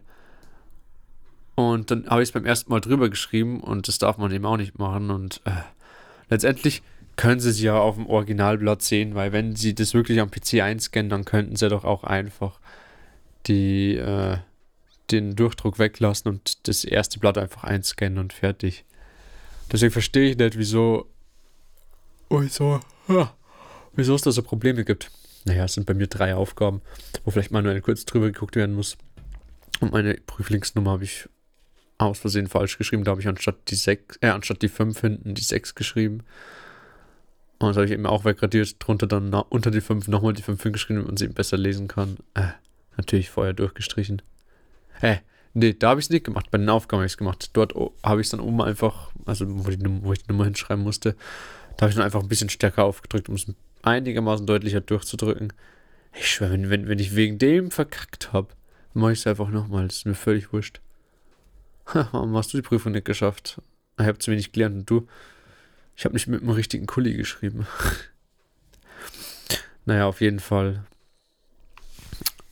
Und 1.55 1.89
dann 1.89 2.07
habe 2.07 2.21
ich 2.21 2.29
es 2.29 2.33
beim 2.33 2.45
ersten 2.45 2.69
Mal 2.69 2.81
drüber 2.81 3.09
geschrieben 3.09 3.61
und 3.61 3.87
das 3.87 3.97
darf 3.97 4.17
man 4.17 4.31
eben 4.31 4.45
auch 4.45 4.57
nicht 4.57 4.77
machen. 4.77 5.09
Und 5.09 5.41
äh, 5.45 5.51
letztendlich 6.29 6.83
können 7.17 7.39
sie 7.39 7.49
es 7.49 7.59
ja 7.59 7.77
auf 7.77 7.95
dem 7.95 8.07
Originalblatt 8.07 8.81
sehen, 8.81 9.15
weil 9.15 9.33
wenn 9.33 9.55
sie 9.55 9.75
das 9.75 9.93
wirklich 9.93 10.21
am 10.21 10.31
PC 10.31 10.61
einscannen, 10.61 11.09
dann 11.09 11.25
könnten 11.25 11.55
sie 11.55 11.67
doch 11.67 11.83
auch 11.83 12.03
einfach 12.03 12.59
die, 13.47 13.95
äh, 13.95 14.37
den 15.11 15.35
Durchdruck 15.35 15.79
weglassen 15.79 16.31
und 16.31 16.67
das 16.67 16.83
erste 16.85 17.19
Blatt 17.19 17.37
einfach 17.37 17.63
einscannen 17.63 18.19
und 18.19 18.33
fertig. 18.33 18.85
Deswegen 19.71 19.91
verstehe 19.91 20.31
ich 20.31 20.37
nicht, 20.37 20.57
wieso. 20.57 21.07
Wieso. 22.29 22.79
Wieso 23.95 24.15
es 24.15 24.21
da 24.21 24.31
so 24.31 24.43
Probleme 24.43 24.85
gibt. 24.85 25.11
Naja, 25.45 25.65
es 25.65 25.73
sind 25.73 25.87
bei 25.87 25.93
mir 25.93 26.07
drei 26.07 26.35
Aufgaben, 26.35 26.81
wo 27.23 27.31
vielleicht 27.31 27.51
manuell 27.51 27.81
kurz 27.81 28.05
drüber 28.05 28.27
geguckt 28.27 28.55
werden 28.55 28.75
muss. 28.75 28.97
Und 29.79 29.91
meine 29.91 30.15
Prüflingsnummer 30.15 30.91
habe 30.91 31.05
ich 31.05 31.27
aus 31.97 32.19
Versehen 32.19 32.47
falsch 32.47 32.77
geschrieben. 32.77 33.03
Da 33.03 33.11
habe 33.11 33.21
ich 33.21 33.27
anstatt 33.27 33.55
die 33.69 33.75
6, 33.75 34.17
äh, 34.21 34.27
anstatt 34.27 34.61
die 34.61 34.69
5 34.69 34.99
hinten 34.99 35.33
die 35.33 35.41
6 35.41 35.73
geschrieben. 35.73 36.23
Und 37.59 37.69
das 37.69 37.77
habe 37.77 37.85
ich 37.85 37.91
eben 37.91 38.05
auch 38.05 38.25
wegradiert. 38.25 38.75
Drunter 38.79 39.07
dann 39.07 39.33
unter 39.33 39.71
die 39.71 39.81
5 39.81 40.07
nochmal 40.07 40.33
die 40.33 40.43
5 40.43 40.61
hingeschrieben, 40.61 40.97
damit 40.97 41.07
man 41.07 41.17
sie 41.17 41.27
besser 41.27 41.57
lesen 41.57 41.87
kann. 41.87 42.17
Äh, 42.35 42.49
natürlich 42.97 43.29
vorher 43.29 43.53
durchgestrichen. 43.53 44.21
Äh, 45.01 45.17
nee, 45.53 45.73
da 45.73 45.89
habe 45.89 45.99
ich 45.99 46.07
es 46.07 46.09
nicht 46.09 46.25
gemacht. 46.25 46.51
Bei 46.51 46.57
den 46.57 46.69
Aufgaben 46.69 46.99
habe 46.99 47.07
ich 47.07 47.13
es 47.13 47.17
gemacht. 47.17 47.49
Dort 47.53 47.73
habe 48.03 48.21
ich 48.21 48.27
es 48.27 48.31
dann 48.31 48.39
oben 48.39 48.61
einfach, 48.61 49.11
also 49.25 49.45
wo, 49.47 49.69
die, 49.69 50.03
wo 50.03 50.13
ich 50.13 50.23
die 50.23 50.31
Nummer 50.31 50.45
hinschreiben 50.45 50.83
musste, 50.83 51.15
da 51.77 51.83
habe 51.83 51.89
ich 51.89 51.95
dann 51.95 52.05
einfach 52.05 52.21
ein 52.21 52.27
bisschen 52.27 52.49
stärker 52.49 52.85
aufgedrückt, 52.85 53.29
um 53.29 53.35
es 53.35 53.47
ein 53.47 53.55
einigermaßen 53.83 54.45
deutlicher 54.45 54.81
durchzudrücken. 54.81 55.53
Ich 56.13 56.29
schwöre, 56.29 56.51
wenn, 56.51 56.69
wenn, 56.69 56.87
wenn 56.87 56.99
ich 56.99 57.15
wegen 57.15 57.37
dem 57.37 57.71
verkackt 57.71 58.33
habe, 58.33 58.49
mache 58.93 59.13
ich 59.13 59.19
es 59.19 59.27
einfach 59.27 59.49
nochmal. 59.49 59.87
Das 59.87 59.97
ist 59.97 60.05
mir 60.05 60.15
völlig 60.15 60.51
wurscht. 60.53 60.81
Warum 61.85 62.35
hast 62.35 62.53
du 62.53 62.57
die 62.57 62.63
Prüfung 62.63 62.91
nicht 62.91 63.05
geschafft? 63.05 63.61
Ich 63.99 64.05
habe 64.05 64.19
zu 64.19 64.31
wenig 64.31 64.51
gelernt 64.51 64.75
und 64.75 64.89
du? 64.89 65.07
Ich 65.97 66.05
habe 66.05 66.13
nicht 66.13 66.27
mit 66.27 66.41
einem 66.41 66.51
richtigen 66.51 66.85
Kuli 66.85 67.15
geschrieben. 67.15 67.67
naja, 69.85 70.05
auf 70.05 70.21
jeden 70.21 70.39
Fall 70.39 70.85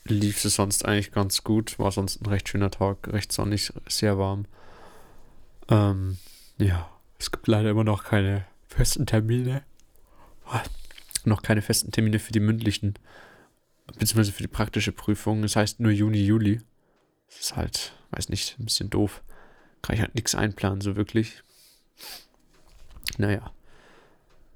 lief 0.04 0.44
es 0.44 0.56
sonst 0.56 0.84
eigentlich 0.84 1.12
ganz 1.14 1.44
gut. 1.44 1.80
War 1.80 1.92
sonst 1.92 2.22
ein 2.22 2.26
recht 2.26 2.50
schöner 2.50 2.72
Tag, 2.72 3.08
recht 3.08 3.32
sonnig, 3.32 3.72
sehr 3.88 4.18
warm. 4.18 4.46
Ähm, 5.70 6.18
ja, 6.58 6.90
es 7.18 7.32
gibt 7.32 7.48
leider 7.48 7.70
immer 7.70 7.84
noch 7.86 8.04
keine 8.04 8.46
festen 8.68 9.06
Termine 9.06 9.64
noch 11.26 11.42
keine 11.42 11.62
festen 11.62 11.92
Termine 11.92 12.20
für 12.20 12.32
die 12.32 12.40
mündlichen, 12.40 12.96
beziehungsweise 13.88 14.32
für 14.32 14.44
die 14.44 14.48
praktische 14.48 14.92
Prüfung. 14.92 15.42
Das 15.42 15.56
heißt 15.56 15.80
nur 15.80 15.92
Juni, 15.92 16.24
Juli. 16.24 16.62
Das 17.28 17.40
ist 17.40 17.56
halt, 17.56 17.94
weiß 18.12 18.30
nicht, 18.30 18.58
ein 18.60 18.66
bisschen 18.66 18.90
doof. 18.90 19.24
Kann 19.82 19.96
ich 19.96 20.02
halt 20.02 20.16
nichts 20.16 20.36
einplanen, 20.36 20.82
so 20.82 20.96
wirklich. 20.96 21.44
Naja. 23.18 23.52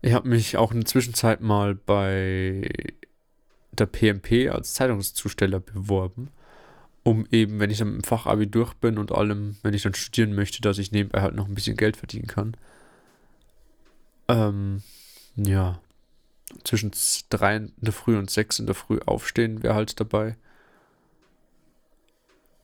Ich 0.02 0.14
habe 0.14 0.30
mich 0.30 0.58
auch 0.58 0.72
in 0.72 0.82
der 0.82 0.88
Zwischenzeit 0.88 1.42
mal 1.42 1.76
bei 1.76 2.70
der 3.72 3.86
PMP 3.86 4.50
als 4.50 4.74
Zeitungszusteller 4.74 5.60
beworben, 5.60 6.30
um 7.04 7.28
eben, 7.32 7.60
wenn 7.60 7.70
ich 7.70 7.80
dann 7.80 7.96
im 7.96 8.04
Fachabi 8.04 8.48
durch 8.48 8.74
bin 8.76 8.98
und 8.98 9.12
allem, 9.12 9.58
wenn 9.62 9.74
ich 9.74 9.84
dann 9.84 9.94
studieren 9.94 10.34
möchte, 10.34 10.62
dass 10.62 10.78
ich 10.78 10.92
nebenbei 10.92 11.22
halt 11.22 11.36
noch 11.36 11.48
ein 11.48 11.56
bisschen 11.56 11.78
Geld 11.78 11.98
verdienen 11.98 12.28
kann. 12.28 12.56
Ähm, 14.28 14.84
ja 15.36 15.80
zwischen 16.64 16.92
drei 17.30 17.58
in 17.58 17.74
der 17.78 17.94
Früh 17.94 18.18
und 18.18 18.30
sechs 18.30 18.60
in 18.60 18.66
der 18.66 18.76
Früh 18.76 19.00
aufstehen 19.06 19.64
wäre 19.64 19.76
halt 19.76 20.00
dabei. 20.00 20.36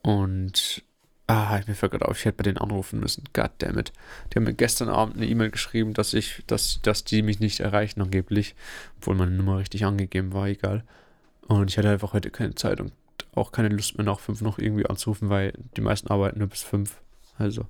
Und 0.02 0.84
ah, 1.28 1.60
mir 1.68 1.76
fällt 1.76 1.92
gerade 1.92 2.08
auf, 2.08 2.18
ich 2.18 2.26
hätte 2.26 2.38
bei 2.38 2.44
denen 2.44 2.58
anrufen 2.58 3.00
müssen. 3.00 3.24
Goddammit. 3.34 3.94
Die 4.32 4.36
haben 4.38 4.44
mir 4.44 4.54
gestern 4.54 4.90
Abend 4.90 5.18
eine 5.18 5.28
E-Mail 5.28 5.52
geschrieben, 5.52 5.94
dass 5.94 6.14
ich, 6.14 6.44
dass, 6.48 6.82
dass 6.82 7.04
die 7.04 7.22
mich 7.22 7.40
nicht 7.40 7.60
erreichen 7.60 8.02
angeblich, 8.02 8.56
obwohl 8.98 9.16
meine 9.16 9.32
Nummer 9.32 9.58
richtig 9.58 9.86
angegeben 9.86 10.34
war, 10.34 10.48
egal. 10.48 10.84
Und 11.48 11.70
ich 11.70 11.78
hatte 11.78 11.90
einfach 11.90 12.14
heute 12.14 12.32
keine 12.32 12.56
Zeit 12.56 12.80
und 12.80 12.94
auch 13.34 13.52
keine 13.52 13.70
Lust 13.70 13.98
mehr 13.98 14.06
nach 14.06 14.20
fünf 14.20 14.42
noch 14.42 14.60
irgendwie 14.60 14.86
anzurufen, 14.86 15.30
weil 15.30 15.54
die 15.76 15.82
meisten 15.82 16.10
arbeiten 16.10 16.40
nur 16.40 16.48
bis 16.48 16.62
fünf. 16.62 17.02
Also, 17.38 17.66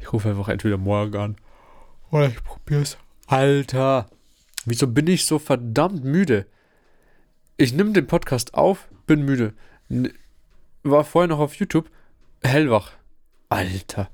ich 0.00 0.12
rufe 0.12 0.28
einfach 0.28 0.48
entweder 0.48 0.76
morgen 0.76 1.16
an 1.16 1.36
oder 2.10 2.28
ich 2.28 2.42
probiere 2.42 2.82
es. 2.82 2.98
Alter, 3.26 4.08
Wieso 4.68 4.88
bin 4.88 5.06
ich 5.06 5.26
so 5.26 5.38
verdammt 5.38 6.04
müde? 6.04 6.46
Ich 7.56 7.72
nehme 7.72 7.92
den 7.92 8.08
Podcast 8.08 8.54
auf, 8.54 8.88
bin 9.06 9.24
müde. 9.24 9.54
War 10.82 11.04
vorher 11.04 11.28
noch 11.28 11.38
auf 11.38 11.54
YouTube, 11.54 11.88
hellwach. 12.46 12.92
Alter. 13.48 14.08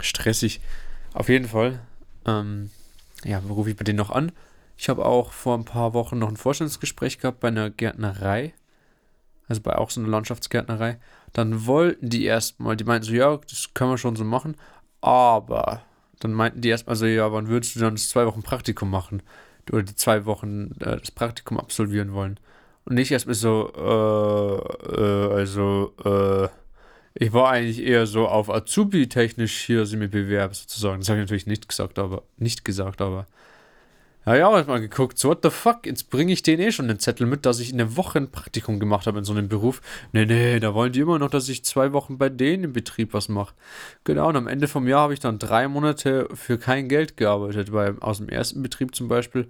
stressig. 0.00 0.60
Auf 1.14 1.28
jeden 1.28 1.48
Fall. 1.48 1.80
Ähm, 2.26 2.70
ja, 3.24 3.38
rufe 3.38 3.70
ich 3.70 3.76
bei 3.76 3.84
denen 3.84 3.98
noch 3.98 4.10
an. 4.10 4.32
Ich 4.76 4.88
habe 4.88 5.06
auch 5.06 5.32
vor 5.32 5.56
ein 5.56 5.64
paar 5.64 5.94
Wochen 5.94 6.18
noch 6.18 6.28
ein 6.28 6.36
Vorstellungsgespräch 6.36 7.18
gehabt 7.18 7.40
bei 7.40 7.48
einer 7.48 7.70
Gärtnerei. 7.70 8.52
Also 9.48 9.62
bei 9.62 9.76
auch 9.76 9.90
so 9.90 10.00
einer 10.00 10.10
Landschaftsgärtnerei. 10.10 10.98
Dann 11.32 11.66
wollten 11.66 12.10
die 12.10 12.24
erstmal, 12.24 12.76
die 12.76 12.84
meinten 12.84 13.06
so, 13.06 13.14
ja, 13.14 13.36
das 13.36 13.72
können 13.74 13.90
wir 13.90 13.98
schon 13.98 14.16
so 14.16 14.24
machen. 14.24 14.56
Aber 15.00 15.82
dann 16.20 16.32
meinten 16.32 16.60
die 16.60 16.68
erstmal 16.68 16.96
so, 16.96 17.06
ja, 17.06 17.32
wann 17.32 17.48
würdest 17.48 17.76
du 17.76 17.80
dann 17.80 17.94
das 17.94 18.08
zwei 18.08 18.26
Wochen 18.26 18.42
Praktikum 18.42 18.90
machen? 18.90 19.22
Oder 19.70 19.82
die 19.82 19.94
zwei 19.94 20.24
Wochen 20.24 20.72
äh, 20.80 20.98
das 20.98 21.10
Praktikum 21.10 21.58
absolvieren 21.58 22.12
wollen. 22.12 22.38
Und 22.84 22.94
nicht 22.94 23.10
erstmal 23.10 23.34
so, 23.34 23.72
äh, 23.76 25.00
äh, 25.00 25.34
also, 25.34 25.94
äh, 26.04 26.48
ich 27.18 27.32
war 27.32 27.50
eigentlich 27.50 27.82
eher 27.82 28.06
so 28.06 28.28
auf 28.28 28.50
Azubi-technisch 28.50 29.64
hier 29.64 29.86
sie 29.86 29.96
mir 29.96 30.08
bewerben, 30.08 30.52
sozusagen. 30.52 31.00
Das 31.00 31.08
habe 31.08 31.18
ich 31.18 31.24
natürlich 31.24 31.46
nicht 31.46 31.68
gesagt, 31.68 31.98
aber 31.98 32.22
nicht 32.36 32.64
gesagt, 32.64 33.00
aber 33.00 33.26
ja, 34.26 34.34
ja, 34.34 34.52
hab 34.52 34.66
mal 34.66 34.80
geguckt, 34.80 35.18
so 35.18 35.28
what 35.28 35.38
the 35.42 35.50
fuck, 35.50 35.86
jetzt 35.86 36.10
bringe 36.10 36.32
ich 36.32 36.42
denen 36.42 36.60
eh 36.60 36.72
schon 36.72 36.88
den 36.88 36.98
Zettel 36.98 37.26
mit, 37.26 37.46
dass 37.46 37.60
ich 37.60 37.70
in 37.70 37.78
der 37.78 37.96
Woche 37.96 38.18
ein 38.18 38.30
Praktikum 38.30 38.80
gemacht 38.80 39.06
habe 39.06 39.18
in 39.18 39.24
so 39.24 39.32
einem 39.32 39.48
Beruf. 39.48 39.80
Nee, 40.12 40.26
nee, 40.26 40.60
da 40.60 40.74
wollen 40.74 40.92
die 40.92 41.00
immer 41.00 41.18
noch, 41.18 41.30
dass 41.30 41.48
ich 41.48 41.64
zwei 41.64 41.92
Wochen 41.92 42.18
bei 42.18 42.28
denen 42.28 42.64
im 42.64 42.72
Betrieb 42.72 43.14
was 43.14 43.28
mache. 43.28 43.54
Genau, 44.04 44.28
und 44.28 44.36
am 44.36 44.48
Ende 44.48 44.68
vom 44.68 44.86
Jahr 44.88 45.02
habe 45.02 45.14
ich 45.14 45.20
dann 45.20 45.38
drei 45.38 45.68
Monate 45.68 46.28
für 46.34 46.58
kein 46.58 46.88
Geld 46.88 47.16
gearbeitet, 47.16 47.72
weil 47.72 47.98
aus 48.00 48.18
dem 48.18 48.28
ersten 48.28 48.62
Betrieb 48.62 48.94
zum 48.94 49.08
Beispiel 49.08 49.48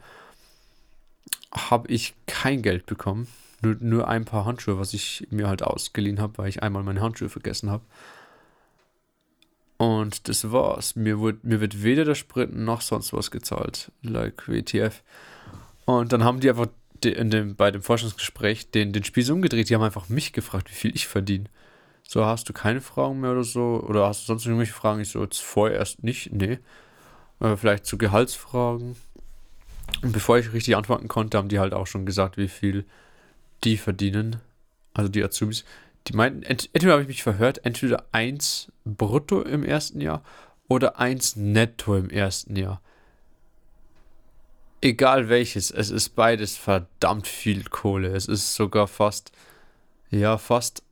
habe 1.53 1.89
ich 1.89 2.15
kein 2.27 2.63
Geld 2.63 2.87
bekommen. 2.87 3.27
Nur, 3.67 3.77
nur 3.81 4.09
ein 4.09 4.25
paar 4.25 4.45
Handschuhe, 4.45 4.79
was 4.79 4.95
ich 4.95 5.27
mir 5.31 5.49
halt 5.49 5.63
ausgeliehen 5.63 6.21
habe, 6.21 6.39
weil 6.39 6.49
ich 6.49 6.63
einmal 6.63 6.83
meine 6.83 7.01
Handschuhe 7.01 7.29
vergessen 7.29 7.71
habe. 7.71 7.85
Und 9.79 10.29
das 10.29 10.51
war's. 10.53 10.97
Mir, 10.97 11.21
wird, 11.21 11.45
mir 11.45 11.61
wird 11.61 11.83
weder 11.83 12.05
der 12.05 12.15
Sprit 12.15 12.55
noch 12.55 12.81
sonst 12.81 13.13
was 13.13 13.31
gezahlt. 13.31 13.91
Like 14.03 14.49
WTF. 14.49 15.03
Und 15.85 16.13
dann 16.13 16.25
haben 16.25 16.41
die 16.41 16.49
einfach 16.49 16.69
in 17.05 17.31
dem, 17.31 17.57
bei 17.57 17.71
dem 17.71 17.83
Forschungsgespräch 17.83 18.71
den, 18.71 18.93
den 18.93 19.05
Spieß 19.05 19.31
umgedreht. 19.31 19.69
Die 19.69 19.75
haben 19.75 19.83
einfach 19.83 20.09
mich 20.09 20.33
gefragt, 20.33 20.71
wie 20.71 20.75
viel 20.75 20.95
ich 20.95 21.07
verdiene. 21.07 21.45
So, 22.09 22.25
hast 22.25 22.49
du 22.49 22.53
keine 22.53 22.81
Fragen 22.81 23.21
mehr 23.21 23.33
oder 23.33 23.45
so? 23.45 23.83
Oder 23.87 24.07
hast 24.07 24.23
du 24.23 24.27
sonst 24.27 24.47
irgendwelche 24.47 24.73
Fragen? 24.73 25.01
Ich 25.01 25.11
so, 25.11 25.23
jetzt 25.23 25.43
vorerst 25.43 26.03
nicht. 26.05 26.33
Nee. 26.33 26.59
Äh, 27.41 27.57
vielleicht 27.57 27.85
zu 27.85 27.99
Gehaltsfragen. 27.99 28.97
Und 30.03 30.13
bevor 30.13 30.39
ich 30.39 30.53
richtig 30.53 30.77
antworten 30.77 31.09
konnte, 31.09 31.37
haben 31.37 31.49
die 31.49 31.59
halt 31.59 31.75
auch 31.75 31.87
schon 31.87 32.07
gesagt, 32.07 32.39
wie 32.39 32.49
viel 32.49 32.87
die 33.65 33.77
verdienen. 33.77 34.37
Also 34.95 35.11
die 35.11 35.23
Azubis. 35.23 35.65
Die 36.07 36.15
meinten, 36.15 36.43
ent 36.43 36.71
entweder 36.73 36.93
habe 36.93 37.03
ich 37.03 37.09
mich 37.09 37.23
verhört, 37.23 37.65
entweder 37.65 38.07
1 38.13 38.71
brutto 38.85 39.43
im 39.43 39.65
ersten 39.65 40.01
Jahr 40.01 40.23
oder 40.69 40.99
1 40.99 41.37
netto 41.37 41.97
im 41.97 42.11
ersten 42.11 42.57
Jahr. 42.57 42.81
Egal 44.81 45.29
welches, 45.29 45.71
es 45.71 45.91
ist 45.91 46.11
beides 46.11 46.57
verdammt 46.57 47.27
viel 47.27 47.65
Kohle. 47.65 48.15
Es 48.15 48.27
ist 48.29 48.55
sogar 48.55 48.87
fast, 48.87 49.33
ja, 50.11 50.39
fast, 50.39 50.83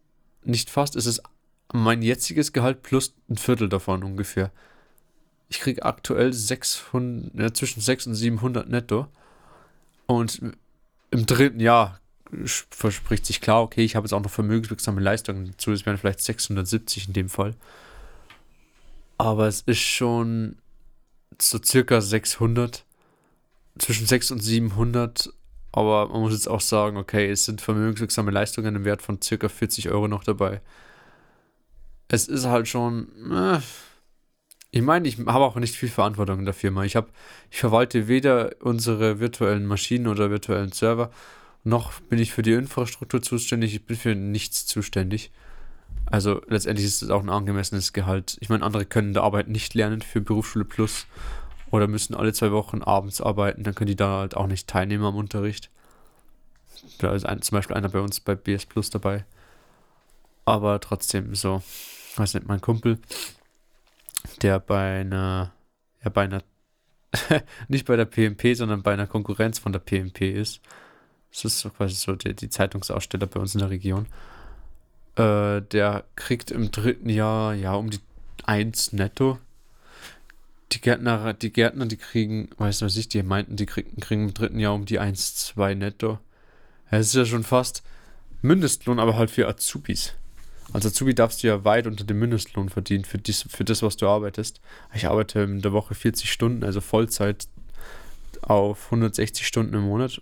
nicht 0.42 0.68
fast, 0.68 0.96
es 0.96 1.06
ist 1.06 1.22
mein 1.72 2.02
jetziges 2.02 2.52
Gehalt 2.52 2.82
plus 2.82 3.14
ein 3.28 3.36
Viertel 3.36 3.68
davon 3.68 4.02
ungefähr. 4.02 4.50
Ich 5.48 5.60
kriege 5.60 5.84
aktuell 5.84 6.32
600, 6.32 7.34
ja, 7.34 7.54
zwischen 7.54 7.80
600 7.80 8.06
und 8.06 8.14
700 8.14 8.68
netto. 8.68 9.06
Und 10.06 10.40
im 11.10 11.26
dritten 11.26 11.60
Jahr 11.60 12.00
verspricht 12.70 13.26
sich 13.26 13.40
klar, 13.40 13.62
okay, 13.62 13.84
ich 13.84 13.96
habe 13.96 14.06
jetzt 14.06 14.12
auch 14.12 14.22
noch 14.22 14.30
vermögenswirksame 14.30 15.00
Leistungen 15.00 15.46
dazu, 15.46 15.72
es 15.72 15.86
wären 15.86 15.98
vielleicht 15.98 16.20
670 16.20 17.08
in 17.08 17.12
dem 17.12 17.28
Fall. 17.28 17.54
Aber 19.18 19.46
es 19.46 19.60
ist 19.62 19.80
schon 19.80 20.56
so 21.40 21.58
circa 21.62 22.00
600, 22.00 22.84
zwischen 23.78 24.06
600 24.06 24.40
und 24.40 24.44
700. 24.44 25.32
Aber 25.72 26.08
man 26.08 26.20
muss 26.20 26.32
jetzt 26.32 26.48
auch 26.48 26.60
sagen, 26.60 26.96
okay, 26.96 27.28
es 27.30 27.44
sind 27.44 27.60
vermögenswirksame 27.60 28.30
Leistungen 28.30 28.76
im 28.76 28.84
Wert 28.84 29.02
von 29.02 29.20
circa 29.20 29.48
40 29.48 29.90
Euro 29.90 30.06
noch 30.08 30.24
dabei. 30.24 30.60
Es 32.08 32.28
ist 32.28 32.46
halt 32.46 32.68
schon. 32.68 33.08
Äh, 33.32 33.60
ich 34.70 34.82
meine, 34.82 35.06
ich 35.06 35.18
habe 35.18 35.44
auch 35.44 35.56
nicht 35.56 35.76
viel 35.76 35.88
Verantwortung 35.88 36.40
in 36.40 36.44
der 36.44 36.54
Firma. 36.54 36.84
Ich, 36.84 36.96
hab, 36.96 37.08
ich 37.50 37.58
verwalte 37.58 38.08
weder 38.08 38.56
unsere 38.60 39.20
virtuellen 39.20 39.66
Maschinen 39.66 40.08
oder 40.08 40.30
virtuellen 40.30 40.72
Server 40.72 41.10
noch 41.64 42.00
bin 42.00 42.18
ich 42.18 42.32
für 42.32 42.42
die 42.42 42.52
Infrastruktur 42.52 43.22
zuständig, 43.22 43.74
ich 43.74 43.84
bin 43.86 43.96
für 43.96 44.14
nichts 44.14 44.66
zuständig. 44.66 45.32
Also 46.06 46.42
letztendlich 46.48 46.86
ist 46.86 47.02
es 47.02 47.10
auch 47.10 47.22
ein 47.22 47.30
angemessenes 47.30 47.94
Gehalt. 47.94 48.36
Ich 48.40 48.50
meine, 48.50 48.64
andere 48.64 48.84
können 48.84 49.14
der 49.14 49.22
Arbeit 49.22 49.48
nicht 49.48 49.74
lernen 49.74 50.02
für 50.02 50.20
Berufsschule 50.20 50.66
Plus 50.66 51.06
oder 51.70 51.88
müssen 51.88 52.14
alle 52.14 52.32
zwei 52.34 52.52
Wochen 52.52 52.82
abends 52.82 53.20
arbeiten, 53.20 53.64
dann 53.64 53.74
können 53.74 53.88
die 53.88 53.96
da 53.96 54.20
halt 54.20 54.36
auch 54.36 54.46
nicht 54.46 54.68
teilnehmen 54.68 55.04
am 55.04 55.16
Unterricht. 55.16 55.70
Da 56.98 57.14
ist 57.14 57.24
ein, 57.24 57.40
zum 57.42 57.56
Beispiel 57.56 57.76
einer 57.76 57.88
bei 57.88 58.00
uns 58.00 58.20
bei 58.20 58.34
BS 58.34 58.66
Plus 58.66 58.90
dabei. 58.90 59.24
Aber 60.44 60.78
trotzdem 60.80 61.34
so, 61.34 61.62
weiß 62.16 62.34
nicht, 62.34 62.46
mein 62.46 62.60
Kumpel, 62.60 62.98
der 64.42 64.60
bei 64.60 65.00
einer, 65.00 65.52
ja 66.04 66.10
bei 66.10 66.24
einer, 66.24 66.42
nicht 67.68 67.86
bei 67.86 67.96
der 67.96 68.04
PMP, 68.04 68.54
sondern 68.54 68.82
bei 68.82 68.92
einer 68.92 69.06
Konkurrenz 69.06 69.58
von 69.58 69.72
der 69.72 69.80
PMP 69.80 70.20
ist, 70.32 70.60
das 71.34 71.44
ist 71.44 71.60
so 71.60 71.70
quasi 71.70 71.94
so 71.94 72.14
die, 72.14 72.34
die 72.34 72.48
Zeitungsaussteller 72.48 73.26
bei 73.26 73.40
uns 73.40 73.54
in 73.54 73.60
der 73.60 73.70
Region. 73.70 74.06
Äh, 75.16 75.62
der 75.62 76.04
kriegt 76.14 76.50
im 76.50 76.70
dritten 76.70 77.08
Jahr 77.08 77.54
ja 77.54 77.74
um 77.74 77.90
die 77.90 78.00
1 78.44 78.92
netto. 78.92 79.38
Die 80.72 80.80
Gärtner, 80.80 81.34
die 81.34 81.52
Gärtner, 81.52 81.86
die 81.86 81.96
kriegen, 81.96 82.50
weißt 82.58 82.80
du 82.80 82.86
was 82.86 82.96
ich, 82.96 83.08
die 83.08 83.22
meinten, 83.22 83.56
die 83.56 83.66
kriegen, 83.66 84.00
kriegen 84.00 84.28
im 84.28 84.34
dritten 84.34 84.58
Jahr 84.60 84.74
um 84.74 84.84
die 84.84 84.98
1, 84.98 85.36
2 85.36 85.74
netto. 85.74 86.18
Das 86.90 87.06
ist 87.06 87.14
ja 87.14 87.24
schon 87.24 87.42
fast 87.42 87.82
Mindestlohn, 88.42 89.00
aber 89.00 89.16
halt 89.16 89.30
für 89.30 89.48
Azubis. 89.48 90.14
Als 90.72 90.86
Azubi 90.86 91.14
darfst 91.14 91.42
du 91.42 91.48
ja 91.48 91.64
weit 91.64 91.86
unter 91.86 92.04
dem 92.04 92.18
Mindestlohn 92.18 92.68
verdienen 92.68 93.04
für, 93.04 93.18
dies, 93.18 93.42
für 93.48 93.64
das, 93.64 93.82
was 93.82 93.96
du 93.96 94.08
arbeitest. 94.08 94.60
Ich 94.94 95.06
arbeite 95.06 95.40
in 95.40 95.62
der 95.62 95.72
Woche 95.72 95.94
40 95.94 96.30
Stunden, 96.30 96.64
also 96.64 96.80
Vollzeit 96.80 97.48
auf 98.42 98.86
160 98.86 99.46
Stunden 99.46 99.74
im 99.74 99.82
Monat 99.82 100.20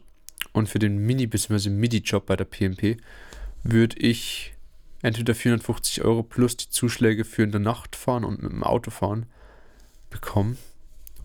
und 0.53 0.69
für 0.69 0.79
den 0.79 0.99
Mini- 0.99 1.27
bzw. 1.27 1.71
Midi-Job 1.71 2.27
bei 2.27 2.37
der 2.37 2.45
PMP 2.45 2.99
würde 3.63 3.99
ich 3.99 4.55
entweder 5.03 5.35
450 5.35 6.05
Euro 6.05 6.23
plus 6.23 6.57
die 6.57 6.71
Zuschläge 6.71 7.25
für 7.25 7.43
in 7.43 7.51
der 7.51 7.61
Nacht 7.61 7.97
fahren 7.97 8.25
und 8.25 8.43
mit 8.43 8.53
dem 8.53 8.63
Auto 8.63 8.91
fahren 8.91 9.27
bekommen. 10.11 10.59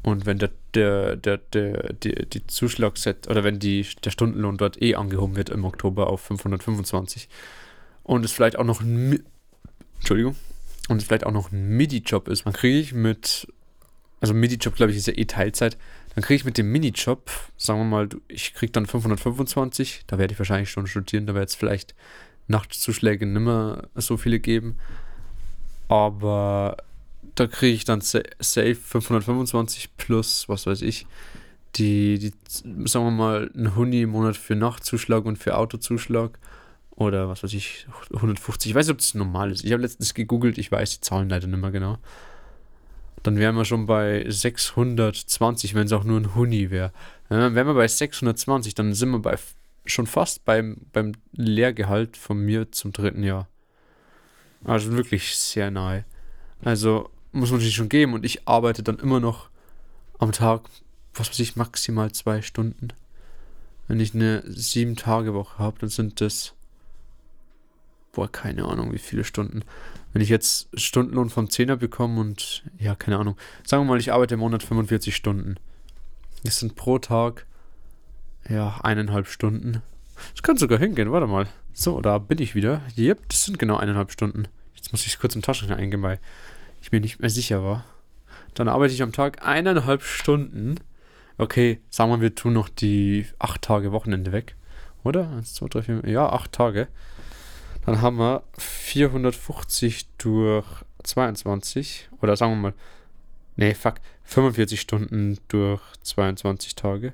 Und 0.03 0.25
wenn 0.25 0.39
der, 0.39 0.51
der, 0.73 1.15
der, 1.15 1.37
der, 1.37 1.93
die, 1.93 2.25
die 2.25 2.47
Zuschlagset 2.47 3.27
oder 3.27 3.43
wenn 3.43 3.59
die, 3.59 3.85
der 4.03 4.11
Stundenlohn 4.11 4.57
dort 4.57 4.81
eh 4.81 4.95
angehoben 4.95 5.35
wird 5.35 5.49
im 5.49 5.65
Oktober 5.65 6.07
auf 6.07 6.21
525 6.21 7.27
und 8.03 8.23
es 8.23 8.31
vielleicht 8.31 8.57
auch 8.57 8.63
noch 8.63 8.81
ein 8.81 9.23
Entschuldigung 9.97 10.35
und 10.87 10.97
es 10.97 11.03
vielleicht 11.03 11.25
auch 11.25 11.31
noch 11.31 11.51
ein 11.51 11.75
MIDI-Job 11.75 12.29
ist, 12.29 12.45
dann 12.45 12.53
kriege 12.53 12.79
ich 12.79 12.93
mit, 12.93 13.47
also 14.21 14.33
MIDI-Job 14.33 14.75
glaube 14.75 14.91
ich 14.91 14.97
ist 14.97 15.07
ja 15.07 15.17
eh 15.17 15.25
Teilzeit, 15.25 15.77
dann 16.17 16.23
kriege 16.23 16.37
ich 16.37 16.45
mit 16.45 16.57
dem 16.57 16.71
Minijob, 16.71 17.29
sagen 17.57 17.77
wir 17.77 17.85
mal, 17.85 18.09
ich 18.27 18.55
kriege 18.55 18.71
dann 18.71 18.87
525, 18.87 20.01
da 20.07 20.17
werde 20.17 20.33
ich 20.33 20.39
wahrscheinlich 20.39 20.71
schon 20.71 20.87
studieren, 20.87 21.27
da 21.27 21.35
wird 21.35 21.47
es 21.47 21.53
vielleicht 21.53 21.93
Nachtzuschläge 22.47 23.27
nimmer 23.27 23.83
so 23.93 24.17
viele 24.17 24.39
geben. 24.39 24.79
Aber 25.89 26.77
da 27.35 27.45
kriege 27.45 27.75
ich 27.75 27.85
dann 27.85 28.01
safe 28.01 28.73
525 28.73 29.95
plus, 29.95 30.49
was 30.49 30.65
weiß 30.65 30.81
ich, 30.81 31.05
die, 31.75 32.17
die, 32.17 32.33
sagen 32.87 33.05
wir 33.05 33.11
mal, 33.11 33.51
ein 33.55 33.75
Huni 33.75 34.01
im 34.01 34.09
Monat 34.09 34.37
für 34.37 34.55
Nachtzuschlag 34.55 35.23
und 35.23 35.37
für 35.37 35.55
Autozuschlag. 35.55 36.39
Oder 36.95 37.29
was 37.29 37.43
weiß 37.43 37.53
ich, 37.53 37.85
150. 38.11 38.71
Ich 38.71 38.75
weiß 38.75 38.87
nicht, 38.87 38.93
ob 38.93 38.97
das 38.97 39.13
normal 39.13 39.51
ist. 39.51 39.63
Ich 39.63 39.71
habe 39.71 39.83
letztens 39.83 40.15
gegoogelt, 40.15 40.57
ich 40.57 40.71
weiß 40.71 40.95
die 40.95 41.01
Zahlen 41.01 41.29
leider 41.29 41.45
nicht 41.45 41.61
mehr 41.61 41.69
genau 41.69 41.99
dann 43.27 43.35
wären 43.35 43.57
wir 43.57 43.65
schon 43.65 43.87
bei 43.87 44.23
620, 44.25 45.75
wenn 45.75 45.87
es 45.87 45.91
auch 45.91 46.05
nur 46.05 46.17
ein 46.17 46.33
Huni 46.33 46.71
wäre. 46.71 46.93
Wären 47.27 47.53
wir 47.53 47.73
bei 47.73 47.85
620, 47.85 48.73
dann 48.73 48.93
sind 48.93 49.09
wir 49.09 49.19
bei 49.19 49.37
schon 49.85 50.07
fast 50.07 50.45
beim, 50.45 50.77
beim 50.93 51.11
Lehrgehalt 51.33 52.15
von 52.15 52.39
mir 52.39 52.71
zum 52.71 52.93
dritten 52.93 53.23
Jahr. 53.23 53.49
Also 54.63 54.93
wirklich 54.93 55.35
sehr 55.35 55.71
nahe. 55.71 56.05
Also 56.63 57.09
muss 57.33 57.51
man 57.51 57.59
sich 57.59 57.75
schon 57.75 57.89
geben 57.89 58.13
und 58.13 58.23
ich 58.23 58.47
arbeite 58.47 58.81
dann 58.81 58.97
immer 58.97 59.19
noch 59.19 59.49
am 60.19 60.31
Tag, 60.31 60.61
was 61.13 61.29
weiß 61.29 61.39
ich, 61.39 61.57
maximal 61.57 62.13
zwei 62.13 62.41
Stunden. 62.41 62.93
Wenn 63.89 63.99
ich 63.99 64.15
eine 64.15 64.41
sieben 64.47 64.95
Tage 64.95 65.33
Woche 65.33 65.57
habe, 65.57 65.79
dann 65.79 65.89
sind 65.89 66.21
das 66.21 66.53
boah, 68.17 68.31
keine 68.31 68.65
Ahnung, 68.65 68.93
wie 68.93 68.97
viele 68.97 69.23
Stunden. 69.23 69.61
Wenn 70.11 70.23
ich 70.23 70.29
jetzt 70.29 70.69
Stundenlohn 70.73 71.29
vom 71.29 71.51
Zehner 71.51 71.77
bekomme 71.77 72.19
und, 72.19 72.63
ja, 72.79 72.95
keine 72.95 73.19
Ahnung, 73.19 73.37
sagen 73.63 73.83
wir 73.83 73.89
mal, 73.89 73.99
ich 73.99 74.11
arbeite 74.11 74.33
im 74.33 74.39
Monat 74.39 74.63
45 74.63 75.15
Stunden. 75.15 75.57
Das 76.43 76.57
sind 76.57 76.75
pro 76.75 76.97
Tag, 76.97 77.45
ja, 78.49 78.79
eineinhalb 78.81 79.27
Stunden. 79.27 79.83
Das 80.31 80.41
kann 80.41 80.57
sogar 80.57 80.79
hingehen, 80.79 81.11
warte 81.11 81.27
mal. 81.27 81.45
So, 81.73 82.01
da 82.01 82.17
bin 82.17 82.39
ich 82.39 82.55
wieder. 82.55 82.81
Yep, 82.97 83.29
das 83.29 83.45
sind 83.45 83.59
genau 83.59 83.77
eineinhalb 83.77 84.11
Stunden. 84.11 84.47
Jetzt 84.73 84.91
muss 84.91 85.01
ich 85.01 85.13
es 85.13 85.19
kurz 85.19 85.35
im 85.35 85.43
Taschenrechner 85.43 85.77
eingeben, 85.77 86.01
weil 86.01 86.19
ich 86.81 86.91
mir 86.91 86.99
nicht 86.99 87.19
mehr 87.19 87.29
sicher 87.29 87.63
war. 87.63 87.85
Dann 88.55 88.67
arbeite 88.67 88.95
ich 88.95 89.03
am 89.03 89.11
Tag 89.11 89.45
eineinhalb 89.45 90.01
Stunden. 90.01 90.79
Okay, 91.37 91.81
sagen 91.91 92.09
wir, 92.09 92.21
wir 92.21 92.33
tun 92.33 92.53
noch 92.53 92.69
die 92.69 93.27
acht 93.37 93.61
Tage 93.61 93.91
Wochenende 93.91 94.31
weg. 94.31 94.55
Oder? 95.03 95.29
1, 95.29 95.53
2, 95.53 95.67
3, 95.67 95.81
4, 95.83 96.09
ja, 96.09 96.27
acht 96.27 96.51
Tage. 96.51 96.87
Dann 97.87 98.01
haben 98.01 98.17
wir 98.17 98.43
450 98.57 100.09
durch 100.17 100.67
22. 101.03 102.09
Oder 102.21 102.35
sagen 102.35 102.51
wir 102.51 102.57
mal, 102.57 102.73
nee, 103.55 103.73
fuck, 103.73 104.01
45 104.25 104.81
Stunden 104.81 105.39
durch 105.47 105.81
22 106.03 106.75
Tage. 106.75 107.13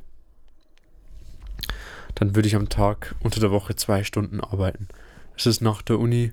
Dann 2.15 2.36
würde 2.36 2.47
ich 2.47 2.55
am 2.55 2.69
Tag 2.69 3.13
unter 3.21 3.39
der 3.39 3.51
Woche 3.51 3.75
zwei 3.75 4.03
Stunden 4.03 4.41
arbeiten. 4.41 4.88
Das 5.36 5.45
ist 5.45 5.62
nach 5.62 5.83
der 5.83 5.99
Uni 5.99 6.31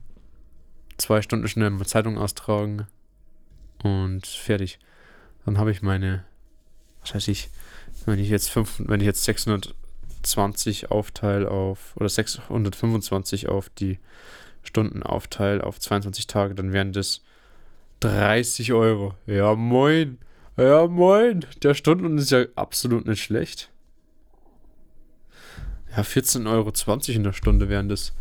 zwei 0.97 1.21
Stunden 1.21 1.47
schnell 1.47 1.69
mal 1.69 1.85
Zeitung 1.85 2.17
austragen 2.17 2.87
und 3.83 4.27
fertig. 4.27 4.79
Dann 5.45 5.59
habe 5.59 5.71
ich 5.71 5.83
meine, 5.83 6.25
was 7.03 7.15
weiß 7.15 7.29
ich, 7.29 7.51
wenn 8.07 8.19
ich 8.19 8.31
jetzt 8.31 8.49
fünf, 8.49 8.81
wenn 8.87 9.01
ich 9.01 9.07
jetzt 9.07 9.23
620 10.23 10.91
aufteile 10.91 11.51
auf 11.51 11.97
oder 11.97 12.09
625 12.09 13.49
auf 13.49 13.71
die 13.71 13.99
Stunden 14.63 15.03
aufteile 15.03 15.65
auf 15.65 15.81
22 15.81 16.27
Tage, 16.27 16.55
dann 16.55 16.73
wären 16.73 16.93
das 16.93 17.23
30 18.01 18.73
Euro. 18.73 19.15
Ja, 19.27 19.55
moin. 19.55 20.19
Ja, 20.57 20.87
moin. 20.87 21.45
Der 21.63 21.75
Stunden 21.75 22.19
ist 22.19 22.31
ja 22.31 22.45
absolut 22.55 23.07
nicht 23.07 23.23
schlecht. 23.23 23.71
Ja, 25.97 26.03
14,20 26.03 26.49
Euro 26.49 26.73
in 27.17 27.25
der 27.25 27.33
Stunde 27.33 27.69
wären 27.69 27.89
das 27.89 28.13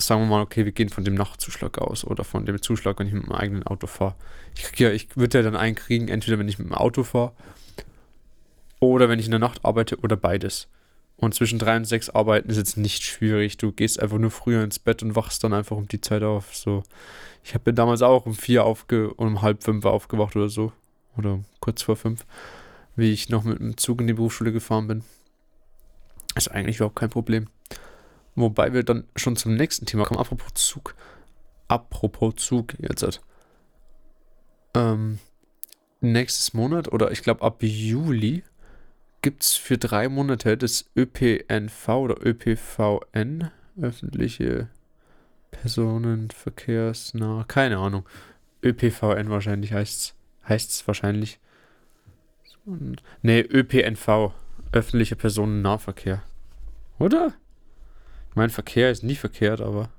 sagen 0.00 0.22
wir 0.22 0.26
mal, 0.26 0.42
okay, 0.42 0.64
wir 0.64 0.72
gehen 0.72 0.88
von 0.88 1.04
dem 1.04 1.14
Nachtzuschlag 1.14 1.78
aus 1.78 2.04
oder 2.04 2.24
von 2.24 2.46
dem 2.46 2.60
Zuschlag, 2.62 2.98
wenn 2.98 3.06
ich 3.06 3.12
mit 3.12 3.26
meinem 3.26 3.38
eigenen 3.38 3.62
Auto 3.64 3.86
fahre. 3.86 4.14
Ich, 4.54 4.78
ja, 4.78 4.90
ich 4.90 5.16
würde 5.16 5.38
ja 5.38 5.44
dann 5.44 5.56
einen 5.56 5.74
kriegen, 5.74 6.08
entweder 6.08 6.38
wenn 6.38 6.48
ich 6.48 6.58
mit 6.58 6.68
dem 6.68 6.74
Auto 6.74 7.04
fahre 7.04 7.32
oder 8.80 9.08
wenn 9.08 9.18
ich 9.18 9.26
in 9.26 9.32
der 9.32 9.40
Nacht 9.40 9.64
arbeite 9.64 9.98
oder 9.98 10.16
beides. 10.16 10.68
Und 11.20 11.34
zwischen 11.34 11.58
drei 11.58 11.76
und 11.76 11.84
sechs 11.84 12.08
arbeiten 12.08 12.48
ist 12.48 12.58
jetzt 12.58 12.76
nicht 12.76 13.02
schwierig. 13.02 13.56
Du 13.56 13.72
gehst 13.72 14.00
einfach 14.00 14.18
nur 14.18 14.30
früher 14.30 14.62
ins 14.62 14.78
Bett 14.78 15.02
und 15.02 15.16
wachst 15.16 15.42
dann 15.42 15.52
einfach 15.52 15.76
um 15.76 15.88
die 15.88 16.00
Zeit 16.00 16.22
auf. 16.22 16.54
So, 16.54 16.84
ich 17.42 17.54
habe 17.54 17.74
damals 17.74 18.02
auch 18.02 18.24
um 18.24 18.34
vier 18.34 18.64
aufge 18.64 19.12
um 19.14 19.42
halb 19.42 19.64
fünf 19.64 19.84
aufgewacht 19.84 20.36
oder 20.36 20.48
so. 20.48 20.72
Oder 21.16 21.40
kurz 21.58 21.82
vor 21.82 21.96
fünf, 21.96 22.24
wie 22.94 23.12
ich 23.12 23.28
noch 23.28 23.42
mit 23.42 23.58
dem 23.58 23.76
Zug 23.76 24.00
in 24.00 24.06
die 24.06 24.12
Berufsschule 24.12 24.52
gefahren 24.52 24.86
bin. 24.86 25.02
Ist 26.36 26.52
eigentlich 26.52 26.76
überhaupt 26.76 26.96
kein 26.96 27.10
Problem. 27.10 27.48
Wobei 28.36 28.72
wir 28.72 28.84
dann 28.84 29.02
schon 29.16 29.34
zum 29.34 29.56
nächsten 29.56 29.86
Thema 29.86 30.04
kommen. 30.04 30.20
Apropos 30.20 30.54
Zug. 30.54 30.94
Apropos 31.66 32.36
Zug 32.36 32.74
jetzt. 32.78 33.20
Ähm, 34.74 35.18
nächstes 36.00 36.54
Monat 36.54 36.92
oder 36.92 37.10
ich 37.10 37.22
glaube 37.22 37.42
ab 37.42 37.60
Juli 37.60 38.44
gibt 39.22 39.42
es 39.42 39.54
für 39.54 39.78
drei 39.78 40.08
Monate 40.08 40.56
das 40.56 40.84
ÖPNV 40.96 41.88
oder 41.88 42.24
ÖPVN, 42.24 43.50
öffentliche 43.80 44.68
Personenverkehrsnah, 45.50 47.44
keine 47.48 47.78
Ahnung. 47.78 48.06
ÖPVN 48.62 49.30
wahrscheinlich 49.30 49.72
heißt 49.72 50.14
es 50.48 50.86
wahrscheinlich. 50.86 51.40
Ne, 53.22 53.40
ÖPNV, 53.40 54.32
öffentlicher 54.72 55.16
Personennahverkehr. 55.16 56.22
Oder? 56.98 57.32
Mein 58.34 58.50
Verkehr 58.50 58.90
ist 58.90 59.02
nie 59.02 59.16
verkehrt, 59.16 59.60
aber 59.60 59.90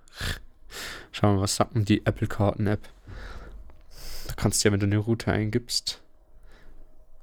schauen 1.12 1.32
wir 1.32 1.36
mal, 1.38 1.42
was 1.44 1.56
sagt 1.56 1.76
denn 1.76 1.86
die 1.86 2.06
Apple-Karten-App? 2.06 2.82
Da 4.28 4.34
kannst 4.36 4.64
du 4.64 4.68
ja, 4.68 4.74
wenn 4.74 4.80
du 4.80 4.86
eine 4.86 4.98
Route 4.98 5.32
eingibst 5.32 6.02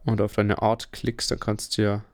und 0.07 0.21
auf 0.21 0.35
deine 0.35 0.63
Art 0.63 0.93
klickst, 0.93 1.31
dann 1.31 1.41
kannst 1.41 1.77
du 1.77 1.83
ja. 1.83 2.05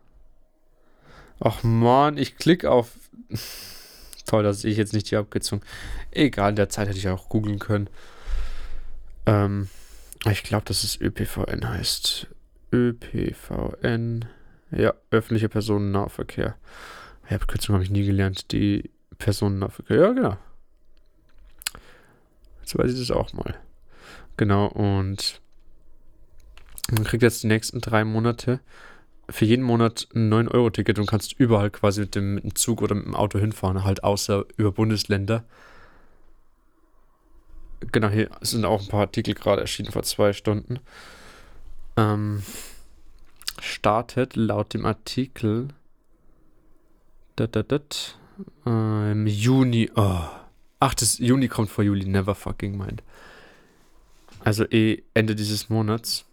Ach 1.40 1.62
man, 1.62 2.16
ich 2.18 2.36
klicke 2.36 2.70
auf. 2.70 2.92
Toll, 4.26 4.42
dass 4.42 4.64
ich 4.64 4.76
jetzt 4.76 4.92
nicht 4.92 5.08
hier 5.08 5.18
abgezogen. 5.18 5.62
Egal, 6.10 6.50
in 6.50 6.56
der 6.56 6.68
Zeit 6.68 6.88
hätte 6.88 6.98
ich 6.98 7.08
auch 7.08 7.28
googeln 7.28 7.58
können. 7.58 7.88
Ähm, 9.26 9.68
ich 10.30 10.42
glaube, 10.42 10.64
dass 10.64 10.84
es 10.84 11.00
ÖPVN 11.00 11.68
heißt. 11.68 12.28
ÖPVN. 12.72 14.24
Ja, 14.70 14.94
öffentlicher 15.10 15.48
Personennahverkehr. 15.48 16.56
Ja, 17.28 17.36
Abkürzung 17.36 17.74
habe 17.74 17.84
ich 17.84 17.90
nie 17.90 18.06
gelernt. 18.06 18.52
Die 18.52 18.90
Personennahverkehr. 19.18 19.96
Ja, 19.96 20.12
genau. 20.12 20.36
Jetzt 22.60 22.78
weiß 22.78 22.92
ich 22.92 23.00
das 23.00 23.10
auch 23.10 23.32
mal. 23.32 23.56
Genau, 24.36 24.66
und 24.68 25.41
man 26.90 27.04
kriegt 27.04 27.22
jetzt 27.22 27.42
die 27.42 27.48
nächsten 27.48 27.80
drei 27.80 28.04
Monate 28.04 28.60
für 29.30 29.44
jeden 29.44 29.62
Monat 29.62 30.08
ein 30.14 30.32
9-Euro-Ticket 30.32 30.98
und 30.98 31.06
kannst 31.06 31.32
überall 31.38 31.70
quasi 31.70 32.02
mit 32.02 32.14
dem, 32.14 32.34
mit 32.34 32.44
dem 32.44 32.54
Zug 32.54 32.82
oder 32.82 32.94
mit 32.94 33.06
dem 33.06 33.14
Auto 33.14 33.38
hinfahren, 33.38 33.84
halt 33.84 34.04
außer 34.04 34.44
über 34.56 34.72
Bundesländer. 34.72 35.44
Genau, 37.92 38.08
hier 38.08 38.30
sind 38.40 38.64
auch 38.64 38.82
ein 38.82 38.88
paar 38.88 39.00
Artikel 39.00 39.34
gerade 39.34 39.60
erschienen 39.60 39.90
vor 39.90 40.02
zwei 40.02 40.32
Stunden. 40.32 40.80
Ähm, 41.96 42.42
startet 43.60 44.36
laut 44.36 44.74
dem 44.74 44.84
Artikel 44.84 45.68
Dat, 47.36 47.56
dat, 47.56 47.72
dat. 47.72 48.18
Äh, 48.66 49.12
Im 49.12 49.26
Juni. 49.26 49.90
Oh. 49.94 50.20
Ach, 50.80 50.94
das 50.94 51.18
Juni 51.18 51.48
kommt 51.48 51.70
vor 51.70 51.84
Juli. 51.84 52.04
Never 52.04 52.34
fucking 52.34 52.76
mind. 52.76 53.02
Also 54.40 54.64
eh 54.64 55.02
Ende 55.14 55.34
dieses 55.34 55.68
Monats. 55.70 56.26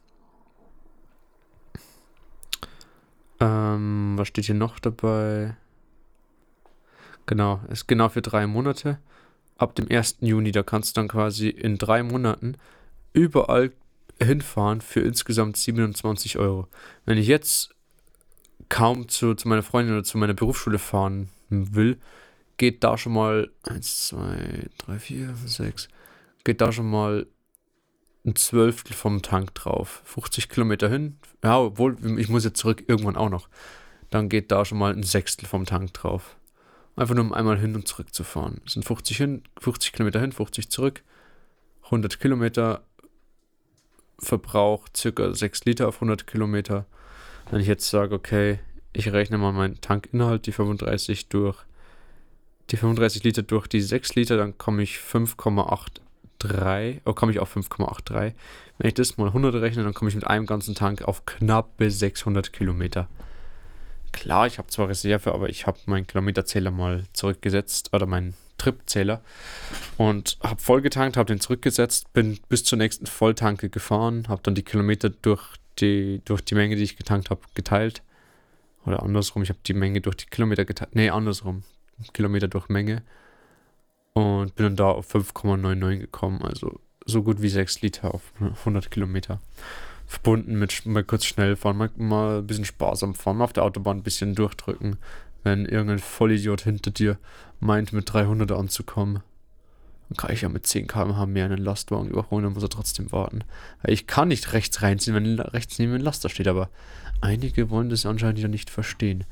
Ähm, 3.40 4.14
was 4.18 4.28
steht 4.28 4.46
hier 4.46 4.56
noch 4.56 4.80
dabei? 4.80 5.56
Genau, 7.26 7.62
ist 7.70 7.88
genau 7.88 8.10
für 8.10 8.22
drei 8.22 8.48
Monate. 8.48 9.00
Ab 9.58 9.76
dem 9.76 9.90
1. 9.90 10.18
Juni, 10.22 10.52
da 10.52 10.64
kannst 10.64 10.96
du 10.96 11.02
dann 11.02 11.08
quasi 11.08 11.50
in 11.50 11.78
drei 11.78 12.02
Monaten 12.04 12.56
überall 13.14 13.72
hinfahren 14.22 14.82
für 14.82 15.02
insgesamt 15.02 15.58
27 15.58 16.38
Euro. 16.38 16.68
Wenn 17.06 17.18
ich 17.18 17.28
jetzt 17.28 17.70
kaum 18.68 19.08
zu, 19.08 19.36
zu 19.36 19.48
meiner 19.48 19.64
Freundin 19.64 19.96
oder 19.96 20.04
zu 20.04 20.18
meiner 20.18 20.34
Berufsschule 20.34 20.80
fahren 20.80 21.30
will, 21.50 21.98
geht 22.58 22.84
da 22.84 22.98
schon 22.98 23.14
mal 23.14 23.50
1, 23.64 24.08
2, 24.08 24.68
3, 24.80 25.00
4, 25.00 25.36
6, 25.46 25.90
geht 26.44 26.62
da 26.62 26.72
schon 26.72 26.90
mal 26.90 27.26
ein 28.26 28.36
Zwölftel 28.36 28.94
vom 28.94 29.22
Tank 29.22 29.56
drauf. 29.56 30.02
50 30.06 30.50
Kilometer 30.50 30.90
hin, 30.90 31.18
ja, 31.44 31.60
obwohl, 31.60 31.98
ich 32.20 32.30
muss 32.30 32.44
jetzt 32.44 32.60
zurück 32.60 32.84
irgendwann 32.88 33.16
auch 33.16 33.30
noch. 33.30 33.48
Dann 34.10 34.30
geht 34.30 34.52
da 34.52 34.66
schon 34.66 34.78
mal 34.78 34.94
ein 34.94 35.04
Sechstel 35.04 35.48
vom 35.48 35.66
Tank 35.66 35.94
drauf. 35.94 36.36
Einfach 36.96 37.16
nur 37.16 37.24
um 37.24 37.34
einmal 37.34 37.58
hin 37.58 37.76
und 37.76 37.88
zurück 37.88 38.14
zu 38.14 38.24
fahren. 38.24 38.60
Das 38.66 38.74
sind 38.74 38.84
50 38.84 39.18
hin, 39.18 39.44
50 39.60 39.94
Kilometer 39.94 40.20
hin, 40.20 40.32
50 40.32 40.70
zurück. 40.70 41.02
100 41.86 42.20
Kilometer 42.20 42.84
Verbrauch, 44.20 44.88
circa 44.96 45.34
6 45.34 45.66
Liter 45.66 45.88
auf 45.88 45.96
100 45.96 46.28
Kilometer. 46.28 46.86
Wenn 47.50 47.62
ich 47.62 47.68
jetzt 47.68 47.90
sage, 47.90 48.14
okay, 48.14 48.60
ich 48.92 49.12
rechne 49.12 49.38
mal 49.38 49.54
meinen 49.54 49.80
Tankinhalt, 49.80 50.46
die 50.46 50.52
35 50.52 51.30
durch 51.30 51.58
die 52.72 52.78
35 52.78 53.24
Liter 53.24 53.42
durch 53.42 53.68
die 53.68 53.82
6 53.82 54.16
Liter, 54.16 54.38
dann 54.38 54.58
komme 54.58 54.84
ich 54.84 55.00
5,83, 56.42 57.02
oh, 57.06 57.14
komme 57.14 57.32
ich 57.32 57.40
auf 57.40 57.56
5,83. 57.56 58.34
Wenn 58.78 58.88
ich 58.88 58.94
das 58.94 59.18
mal 59.18 59.28
100 59.28 59.56
rechne, 59.56 59.84
dann 59.84 59.94
komme 59.94 60.10
ich 60.10 60.16
mit 60.16 60.28
einem 60.28 60.46
ganzen 60.46 60.76
Tank 60.76 61.02
auf 61.04 61.26
knappe 61.26 61.92
600 61.92 62.54
Kilometer. 62.54 63.08
Klar, 64.12 64.48
ich 64.48 64.58
habe 64.58 64.70
zwar 64.70 64.90
Reserve, 64.90 65.34
aber 65.34 65.50
ich 65.50 65.68
habe 65.68 65.78
meinen 65.86 66.08
Kilometerzähler 66.08 66.72
mal 66.72 67.04
zurückgesetzt 67.14 67.94
oder 67.94 68.06
meinen 68.06 68.34
Tripzähler 68.58 69.22
und 69.98 70.38
habe 70.44 70.62
vollgetankt, 70.62 71.18
habe 71.18 71.28
den 71.28 71.40
zurückgesetzt, 71.40 72.12
bin 72.14 72.40
bis 72.50 72.64
zur 72.64 72.78
nächsten 72.78 73.06
Volltanke 73.06 73.70
gefahren, 73.70 74.28
habe 74.28 74.42
dann 74.44 74.56
die 74.56 74.64
Kilometer 74.64 75.10
durch 75.10 75.56
die, 75.80 76.22
durch 76.26 76.42
die 76.42 76.56
Menge, 76.56 76.76
die 76.76 76.84
ich 76.84 76.98
getankt 76.98 77.30
habe, 77.30 77.42
geteilt. 77.54 78.04
Oder 78.86 79.04
andersrum, 79.04 79.44
ich 79.44 79.50
habe 79.50 79.60
die 79.66 79.74
Menge 79.74 80.02
durch 80.02 80.18
die 80.18 80.26
Kilometer 80.26 80.66
geteilt. 80.66 80.96
Nee, 80.96 81.10
andersrum. 81.10 81.64
Kilometer 82.14 82.48
durch 82.48 82.70
Menge. 82.70 83.04
Und 84.14 84.56
bin 84.56 84.66
dann 84.66 84.76
da 84.76 84.90
auf 84.90 85.14
5,99 85.14 85.98
gekommen. 85.98 86.42
Also 86.42 86.80
so 87.06 87.24
gut 87.24 87.42
wie 87.42 87.50
6 87.50 87.82
Liter 87.82 88.14
auf 88.14 88.34
100 88.40 88.92
Kilometer. 88.92 89.40
Verbunden 90.06 90.58
mit 90.58 90.86
mal 90.86 91.04
kurz 91.04 91.26
schnell 91.26 91.56
fahren, 91.56 91.78
mal, 91.78 91.92
mal 91.98 92.40
ein 92.40 92.48
bisschen 92.48 92.66
sparsam 92.66 93.14
fahren, 93.14 93.38
mal 93.38 93.44
auf 93.44 93.54
der 93.54 93.64
Autobahn 93.64 93.98
ein 93.98 94.04
bisschen 94.04 94.34
durchdrücken, 94.34 94.98
wenn 95.44 95.66
irgendein 95.66 96.00
Vollidiot 96.00 96.62
hinter 96.62 96.90
dir 96.90 97.20
meint, 97.60 97.94
mit 97.94 98.12
300 98.12 98.52
anzukommen. 98.52 99.22
Dann 100.10 100.18
kann 100.18 100.34
ich 100.34 100.42
ja 100.42 100.50
mit 100.50 100.66
10 100.66 100.88
km/h 100.88 101.28
mehr 101.28 101.46
einen 101.46 101.60
Lastwagen 101.60 102.10
überholen, 102.10 102.44
dann 102.44 102.54
muss 102.54 102.64
er 102.64 102.70
trotzdem 102.70 103.12
warten. 103.12 103.44
Ich 103.84 104.08
kann 104.08 104.30
nicht 104.30 104.54
rechts 104.54 104.82
reinziehen, 104.82 105.16
wenn 105.16 105.40
rechts 105.40 105.78
neben 105.78 105.94
ein 105.94 106.02
Laster 106.02 106.30
steht, 106.30 106.48
aber 106.48 106.70
einige 107.22 107.70
wollen 107.70 107.92
das 107.92 108.08
anscheinend 108.08 108.40
ja 108.40 108.48
nicht 108.48 108.72
verstehen. 108.72 109.26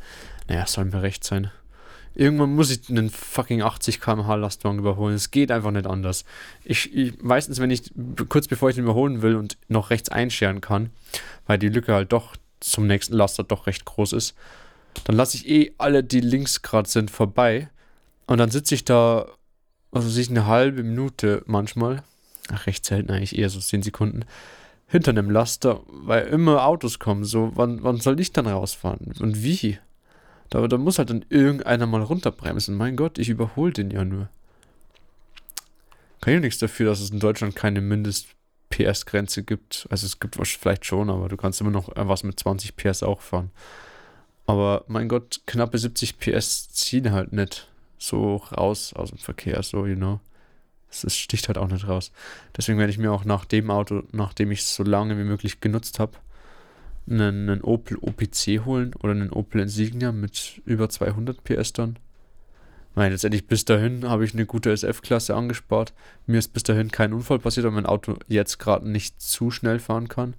Naja, 0.47 0.67
soll 0.67 0.85
mir 0.85 1.01
recht 1.01 1.23
sein. 1.23 1.49
Irgendwann 2.17 2.55
muss 2.55 2.71
ich 2.71 2.89
einen 2.89 3.11
fucking 3.11 3.61
80 3.61 4.01
km/h 4.01 4.33
Lastwagen 4.33 4.79
überholen. 4.79 5.13
Es 5.13 5.29
geht 5.29 5.51
einfach 5.51 5.69
nicht 5.69 5.85
anders. 5.85 6.25
Ich, 6.63 6.91
ich 6.95 7.21
meistens, 7.21 7.59
wenn 7.59 7.69
ich 7.69 7.91
kurz 8.27 8.47
bevor 8.47 8.69
ich 8.69 8.75
den 8.75 8.85
überholen 8.85 9.21
will 9.21 9.35
und 9.35 9.55
noch 9.67 9.91
rechts 9.91 10.09
einscheren 10.09 10.59
kann, 10.59 10.89
weil 11.45 11.59
die 11.59 11.69
Lücke 11.69 11.93
halt 11.93 12.11
doch 12.11 12.35
zum 12.59 12.87
nächsten 12.87 13.13
Laster 13.13 13.43
doch 13.43 13.67
recht 13.67 13.85
groß 13.85 14.13
ist, 14.13 14.33
dann 15.03 15.15
lasse 15.15 15.37
ich 15.37 15.47
eh 15.47 15.75
alle, 15.77 16.03
die 16.03 16.21
links 16.21 16.63
gerade 16.63 16.89
sind, 16.89 17.11
vorbei. 17.11 17.69
Und 18.25 18.39
dann 18.39 18.49
sitze 18.49 18.73
ich 18.73 18.83
da, 18.83 19.27
also 19.91 20.09
sich 20.09 20.31
eine 20.31 20.47
halbe 20.47 20.81
Minute 20.81 21.43
manchmal, 21.45 22.01
ach, 22.51 22.65
recht 22.65 22.83
selten 22.83 23.11
eigentlich, 23.11 23.37
eher 23.37 23.51
so 23.51 23.59
10 23.59 23.83
Sekunden, 23.83 24.25
hinter 24.87 25.11
einem 25.11 25.29
Laster, 25.29 25.81
weil 25.87 26.25
immer 26.25 26.65
Autos 26.65 26.97
kommen. 26.97 27.25
So, 27.25 27.51
wann, 27.53 27.83
wann 27.83 27.97
soll 27.97 28.19
ich 28.19 28.31
dann 28.31 28.47
rausfahren? 28.47 29.13
Und 29.19 29.43
wie? 29.43 29.77
Da, 30.49 30.67
da 30.67 30.77
muss 30.77 30.97
halt 30.97 31.09
dann 31.09 31.25
irgendeiner 31.29 31.85
mal 31.85 32.01
runterbremsen. 32.01 32.75
Mein 32.75 32.95
Gott, 32.95 33.17
ich 33.17 33.29
überhole 33.29 33.73
den 33.73 33.91
ja 33.91 34.05
nur. 34.05 34.29
Kann 36.21 36.35
ich 36.35 36.41
nichts 36.41 36.59
dafür, 36.59 36.87
dass 36.87 36.99
es 36.99 37.11
in 37.11 37.19
Deutschland 37.19 37.55
keine 37.55 37.81
Mindest-PS-Grenze 37.81 39.43
gibt. 39.43 39.87
Also 39.89 40.05
es 40.05 40.19
gibt 40.19 40.39
was 40.39 40.49
vielleicht 40.49 40.85
schon, 40.85 41.09
aber 41.09 41.29
du 41.29 41.37
kannst 41.37 41.61
immer 41.61 41.71
noch 41.71 41.89
was 41.95 42.23
mit 42.23 42.39
20 42.39 42.75
PS 42.75 43.03
auch 43.03 43.21
fahren. 43.21 43.51
Aber 44.45 44.85
mein 44.87 45.09
Gott, 45.09 45.41
knappe 45.45 45.77
70 45.77 46.19
PS 46.19 46.69
ziehen 46.69 47.11
halt 47.11 47.33
nicht 47.33 47.67
so 47.97 48.37
raus 48.37 48.93
aus 48.93 49.09
dem 49.09 49.17
Verkehr, 49.17 49.61
so, 49.63 49.85
you 49.85 49.95
know. 49.95 50.19
Es 50.89 51.17
sticht 51.17 51.49
halt 51.49 51.57
auch 51.57 51.67
nicht 51.67 51.87
raus. 51.87 52.13
Deswegen 52.55 52.79
werde 52.79 52.91
ich 52.91 52.97
mir 52.97 53.11
auch 53.11 53.25
nach 53.25 53.43
dem 53.43 53.69
Auto, 53.69 54.03
nachdem 54.13 54.51
ich 54.51 54.61
es 54.61 54.73
so 54.73 54.83
lange 54.83 55.17
wie 55.17 55.25
möglich 55.25 55.59
genutzt 55.59 55.99
habe, 55.99 56.13
einen, 57.09 57.49
einen 57.49 57.61
Opel 57.61 57.97
OPC 57.99 58.65
holen 58.65 58.93
oder 58.95 59.11
einen 59.11 59.31
Opel 59.31 59.61
Insignia 59.61 60.11
mit 60.11 60.61
über 60.65 60.89
200 60.89 61.43
PS 61.43 61.73
dann. 61.73 61.97
Weil 62.95 63.11
letztendlich 63.11 63.45
bis 63.45 63.63
dahin 63.63 64.09
habe 64.09 64.25
ich 64.25 64.33
eine 64.33 64.47
gute 64.47 64.71
SF-Klasse 64.71 65.35
angespart. 65.35 65.93
Mir 66.25 66.39
ist 66.39 66.53
bis 66.53 66.63
dahin 66.63 66.89
kein 66.89 67.13
Unfall 67.13 67.39
passiert, 67.39 67.65
weil 67.65 67.71
mein 67.71 67.85
Auto 67.85 68.17
jetzt 68.27 68.57
gerade 68.57 68.89
nicht 68.89 69.21
zu 69.21 69.51
schnell 69.51 69.79
fahren 69.79 70.07
kann. 70.07 70.33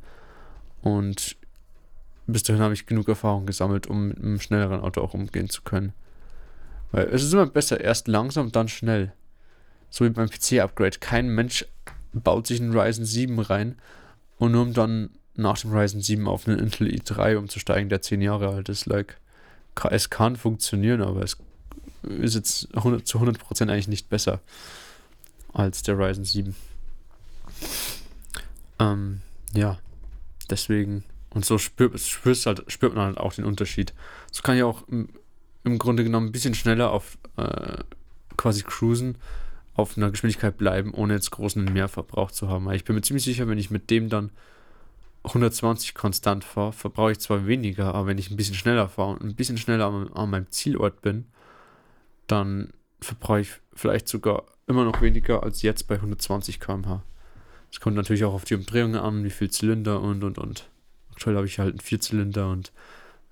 Und 0.83 1.37
bis 2.27 2.43
dahin 2.43 2.63
habe 2.63 2.75
ich 2.75 2.87
genug 2.87 3.09
Erfahrung 3.09 3.47
gesammelt, 3.47 3.87
um 3.87 4.09
mit 4.09 4.19
einem 4.19 4.41
schnelleren 4.41 4.81
Auto 4.81 5.01
auch 5.01 5.15
umgehen 5.15 5.49
zu 5.49 5.63
können. 5.63 5.93
Weil 6.91 7.07
es 7.07 7.23
ist 7.23 7.33
immer 7.33 7.47
besser, 7.47 7.81
erst 7.81 8.09
langsam, 8.09 8.51
dann 8.51 8.69
schnell. 8.69 9.13
So 9.89 10.05
wie 10.05 10.11
beim 10.11 10.29
PC-Upgrade. 10.29 10.99
Kein 10.99 11.29
Mensch 11.29 11.65
baut 12.13 12.47
sich 12.47 12.61
einen 12.61 12.77
Ryzen 12.77 13.05
7 13.05 13.39
rein 13.39 13.77
und 14.39 14.53
nur 14.53 14.63
um 14.63 14.75
dann 14.75 15.11
nach 15.39 15.59
dem 15.59 15.73
Ryzen 15.73 16.01
7 16.01 16.27
auf 16.27 16.47
einen 16.47 16.59
Intel 16.59 16.89
i3 16.89 17.37
umzusteigen, 17.37 17.89
der 17.89 18.03
10 18.03 18.21
Jahre 18.21 18.49
alt 18.49 18.69
ist. 18.69 18.87
Like, 18.87 19.19
es 19.91 20.11
kann 20.11 20.37
funktionieren, 20.37 21.01
aber 21.03 21.23
es 21.23 21.37
ist 22.03 22.35
jetzt 22.35 22.75
100, 22.75 23.07
zu 23.07 23.19
100% 23.19 23.63
eigentlich 23.63 23.89
nicht 23.89 24.09
besser 24.09 24.41
als 25.53 25.83
der 25.83 25.99
Ryzen 25.99 26.25
7. 26.25 26.57
Ähm, 28.81 29.21
ja, 29.55 29.79
deswegen, 30.51 31.05
und 31.31 31.45
so 31.45 31.59
spürt, 31.59 31.99
spürst 32.01 32.47
halt, 32.47 32.65
spürt 32.71 32.95
man 32.95 33.07
halt 33.07 33.19
auch 33.19 33.33
den 33.33 33.45
Unterschied. 33.45 33.95
So 34.33 34.43
kann 34.43 34.57
ich 34.57 34.63
auch 34.63 34.87
im, 34.89 35.09
im 35.65 35.79
Grunde 35.79 36.05
genommen 36.05 36.27
ein 36.29 36.33
bisschen 36.33 36.55
schneller 36.55 36.91
auf 36.91 37.17
äh, 37.37 37.79
quasi 38.37 38.63
cruisen 38.63 39.17
auf 39.75 39.97
einer 39.97 40.11
Geschwindigkeit 40.11 40.59
bleiben, 40.59 40.93
ohne 40.93 41.15
jetzt 41.15 41.31
großen 41.31 41.65
Mehrverbrauch 41.65 42.33
zu 42.33 42.49
haben. 42.49 42.71
Ich 42.73 42.85
bin 42.85 42.97
mir 42.97 43.03
ziemlich 43.03 43.23
sicher, 43.23 43.47
wenn 43.47 43.59
ich 43.59 43.71
mit 43.71 43.91
dem 43.91 44.09
dann 44.09 44.31
120 45.25 45.95
konstant 45.95 46.45
fahre, 46.45 46.73
verbrauche 46.73 47.13
ich 47.13 47.19
zwar 47.19 47.47
weniger, 47.47 47.95
aber 47.95 48.07
wenn 48.07 48.19
ich 48.19 48.31
ein 48.31 48.37
bisschen 48.37 48.55
schneller 48.55 48.89
fahre 48.89 49.11
und 49.11 49.23
ein 49.23 49.35
bisschen 49.35 49.59
schneller 49.59 49.87
an, 49.87 50.13
an 50.13 50.31
meinem 50.31 50.51
Zielort 50.51 51.03
bin, 51.03 51.27
dann 52.27 52.73
verbrauche 53.01 53.41
ich 53.41 53.53
vielleicht 53.75 54.09
sogar 54.09 54.45
immer 54.67 54.85
noch 54.85 55.01
weniger 55.01 55.43
als 55.43 55.63
jetzt 55.63 55.89
bei 55.89 55.97
120 55.97 56.61
km/h. 56.61 57.03
Es 57.71 57.81
kommt 57.81 57.97
natürlich 57.97 58.25
auch 58.25 58.35
auf 58.35 58.45
die 58.45 58.55
Umdrehungen 58.55 58.97
an, 58.97 59.25
wie 59.25 59.31
viel 59.31 59.51
Zylinder 59.51 60.01
und 60.01 60.23
und 60.25 60.39
und. 60.39 60.69
Aktuell 61.11 61.37
habe 61.37 61.47
ich 61.47 61.59
halt 61.59 61.71
einen 61.71 61.81
Vierzylinder 61.81 62.51
und 62.51 62.73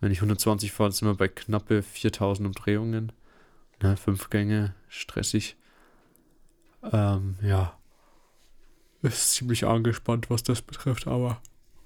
wenn 0.01 0.13
ich 0.13 0.19
120 0.19 0.73
fahre, 0.73 0.93
sind 0.93 1.09
wir 1.09 1.15
bei 1.15 1.29
knappe 1.29 1.83
4000 1.83 2.47
Umdrehungen. 2.47 3.13
Ne, 3.83 3.97
fünf 3.97 4.31
Gänge, 4.31 4.75
stressig. 4.89 5.57
Ähm, 6.93 7.37
ja. 7.43 7.79
Ist 9.03 9.33
ziemlich 9.33 9.65
angespannt, 9.65 10.31
was 10.31 10.43
das 10.43 10.63
betrifft, 10.63 11.07
aber 11.07 11.41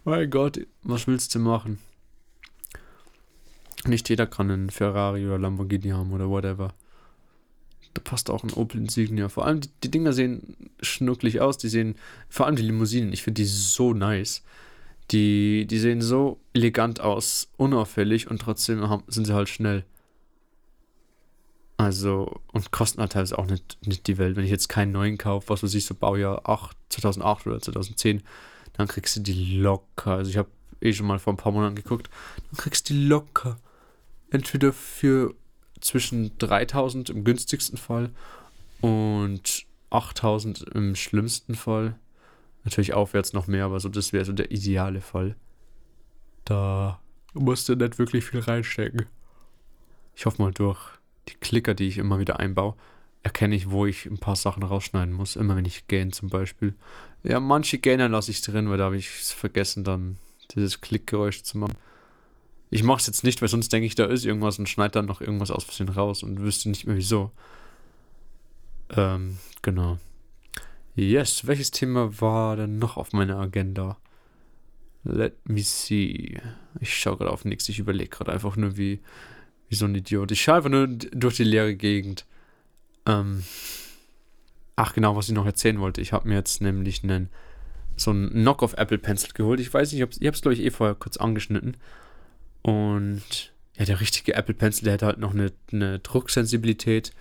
mein 0.05 0.31
Gott, 0.31 0.61
was 0.83 1.07
willst 1.07 1.35
du 1.35 1.39
machen? 1.39 1.79
Nicht 3.87 4.09
jeder 4.09 4.27
kann 4.27 4.51
einen 4.51 4.71
Ferrari 4.71 5.27
oder 5.27 5.39
Lamborghini 5.39 5.91
haben 5.91 6.13
oder 6.13 6.29
whatever. 6.29 6.75
Da 7.95 8.03
passt 8.03 8.31
auch 8.31 8.45
ein 8.45 8.53
Opel 8.53 8.81
Insignia. 8.81 9.29
Vor 9.29 9.47
allem, 9.47 9.61
die, 9.61 9.71
die 9.83 9.91
Dinger 9.91 10.13
sehen 10.13 10.71
schnucklig 10.81 11.41
aus. 11.41 11.59
Die 11.59 11.69
sehen, 11.69 11.97
vor 12.29 12.47
allem 12.47 12.57
die 12.57 12.63
Limousinen, 12.63 13.13
ich 13.13 13.23
finde 13.23 13.43
die 13.43 13.49
so 13.49 13.95
nice. 13.95 14.43
Die, 15.11 15.67
die 15.67 15.79
sehen 15.79 16.03
so 16.03 16.39
elegant 16.53 17.01
aus, 17.01 17.49
unauffällig 17.57 18.31
und 18.31 18.41
trotzdem 18.41 18.89
haben, 18.89 19.03
sind 19.09 19.27
sie 19.27 19.35
halt 19.35 19.49
schnell. 19.49 19.85
Also, 21.79 22.41
und 22.53 22.71
kosten 22.71 23.01
halt 23.01 23.13
teilweise 23.13 23.39
auch 23.39 23.47
nicht, 23.47 23.79
nicht 23.87 24.07
die 24.07 24.19
Welt. 24.19 24.37
Wenn 24.37 24.45
ich 24.45 24.51
jetzt 24.51 24.69
keinen 24.69 24.93
neuen 24.93 25.19
kaufe, 25.19 25.49
was 25.49 25.63
weiß 25.63 25.75
ich, 25.75 25.87
so 25.87 25.95
Baujahr 25.95 26.49
8, 26.49 26.77
2008 26.91 27.47
oder 27.47 27.61
2010, 27.61 28.23
dann 28.81 28.89
kriegst 28.89 29.17
du 29.17 29.21
die 29.21 29.59
locker. 29.59 30.13
Also, 30.13 30.31
ich 30.31 30.37
habe 30.37 30.49
eh 30.81 30.93
schon 30.93 31.07
mal 31.07 31.19
vor 31.19 31.33
ein 31.33 31.37
paar 31.37 31.53
Monaten 31.53 31.77
geguckt. 31.77 32.09
Dann 32.51 32.57
kriegst 32.57 32.89
du 32.89 32.95
die 32.95 33.07
locker. 33.07 33.59
Entweder 34.31 34.73
für 34.73 35.35
zwischen 35.81 36.37
3000 36.39 37.11
im 37.11 37.25
günstigsten 37.25 37.79
Fall 37.79 38.11
und 38.81 39.67
8000 39.91 40.63
im 40.75 40.95
schlimmsten 40.95 41.55
Fall. 41.55 41.99
Natürlich 42.65 42.95
aufwärts 42.95 43.33
noch 43.33 43.47
mehr, 43.47 43.65
aber 43.65 43.81
so 43.81 43.89
das 43.89 44.13
wäre 44.13 44.25
so 44.25 44.33
der 44.33 44.51
ideale 44.51 45.01
Fall. 45.01 45.37
Da 46.45 47.01
musst 47.35 47.69
du 47.69 47.75
nicht 47.75 47.99
wirklich 47.99 48.25
viel 48.25 48.41
reinstecken. 48.41 49.07
Ich 50.15 50.27
hoffe 50.27 50.43
mal 50.43 50.53
durch 50.53 50.81
die 51.29 51.35
Klicker, 51.35 51.75
die 51.75 51.89
ich 51.89 51.99
immer 51.99 52.19
wieder 52.19 52.41
einbaue, 52.41 52.75
erkenne 53.23 53.55
ich, 53.55 53.71
wo 53.71 53.87
ich 53.87 54.07
ein 54.07 54.19
paar 54.19 54.37
Sachen 54.37 54.63
rausschneiden 54.63 55.15
muss. 55.15 55.37
Immer 55.37 55.57
wenn 55.57 55.65
ich 55.65 55.87
gähne 55.89 56.11
zum 56.11 56.31
Beispiel. 56.31 56.75
Ja, 57.23 57.41
manche 57.41 57.79
Gähner 57.79 58.09
lasse 58.09 58.31
ich 58.31 58.41
drin, 58.41 58.71
weil 58.71 58.79
da 58.79 58.85
habe 58.85 58.97
ich 58.97 59.09
es 59.09 59.33
vergessen, 59.33 59.85
dann 59.85 60.17
dieses 60.55 60.81
Klickgeräusch 60.81 61.43
zu 61.43 61.59
machen. 61.59 61.77
Ich 62.71 62.83
mache 62.83 63.01
es 63.01 63.07
jetzt 63.07 63.25
nicht, 63.25 63.43
weil 63.43 63.49
sonst 63.49 63.73
denke 63.73 63.87
ich, 63.87 63.95
da 63.95 64.07
ist 64.07 64.25
irgendwas 64.25 64.59
und 64.59 64.69
schneide 64.69 64.93
dann 64.93 65.07
noch 65.07 65.21
irgendwas 65.21 65.51
aus 65.51 65.65
Versehen 65.65 65.89
raus 65.89 66.23
und 66.23 66.41
wüsste 66.41 66.69
nicht 66.69 66.87
mehr 66.87 66.97
wieso. 66.97 67.33
Ähm, 68.91 69.39
genau. 69.63 69.99
Yes, 70.95 71.47
welches 71.47 71.71
Thema 71.71 72.21
war 72.21 72.57
denn 72.57 72.79
noch 72.79 72.97
auf 72.97 73.13
meiner 73.13 73.39
Agenda? 73.39 73.99
Let 75.05 75.49
me 75.49 75.63
see. 75.63 76.41
Ich 76.81 76.97
schaue 76.97 77.17
gerade 77.17 77.31
auf 77.31 77.45
nichts, 77.45 77.69
ich 77.69 77.79
überlege 77.79 78.11
gerade 78.11 78.33
einfach 78.33 78.57
nur, 78.57 78.77
wie, 78.77 79.01
wie 79.69 79.75
so 79.75 79.87
ein 79.87 79.95
Idiot. 79.95 80.31
Ich 80.31 80.43
schaue 80.43 80.57
einfach 80.57 80.71
nur 80.71 80.87
durch 80.87 81.37
die 81.37 81.45
leere 81.45 81.75
Gegend. 81.75 82.25
Ähm, 83.07 83.45
ach, 84.77 84.93
genau, 84.93 85.17
was 85.17 85.29
ich 85.29 85.35
noch 85.35 85.47
erzählen 85.47 85.81
wollte. 85.81 86.01
Ich 86.01 86.13
habe 86.13 86.29
mir 86.29 86.37
jetzt 86.37 86.61
nämlich 86.61 87.03
einen 87.03 87.29
so 87.97 88.11
einen 88.11 88.31
Knock-off 88.31 88.75
Apple 88.75 88.99
Pencil 88.99 89.31
geholt. 89.35 89.61
Ich 89.61 89.73
weiß 89.73 89.93
nicht, 89.93 90.01
ich 90.01 90.27
habe 90.27 90.35
es, 90.35 90.43
glaube 90.43 90.55
ich, 90.55 90.61
eh 90.61 90.71
vorher 90.71 90.95
kurz 90.95 91.17
angeschnitten. 91.19 91.77
Und 92.63 93.53
ja, 93.77 93.85
der 93.85 94.01
richtige 94.01 94.35
Apple 94.35 94.55
Pencil, 94.55 94.85
der 94.85 94.95
hat 94.95 95.03
halt 95.03 95.19
noch 95.19 95.33
eine, 95.33 95.53
eine 95.73 95.99
Drucksensibilität 95.99 97.13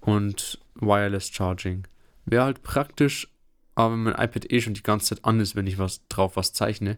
und 0.00 0.58
Wireless 0.74 1.30
Charging. 1.30 1.86
Wäre 2.24 2.44
halt 2.44 2.62
praktisch, 2.62 3.28
aber 3.74 3.92
wenn 3.92 4.02
mein 4.04 4.14
iPad 4.14 4.50
eh 4.50 4.60
schon 4.60 4.74
die 4.74 4.82
ganze 4.82 5.14
Zeit 5.14 5.24
an 5.24 5.40
ist, 5.40 5.56
wenn 5.56 5.66
ich 5.66 5.78
was 5.78 6.06
drauf 6.08 6.36
was 6.36 6.52
zeichne, 6.52 6.96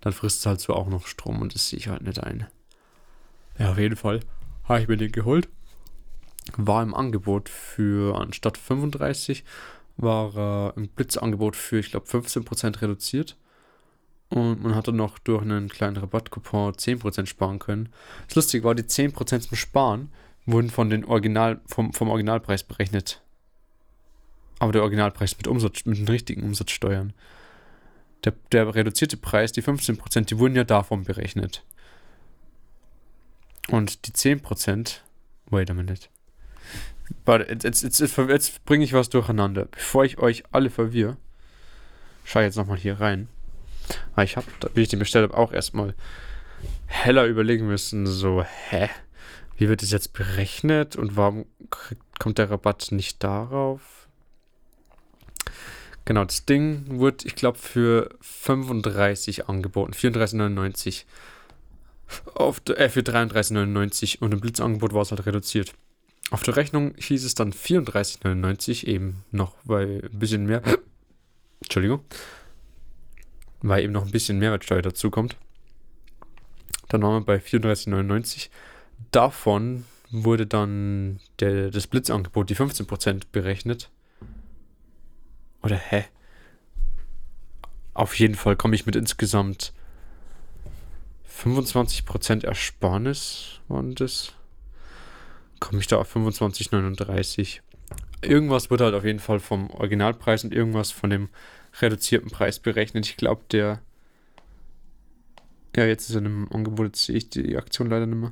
dann 0.00 0.12
frisst 0.12 0.40
es 0.40 0.46
halt 0.46 0.60
so 0.60 0.74
auch 0.74 0.88
noch 0.88 1.06
Strom 1.06 1.40
und 1.40 1.54
das 1.54 1.68
sehe 1.68 1.78
ich 1.78 1.88
halt 1.88 2.02
nicht 2.02 2.22
ein. 2.22 2.46
Ja, 3.58 3.70
auf 3.70 3.78
jeden 3.78 3.96
Fall 3.96 4.20
habe 4.64 4.80
ich 4.80 4.88
mir 4.88 4.96
den 4.96 5.12
geholt. 5.12 5.48
War 6.56 6.82
im 6.82 6.94
Angebot 6.94 7.48
für, 7.48 8.18
anstatt 8.18 8.58
35, 8.58 9.44
war 9.96 10.36
er 10.36 10.74
im 10.76 10.88
Blitzangebot 10.88 11.56
für, 11.56 11.78
ich 11.78 11.90
glaube, 11.90 12.06
15% 12.06 12.82
reduziert. 12.82 13.36
Und 14.28 14.62
man 14.62 14.74
hatte 14.74 14.92
noch 14.92 15.18
durch 15.18 15.42
einen 15.42 15.68
kleinen 15.68 15.98
Rabattcoupon 15.98 16.72
10% 16.72 17.26
sparen 17.26 17.58
können. 17.58 17.90
Das 18.26 18.36
Lustige 18.36 18.64
war, 18.64 18.74
die 18.74 18.82
10% 18.82 19.40
zum 19.40 19.56
Sparen 19.56 20.10
wurden 20.46 20.70
von 20.70 20.90
den 20.90 21.04
Original, 21.04 21.60
vom, 21.66 21.92
vom 21.92 22.08
Originalpreis 22.08 22.64
berechnet. 22.64 23.22
Aber 24.58 24.72
der 24.72 24.82
Originalpreis 24.82 25.36
mit 25.36 25.46
Umsatz, 25.46 25.84
mit 25.84 25.98
den 25.98 26.08
richtigen 26.08 26.44
Umsatzsteuern. 26.44 27.12
Der, 28.24 28.32
der 28.52 28.74
reduzierte 28.74 29.16
Preis, 29.16 29.52
die 29.52 29.62
15%, 29.62 30.26
die 30.26 30.38
wurden 30.38 30.56
ja 30.56 30.64
davon 30.64 31.04
berechnet. 31.04 31.64
Und 33.68 34.06
die 34.06 34.12
10%, 34.12 35.00
wait 35.46 35.70
a 35.70 35.74
minute. 35.74 36.08
Warte, 37.24 37.52
jetzt, 37.52 37.82
jetzt, 37.82 38.00
jetzt, 38.00 38.16
jetzt 38.16 38.64
bringe 38.64 38.84
ich 38.84 38.92
was 38.92 39.08
durcheinander. 39.08 39.66
Bevor 39.66 40.04
ich 40.04 40.18
euch 40.18 40.44
alle 40.50 40.70
verwirre, 40.70 41.16
schaue 42.24 42.42
jetzt 42.42 42.56
nochmal 42.56 42.78
hier 42.78 43.00
rein. 43.00 43.28
Aber 44.12 44.24
ich 44.24 44.36
habe, 44.36 44.46
wie 44.74 44.82
ich 44.82 44.88
den 44.88 44.98
bestellt 44.98 45.30
habe, 45.30 45.38
auch 45.38 45.52
erstmal 45.52 45.94
heller 46.86 47.26
überlegen 47.26 47.66
müssen, 47.66 48.06
so, 48.06 48.44
hä? 48.70 48.88
wie 49.62 49.68
wird 49.68 49.82
es 49.82 49.92
jetzt 49.92 50.12
berechnet 50.12 50.96
und 50.96 51.16
warum 51.16 51.46
kommt 52.18 52.38
der 52.38 52.50
Rabatt 52.50 52.88
nicht 52.90 53.22
darauf? 53.22 54.08
Genau, 56.04 56.24
das 56.24 56.44
Ding 56.44 56.84
wurde, 56.88 57.26
ich 57.26 57.36
glaube, 57.36 57.58
für 57.58 58.10
35 58.22 59.48
angeboten, 59.48 59.92
34,99 59.92 61.04
auf 62.34 62.58
der, 62.58 62.80
äh, 62.80 62.88
für 62.88 63.02
33,99 63.02 64.18
und 64.18 64.34
im 64.34 64.40
Blitzangebot 64.40 64.94
war 64.94 65.02
es 65.02 65.12
halt 65.12 65.24
reduziert. 65.26 65.74
Auf 66.32 66.42
der 66.42 66.56
Rechnung 66.56 66.94
hieß 66.96 67.26
es 67.26 67.34
dann 67.34 67.52
34,99 67.52 68.86
eben 68.86 69.22
noch, 69.32 69.54
weil 69.64 70.08
ein 70.10 70.18
bisschen 70.18 70.46
mehr, 70.46 70.62
Entschuldigung, 71.62 72.00
weil 73.60 73.84
eben 73.84 73.92
noch 73.92 74.06
ein 74.06 74.10
bisschen 74.10 74.38
Mehrwertsteuer 74.38 74.80
dazu 74.80 75.10
kommt. 75.10 75.36
Dann 76.88 77.02
waren 77.02 77.20
wir 77.20 77.26
bei 77.26 77.36
34,99. 77.36 78.48
Davon 79.10 79.84
wurde 80.10 80.46
dann 80.46 81.20
der, 81.38 81.70
das 81.70 81.86
Blitzangebot, 81.86 82.48
die 82.48 82.56
15% 82.56 83.24
berechnet. 83.30 83.90
Oder 85.62 85.76
hä? 85.76 86.06
Auf 87.92 88.18
jeden 88.18 88.36
Fall 88.36 88.56
komme 88.56 88.74
ich 88.74 88.86
mit 88.86 88.96
insgesamt 88.96 89.74
25% 91.28 92.46
Ersparnis, 92.46 93.60
waren 93.68 93.94
das? 93.94 94.32
Komme 95.62 95.78
ich 95.78 95.86
da 95.86 95.98
auf 95.98 96.16
25,39. 96.16 97.60
Irgendwas 98.20 98.68
wird 98.68 98.80
halt 98.80 98.96
auf 98.96 99.04
jeden 99.04 99.20
Fall 99.20 99.38
vom 99.38 99.70
Originalpreis 99.70 100.42
und 100.42 100.52
irgendwas 100.52 100.90
von 100.90 101.08
dem 101.08 101.28
reduzierten 101.80 102.32
Preis 102.32 102.58
berechnet. 102.58 103.06
Ich 103.06 103.16
glaube, 103.16 103.42
der. 103.52 103.80
Ja, 105.76 105.86
jetzt 105.86 106.10
ist 106.10 106.16
er 106.16 106.22
im 106.24 106.50
Angebot, 106.50 106.86
jetzt 106.86 107.04
sehe 107.04 107.14
ich 107.14 107.30
die 107.30 107.56
Aktion 107.56 107.88
leider 107.88 108.06
nicht 108.06 108.18
mehr. 108.18 108.30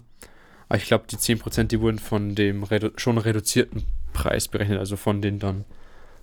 Aber 0.69 0.77
ich 0.77 0.87
glaube, 0.87 1.05
die 1.09 1.19
10%, 1.19 1.69
die 1.69 1.81
wurden 1.81 2.01
von 2.01 2.35
dem 2.35 2.65
redu 2.65 2.91
schon 2.97 3.17
reduzierten 3.17 3.85
Preis 4.13 4.49
berechnet, 4.49 4.81
also 4.81 4.97
von 4.97 5.23
den 5.23 5.39
dann, 5.39 5.65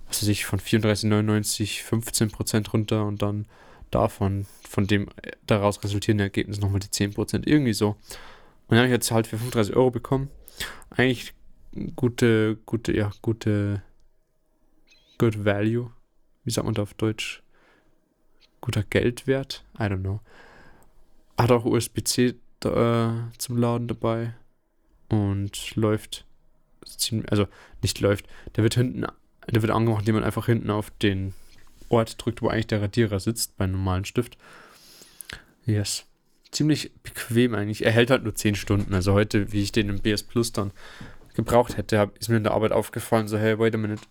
was 0.09 0.21
weiß 0.21 0.27
ich, 0.27 0.45
von 0.45 0.59
34,99 0.59 1.85
15% 1.85 2.69
runter 2.71 3.05
und 3.05 3.21
dann 3.21 3.45
davon, 3.91 4.45
von 4.67 4.87
dem 4.87 5.07
daraus 5.45 5.81
resultierenden 5.85 6.25
Ergebnis 6.25 6.59
nochmal 6.59 6.81
die 6.81 6.87
10%, 6.87 7.47
irgendwie 7.47 7.73
so. 7.73 7.91
Und 7.91 8.71
dann 8.71 8.79
habe 8.79 8.87
ich 8.87 8.93
jetzt 8.93 9.11
halt 9.11 9.25
für 9.25 9.37
35 9.37 9.73
Euro 9.73 9.89
bekommen. 9.89 10.29
Eigentlich 10.89 11.33
gute, 11.95 12.57
gute, 12.65 12.95
ja, 12.95 13.11
gute, 13.21 13.81
good 15.17 15.45
value. 15.45 15.91
Wie 16.43 16.51
sagt 16.51 16.65
man 16.65 16.73
da 16.73 16.83
auf 16.83 16.93
Deutsch? 16.93 17.43
Guter 18.61 18.83
Geldwert? 18.83 19.63
I 19.79 19.83
don't 19.83 20.01
know. 20.01 20.21
Hat 21.37 21.51
auch 21.51 21.65
USB-C 21.65 22.35
äh, 22.63 23.09
zum 23.37 23.57
Laden 23.57 23.87
dabei 23.87 24.33
und 25.09 25.75
läuft 25.75 26.25
also 27.29 27.47
nicht 27.81 27.99
läuft, 27.99 28.27
der 28.55 28.63
wird 28.63 28.75
hinten, 28.75 29.05
der 29.49 29.61
wird 29.61 29.71
angemacht, 29.71 30.01
indem 30.01 30.15
man 30.15 30.23
einfach 30.23 30.45
hinten 30.45 30.69
auf 30.69 30.89
den 30.89 31.33
Ort 31.89 32.15
drückt, 32.23 32.41
wo 32.41 32.49
eigentlich 32.49 32.67
der 32.67 32.81
Radierer 32.81 33.19
sitzt, 33.19 33.57
beim 33.57 33.71
normalen 33.71 34.05
Stift. 34.05 34.37
Yes. 35.65 36.06
Ziemlich 36.57 36.91
bequem 37.03 37.53
eigentlich. 37.53 37.85
Er 37.85 37.91
hält 37.91 38.09
halt 38.09 38.23
nur 38.23 38.33
10 38.33 38.55
Stunden. 38.55 38.95
Also 38.95 39.13
heute, 39.13 39.51
wie 39.51 39.61
ich 39.61 39.71
den 39.71 39.89
im 39.89 39.99
BS 39.99 40.23
Plus 40.23 40.53
dann 40.53 40.71
gebraucht 41.35 41.77
hätte, 41.77 42.09
ist 42.19 42.29
mir 42.29 42.37
in 42.37 42.43
der 42.43 42.53
Arbeit 42.53 42.71
aufgefallen, 42.71 43.27
so, 43.27 43.37
hey, 43.37 43.59
wait 43.59 43.75
a 43.75 43.77
minute. 43.77 44.01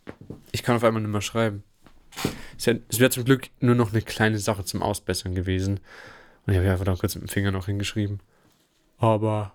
Ich 0.52 0.62
kann 0.62 0.76
auf 0.76 0.84
einmal 0.84 1.02
nicht 1.02 1.10
mehr 1.10 1.22
schreiben. 1.22 1.64
Es 2.56 3.00
wäre 3.00 3.10
zum 3.10 3.24
Glück 3.24 3.48
nur 3.58 3.74
noch 3.74 3.92
eine 3.92 4.00
kleine 4.00 4.38
Sache 4.38 4.64
zum 4.64 4.80
Ausbessern 4.80 5.34
gewesen. 5.34 5.80
Und 6.46 6.52
ich 6.52 6.58
habe 6.60 6.70
einfach 6.70 6.84
da 6.84 6.94
kurz 6.94 7.16
mit 7.16 7.24
dem 7.24 7.28
Finger 7.28 7.50
noch 7.50 7.66
hingeschrieben. 7.66 8.20
Aber 8.98 9.52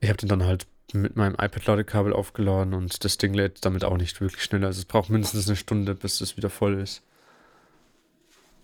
ich 0.00 0.08
habe 0.08 0.18
den 0.18 0.28
dann 0.28 0.42
halt 0.42 0.66
mit 0.94 1.14
meinem 1.14 1.34
iPad-Ladekabel 1.34 2.12
aufgeladen 2.12 2.74
und 2.74 3.04
das 3.04 3.18
Ding 3.18 3.34
lädt 3.34 3.64
damit 3.64 3.84
auch 3.84 3.98
nicht 3.98 4.20
wirklich 4.20 4.42
schneller. 4.42 4.66
Also 4.66 4.80
es 4.80 4.84
braucht 4.84 5.10
mindestens 5.10 5.46
eine 5.46 5.54
Stunde, 5.54 5.94
bis 5.94 6.20
es 6.20 6.36
wieder 6.36 6.50
voll 6.50 6.80
ist. 6.80 7.04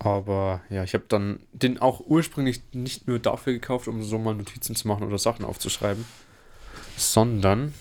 Aber 0.02 0.62
ja, 0.68 0.82
ich 0.82 0.94
habe 0.94 1.04
dann 1.06 1.38
den 1.52 1.78
auch 1.78 2.00
ursprünglich 2.00 2.60
nicht 2.72 3.06
nur 3.06 3.20
dafür 3.20 3.52
gekauft, 3.52 3.86
um 3.86 4.02
so 4.02 4.18
mal 4.18 4.34
Notizen 4.34 4.74
zu 4.74 4.88
machen 4.88 5.06
oder 5.06 5.16
Sachen 5.16 5.44
aufzuschreiben, 5.44 6.04
sondern 6.96 7.72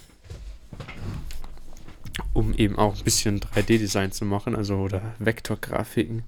um 2.34 2.54
eben 2.54 2.78
auch 2.78 2.96
ein 2.96 3.04
bisschen 3.04 3.40
3D-Design 3.40 4.12
zu 4.12 4.26
machen, 4.26 4.56
also 4.56 4.76
oder 4.76 5.16
Vektorgrafiken, 5.18 6.24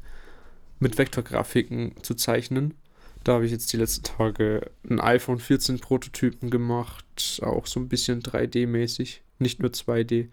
mit 0.79 0.97
Vektorgrafiken 0.97 1.93
zu 2.01 2.15
zeichnen. 2.15 2.73
Da 3.23 3.33
habe 3.33 3.45
ich 3.45 3.51
jetzt 3.51 3.71
die 3.71 3.77
letzten 3.77 4.03
Tage 4.03 4.71
einen 4.89 4.99
iPhone 4.99 5.37
14 5.37 5.79
Prototypen 5.79 6.49
gemacht, 6.49 7.39
auch 7.43 7.67
so 7.67 7.79
ein 7.79 7.87
bisschen 7.87 8.23
3D-mäßig, 8.23 9.19
nicht 9.37 9.59
nur 9.59 9.69
2D, 9.69 10.29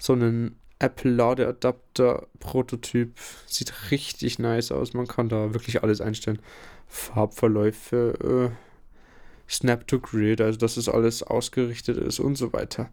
sondern 0.00 0.56
Apple 0.80 1.12
Ladeadapter 1.12 2.26
Prototyp. 2.40 3.12
Sieht 3.46 3.90
richtig 3.90 4.38
nice 4.38 4.72
aus. 4.72 4.94
Man 4.94 5.06
kann 5.06 5.28
da 5.28 5.54
wirklich 5.54 5.82
alles 5.82 6.00
einstellen. 6.00 6.40
Farbverläufe, 6.88 8.50
äh, 8.50 9.50
Snap 9.50 9.86
to 9.86 10.00
Grid, 10.00 10.40
also 10.40 10.58
dass 10.58 10.76
es 10.76 10.88
alles 10.88 11.22
ausgerichtet 11.22 11.98
ist 11.98 12.18
und 12.18 12.36
so 12.36 12.52
weiter. 12.52 12.90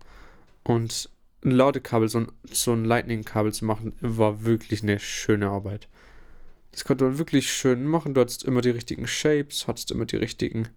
Und 0.64 1.10
ein 1.44 1.52
Ladekabel, 1.52 2.10
so 2.10 2.20
ein, 2.20 2.32
so 2.52 2.74
ein 2.74 2.86
Lightning-Kabel 2.86 3.54
zu 3.54 3.66
machen, 3.66 3.94
war 4.02 4.44
wirklich 4.44 4.84
eine 4.84 5.00
schöne 5.00 5.50
Arbeit. 5.50 5.88
Das 6.72 6.84
konnte 6.84 7.06
man 7.06 7.18
wirklich 7.18 7.52
schön 7.52 7.86
machen. 7.86 8.14
Du 8.14 8.22
hattest 8.22 8.44
immer 8.44 8.62
die 8.62 8.70
richtigen 8.70 9.08
Shapes, 9.08 9.68
hattest 9.68 9.92
immer 9.92 10.06
die 10.06 10.18
richtigen 10.18 10.68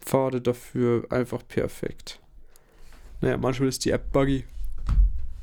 Pfade 0.00 0.40
dafür. 0.40 1.06
Einfach 1.10 1.46
perfekt. 1.46 2.20
Naja, 3.20 3.36
manchmal 3.36 3.68
ist 3.68 3.84
die 3.84 3.90
App 3.90 4.12
buggy. 4.12 4.44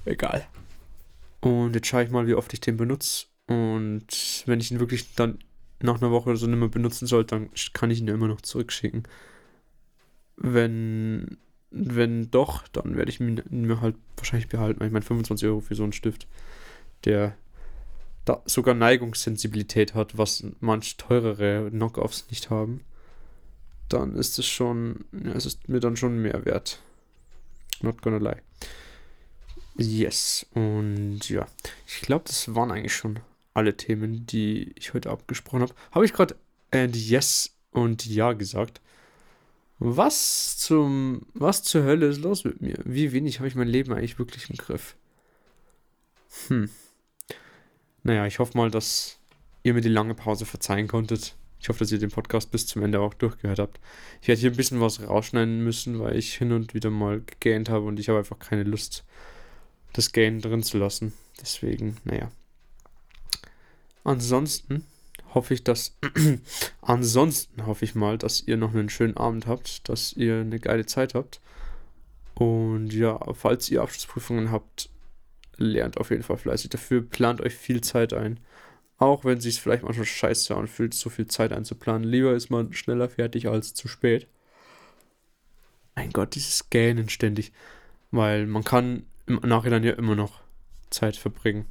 Egal. 0.06 0.48
Und 1.46 1.76
jetzt 1.76 1.86
schaue 1.86 2.04
ich 2.04 2.10
mal, 2.10 2.26
wie 2.26 2.34
oft 2.34 2.52
ich 2.54 2.60
den 2.60 2.76
benutze. 2.76 3.28
Und 3.46 4.44
wenn 4.48 4.60
ich 4.60 4.72
ihn 4.72 4.80
wirklich 4.80 5.14
dann 5.14 5.38
nach 5.80 6.02
einer 6.02 6.10
Woche 6.10 6.32
oder 6.32 6.38
so 6.40 6.48
nicht 6.48 6.58
mehr 6.58 6.70
benutzen 6.70 7.06
sollte, 7.06 7.36
dann 7.36 7.52
kann 7.72 7.92
ich 7.92 8.00
ihn 8.00 8.08
ja 8.08 8.16
immer 8.16 8.28
noch 8.28 8.42
zurückschicken. 8.42 9.04
Wenn, 10.38 11.38
wenn 11.70 12.32
doch, 12.32 12.68
dann 12.70 12.96
werde 12.98 13.12
ich 13.12 13.20
ihn 13.20 13.44
mir 13.48 13.80
halt 13.80 13.96
wahrscheinlich 14.18 14.50
behalten. 14.50 14.84
Ich 14.84 14.92
meine, 14.92 15.06
25 15.06 15.48
Euro 15.48 15.60
für 15.60 15.76
so 15.76 15.84
einen 15.84 15.94
Stift, 15.94 16.28
der 17.04 17.38
da 18.26 18.42
sogar 18.46 18.74
Neigungssensibilität 18.74 19.94
hat, 19.94 20.18
was 20.18 20.46
manch 20.62 20.98
teurere 20.98 21.70
Knockoffs 21.70 22.26
nicht 22.32 22.50
haben, 22.50 22.82
dann 23.88 24.16
ist 24.16 24.40
es 24.40 24.48
schon, 24.48 25.06
ja, 25.12 25.34
es 25.34 25.46
ist 25.46 25.70
mir 25.70 25.80
dann 25.80 25.96
schon 25.96 26.18
mehr 26.24 26.44
wert. 26.44 26.82
Not 27.84 28.02
gonna 28.02 28.18
lie. 28.18 28.42
Yes. 29.78 30.46
Und 30.54 31.30
ja, 31.30 31.48
ich 31.88 32.02
glaube, 32.02 32.26
das 32.28 32.56
waren 32.56 32.72
eigentlich 32.72 32.96
schon 32.96 33.20
alle 33.54 33.76
Themen, 33.76 34.26
die 34.26 34.74
ich 34.78 34.94
heute 34.94 35.10
abgesprochen 35.10 35.62
habe. 35.62 35.74
Habe 35.92 36.06
ich 36.06 36.14
gerade 36.14 36.36
and 36.72 36.96
yes 36.96 37.56
und 37.72 38.06
ja 38.06 38.34
gesagt? 38.34 38.82
Was 39.80 40.58
zum, 40.58 41.24
was 41.34 41.64
zur 41.64 41.84
Hölle 41.84 42.08
ist 42.08 42.22
los 42.22 42.46
mit 42.46 42.62
mir? 42.62 42.78
Wie 42.86 43.12
wenig 43.12 43.40
habe 43.40 43.48
ich 43.48 43.56
mein 43.56 43.68
Leben 43.68 43.94
eigentlich 43.94 44.18
wirklich 44.18 44.50
im 44.50 44.56
Griff? 44.56 44.96
Hm. 46.48 46.70
Naja, 48.04 48.26
ich 48.26 48.40
hoffe 48.40 48.58
mal, 48.58 48.72
dass 48.72 49.20
ihr 49.64 49.74
mir 49.74 49.82
die 49.82 49.90
lange 49.90 50.16
Pause 50.16 50.46
verzeihen 50.46 50.88
konntet. 50.88 51.36
Ich 51.60 51.70
hoffe, 51.70 51.80
dass 51.80 51.92
ihr 51.92 52.00
den 52.00 52.12
Podcast 52.12 52.52
bis 52.52 52.68
zum 52.68 52.84
Ende 52.84 53.00
auch 53.00 53.14
durchgehört 53.14 53.60
habt. 53.60 53.80
Ich 54.22 54.28
werde 54.28 54.40
hier 54.40 54.52
ein 54.52 54.56
bisschen 54.56 54.80
was 54.80 55.02
rausschneiden 55.02 55.64
müssen, 55.64 56.00
weil 56.00 56.16
ich 56.16 56.36
hin 56.36 56.52
und 56.52 56.74
wieder 56.74 56.90
mal 56.90 57.22
gegähnt 57.22 57.70
habe 57.70 57.86
und 57.86 58.00
ich 58.00 58.08
habe 58.08 58.20
einfach 58.20 58.40
keine 58.40 58.64
Lust, 58.64 59.04
das 59.96 60.12
Gain 60.12 60.42
drin 60.42 60.64
zu 60.64 60.78
lassen. 60.78 61.14
Deswegen, 61.42 61.98
naja. 62.04 62.32
Ansonsten 64.04 64.86
hoffe 65.34 65.54
ich, 65.54 65.64
dass. 65.64 65.98
ansonsten 66.82 67.66
hoffe 67.66 67.86
ich 67.86 67.96
mal, 67.96 68.18
dass 68.18 68.42
ihr 68.42 68.58
noch 68.58 68.74
einen 68.74 68.90
schönen 68.90 69.18
Abend 69.18 69.48
habt, 69.48 69.88
dass 69.90 70.14
ihr 70.14 70.42
eine 70.42 70.60
geile 70.60 70.86
Zeit 70.86 71.16
habt. 71.16 71.42
Und 72.36 72.94
ja, 72.94 73.18
falls 73.34 73.70
ihr 73.70 73.82
Abschlussprüfungen 73.82 74.52
habt, 74.52 74.90
lernt 75.58 75.98
auf 75.98 76.10
jeden 76.10 76.24
Fall 76.24 76.38
fleißig 76.38 76.70
dafür. 76.70 77.02
Plant 77.02 77.42
euch 77.42 77.56
viel 77.56 77.82
Zeit 77.82 78.14
ein. 78.14 78.40
Auch 78.98 79.26
wenn 79.26 79.38
es 79.38 79.44
sich 79.44 79.62
vielleicht 79.62 79.84
manchmal 79.84 80.06
scheiße 80.06 80.56
anfühlt, 80.56 80.94
so 80.94 81.10
viel 81.10 81.28
Zeit 81.28 81.52
einzuplanen. 81.52 82.08
Lieber 82.08 82.34
ist 82.34 82.50
man 82.50 82.74
schneller 82.74 83.10
fertig 83.10 83.48
als 83.48 83.74
zu 83.74 83.88
spät. 83.88 84.28
Mein 85.96 86.12
Gott, 86.12 86.36
dieses 86.36 86.70
Gähnen 86.70 87.10
ständig. 87.10 87.54
Weil 88.12 88.48
man 88.48 88.64
kann 88.64 89.06
im 89.28 89.40
Nachhinein 89.44 89.84
ja 89.84 89.94
immer 89.94 90.16
noch 90.16 90.42
Zeit 90.90 91.18
verbringen. 91.18 91.66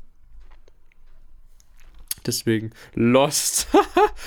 Deswegen 2.27 2.71
Lost. 2.95 3.69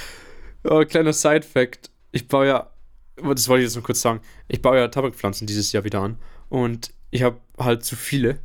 oh, 0.63 0.84
kleiner 0.86 1.13
Side-Fact. 1.13 1.89
Ich 2.11 2.28
baue 2.28 2.47
ja, 2.47 2.71
das 3.15 3.47
wollte 3.47 3.63
ich 3.63 3.69
jetzt 3.69 3.75
noch 3.75 3.84
kurz 3.84 4.01
sagen, 4.01 4.21
ich 4.47 4.61
baue 4.61 4.78
ja 4.78 4.88
Tabakpflanzen 4.88 5.47
dieses 5.47 5.71
Jahr 5.71 5.84
wieder 5.84 6.01
an. 6.01 6.17
Und 6.49 6.93
ich 7.11 7.23
habe 7.23 7.39
halt 7.57 7.84
zu 7.84 7.95
viele. 7.95 8.39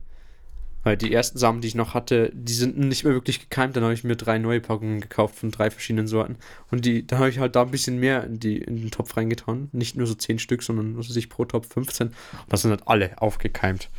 Weil 0.85 0.97
die 0.97 1.13
ersten 1.13 1.39
Samen, 1.39 1.61
die 1.61 1.69
ich 1.69 1.77
noch 1.77 1.95
hatte, 1.95 2.33
die 2.35 2.55
sind 2.55 2.77
nicht 2.77 3.05
mehr 3.05 3.13
wirklich 3.13 3.39
gekeimt. 3.39 3.77
Dann 3.77 3.85
habe 3.85 3.95
ich 3.95 4.03
mir 4.03 4.17
drei 4.17 4.39
neue 4.39 4.61
Packungen 4.61 5.01
gekauft 5.01 5.37
von 5.37 5.53
drei 5.53 5.71
verschiedenen 5.71 6.09
Sorten. 6.09 6.37
Und 6.73 6.85
die, 6.85 7.07
da 7.07 7.19
habe 7.19 7.29
ich 7.29 7.39
halt 7.39 7.55
da 7.55 7.63
ein 7.63 7.71
bisschen 7.71 8.01
mehr 8.01 8.25
in, 8.25 8.41
die, 8.41 8.59
in 8.59 8.77
den 8.77 8.91
Topf 8.91 9.17
reingetan. 9.17 9.69
Nicht 9.71 9.97
nur 9.97 10.09
so 10.09 10.15
10 10.15 10.41
Stück, 10.41 10.65
sondern 10.65 10.99
weiß 10.99 11.15
ich, 11.15 11.29
pro 11.29 11.45
Topf 11.45 11.73
15. 11.73 12.09
Und 12.09 12.17
das 12.49 12.63
sind 12.63 12.73
halt 12.73 12.89
alle 12.89 13.21
aufgekeimt. 13.23 13.91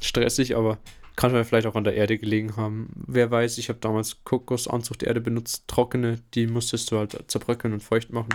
Stressig, 0.00 0.56
aber 0.56 0.78
kann 1.16 1.44
vielleicht 1.44 1.66
auch 1.66 1.74
an 1.74 1.84
der 1.84 1.94
Erde 1.94 2.18
gelegen 2.18 2.56
haben. 2.56 2.90
Wer 3.06 3.30
weiß, 3.30 3.58
ich 3.58 3.70
habe 3.70 3.78
damals 3.80 4.22
Kokosanzuchterde 4.24 5.20
benutzt, 5.20 5.64
trockene, 5.66 6.20
die 6.34 6.46
musstest 6.46 6.90
du 6.90 6.98
halt 6.98 7.16
zerbröckeln 7.28 7.72
und 7.72 7.82
feucht 7.82 8.12
machen. 8.12 8.34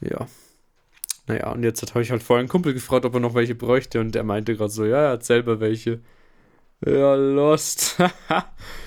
Ja, 0.00 0.26
naja, 1.26 1.52
und 1.52 1.62
jetzt 1.62 1.82
habe 1.90 2.02
ich 2.02 2.10
halt 2.10 2.22
vorhin 2.22 2.42
einen 2.42 2.48
Kumpel 2.48 2.74
gefragt, 2.74 3.04
ob 3.04 3.14
er 3.14 3.20
noch 3.20 3.34
welche 3.34 3.54
bräuchte 3.54 4.00
und 4.00 4.14
der 4.14 4.24
meinte 4.24 4.56
gerade 4.56 4.72
so, 4.72 4.84
ja, 4.84 5.04
er 5.04 5.10
hat 5.12 5.24
selber 5.24 5.60
welche. 5.60 6.00
Ja, 6.84 7.14
lost. 7.14 7.96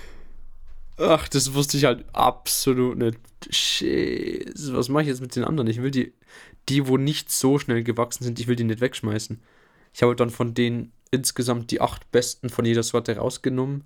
Ach, 0.97 1.27
das 1.29 1.53
wusste 1.53 1.77
ich 1.77 1.85
halt 1.85 2.05
absolut 2.13 2.97
nicht. 2.97 3.17
Shit, 3.49 4.53
was 4.73 4.89
mache 4.89 5.03
ich 5.03 5.09
jetzt 5.09 5.21
mit 5.21 5.35
den 5.35 5.45
anderen? 5.45 5.69
Ich 5.69 5.81
will 5.81 5.91
die, 5.91 6.13
die, 6.67 6.87
wo 6.87 6.97
nicht 6.97 7.31
so 7.31 7.57
schnell 7.59 7.83
gewachsen 7.83 8.23
sind, 8.23 8.39
ich 8.39 8.47
will 8.47 8.55
die 8.55 8.63
nicht 8.65 8.81
wegschmeißen. 8.81 9.41
Ich 9.93 10.03
habe 10.03 10.15
dann 10.15 10.29
von 10.29 10.53
denen 10.53 10.91
insgesamt 11.11 11.71
die 11.71 11.81
acht 11.81 12.11
besten 12.11 12.49
von 12.49 12.65
jeder 12.65 12.83
Sorte 12.83 13.17
rausgenommen. 13.17 13.83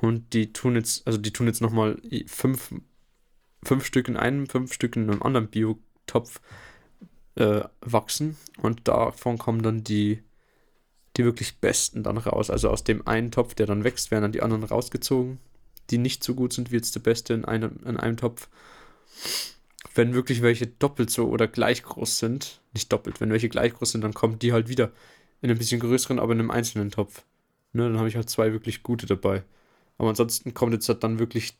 Und 0.00 0.32
die 0.32 0.52
tun 0.52 0.74
jetzt, 0.74 1.06
also 1.06 1.18
die 1.18 1.32
tun 1.32 1.46
jetzt 1.46 1.60
nochmal 1.60 2.00
fünf, 2.26 2.74
fünf 3.62 3.84
Stück 3.84 4.08
in 4.08 4.16
einem, 4.16 4.46
fünf 4.46 4.72
Stück 4.72 4.96
in 4.96 5.10
einem 5.10 5.22
anderen 5.22 5.48
Biotopf 5.48 6.40
äh, 7.34 7.62
wachsen 7.80 8.36
und 8.58 8.88
davon 8.88 9.38
kommen 9.38 9.62
dann 9.62 9.84
die, 9.84 10.22
die 11.16 11.24
wirklich 11.24 11.58
besten 11.58 12.02
dann 12.02 12.18
raus. 12.18 12.50
Also 12.50 12.70
aus 12.70 12.84
dem 12.84 13.06
einen 13.06 13.30
Topf, 13.30 13.54
der 13.54 13.66
dann 13.66 13.84
wächst, 13.84 14.10
werden 14.10 14.22
dann 14.22 14.32
die 14.32 14.42
anderen 14.42 14.64
rausgezogen, 14.64 15.38
die 15.90 15.98
nicht 15.98 16.24
so 16.24 16.34
gut 16.34 16.52
sind 16.52 16.70
wie 16.70 16.76
jetzt 16.76 16.94
der 16.94 17.00
beste 17.00 17.34
in 17.34 17.44
einem, 17.44 17.78
in 17.84 17.96
einem 17.96 18.16
Topf. 18.16 18.48
Wenn 19.94 20.14
wirklich 20.14 20.40
welche 20.42 20.66
doppelt 20.66 21.10
so 21.10 21.28
oder 21.28 21.48
gleich 21.48 21.82
groß 21.82 22.18
sind, 22.18 22.60
nicht 22.72 22.92
doppelt, 22.92 23.20
wenn 23.20 23.30
welche 23.30 23.50
gleich 23.50 23.74
groß 23.74 23.92
sind, 23.92 24.02
dann 24.02 24.14
kommen 24.14 24.38
die 24.38 24.52
halt 24.52 24.68
wieder 24.68 24.90
in 25.42 25.50
einem 25.50 25.58
bisschen 25.58 25.80
größeren, 25.80 26.18
aber 26.18 26.32
in 26.32 26.40
einem 26.40 26.50
einzelnen 26.50 26.90
Topf. 26.90 27.24
Ne, 27.72 27.84
dann 27.84 27.98
habe 27.98 28.08
ich 28.08 28.16
halt 28.16 28.30
zwei 28.30 28.52
wirklich 28.52 28.82
gute 28.82 29.06
dabei. 29.06 29.42
Aber 29.98 30.08
ansonsten 30.08 30.54
kommt 30.54 30.72
jetzt 30.72 30.88
halt 30.88 31.04
dann 31.04 31.18
wirklich 31.18 31.58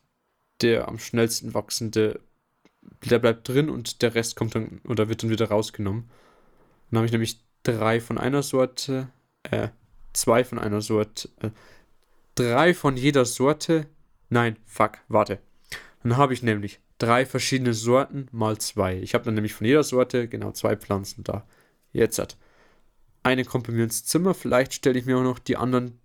der 0.61 0.87
am 0.87 0.99
schnellsten 0.99 1.53
wachsende 1.53 2.19
der 3.09 3.19
bleibt 3.19 3.47
drin 3.47 3.69
und 3.69 4.01
der 4.01 4.15
Rest 4.15 4.35
kommt 4.35 4.55
dann 4.55 4.81
oder 4.87 5.09
wird 5.09 5.23
dann 5.23 5.29
wieder 5.29 5.49
rausgenommen. 5.49 6.09
Dann 6.89 6.97
habe 6.97 7.05
ich 7.05 7.11
nämlich 7.11 7.39
drei 7.63 7.99
von 7.99 8.17
einer 8.17 8.43
Sorte, 8.43 9.09
äh, 9.43 9.69
zwei 10.13 10.43
von 10.43 10.59
einer 10.59 10.81
Sorte, 10.81 11.29
äh, 11.41 11.49
drei 12.35 12.73
von 12.73 12.97
jeder 12.97 13.25
Sorte. 13.25 13.87
Nein, 14.29 14.57
fuck, 14.65 14.99
warte. 15.07 15.39
Dann 16.03 16.17
habe 16.17 16.33
ich 16.33 16.43
nämlich 16.43 16.79
drei 16.97 17.25
verschiedene 17.25 17.73
Sorten 17.73 18.27
mal 18.31 18.57
zwei. 18.57 18.97
Ich 18.97 19.13
habe 19.13 19.25
dann 19.25 19.35
nämlich 19.35 19.53
von 19.53 19.65
jeder 19.67 19.83
Sorte 19.83 20.27
genau 20.27 20.51
zwei 20.51 20.75
Pflanzen 20.75 21.23
da. 21.23 21.47
Jetzt 21.91 22.19
hat. 22.19 22.37
Eine 23.23 23.45
kommt 23.45 23.67
bei 23.67 23.73
mir 23.73 23.85
ins 23.85 24.05
Zimmer. 24.05 24.33
Vielleicht 24.33 24.73
stelle 24.73 24.99
ich 24.99 25.05
mir 25.05 25.17
auch 25.17 25.23
noch 25.23 25.39
die 25.39 25.57
anderen, 25.57 25.99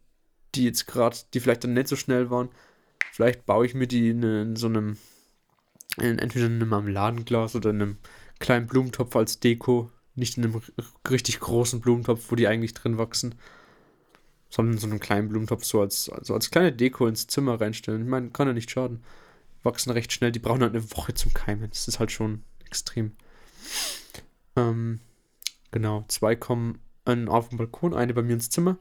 die 0.55 0.65
jetzt 0.65 0.87
gerade, 0.87 1.17
die 1.35 1.41
vielleicht 1.41 1.65
dann 1.65 1.75
nicht 1.75 1.89
so 1.89 1.97
schnell 1.97 2.31
waren. 2.31 2.49
Vielleicht 3.13 3.45
baue 3.47 3.67
ich 3.67 3.75
mir 3.75 3.89
die 3.89 4.11
in, 4.11 4.23
in 4.23 4.57
so 4.57 4.69
einem 4.69 4.97
in, 5.97 6.19
entweder 6.19 6.47
in 6.47 6.55
einem 6.55 6.69
Marmeladenglas 6.69 7.57
oder 7.57 7.71
in 7.71 7.83
einem 7.83 7.99
kleinen 8.39 8.67
Blumentopf 8.67 9.15
als 9.17 9.41
Deko. 9.41 9.91
Nicht 10.15 10.37
in 10.37 10.45
einem 10.45 10.61
richtig 11.09 11.41
großen 11.41 11.81
Blumentopf, 11.81 12.31
wo 12.31 12.37
die 12.37 12.49
eigentlich 12.49 12.75
drin 12.75 12.99
wachsen. 12.99 13.35
Sondern 14.51 14.75
in 14.75 14.81
so 14.81 14.87
einem 14.87 15.01
kleinen 15.01 15.29
Blumentopf 15.29 15.65
so 15.65 15.81
als, 15.81 16.09
also 16.09 16.35
als 16.35 16.51
kleine 16.51 16.73
Deko 16.73 17.07
ins 17.07 17.27
Zimmer 17.27 17.61
reinstellen. 17.61 18.03
Ich 18.03 18.09
meine, 18.09 18.31
kann 18.31 18.47
ja 18.47 18.53
nicht 18.53 18.71
schaden. 18.71 19.03
Wachsen 19.63 19.91
recht 19.91 20.13
schnell. 20.13 20.33
Die 20.33 20.39
brauchen 20.39 20.63
halt 20.63 20.75
eine 20.75 20.91
Woche 20.93 21.15
zum 21.15 21.35
Keimen. 21.35 21.69
Das 21.69 21.89
ist 21.89 21.99
halt 21.99 22.13
schon 22.13 22.43
extrem. 22.65 23.13
Ähm, 24.57 25.01
genau, 25.71 26.05
zwei 26.09 26.37
kommen 26.37 26.79
auf 27.29 27.49
den 27.49 27.59
Balkon, 27.59 27.95
eine 27.95 28.15
bei 28.15 28.23
mir 28.23 28.35
ins 28.35 28.51
Zimmer 28.51 28.79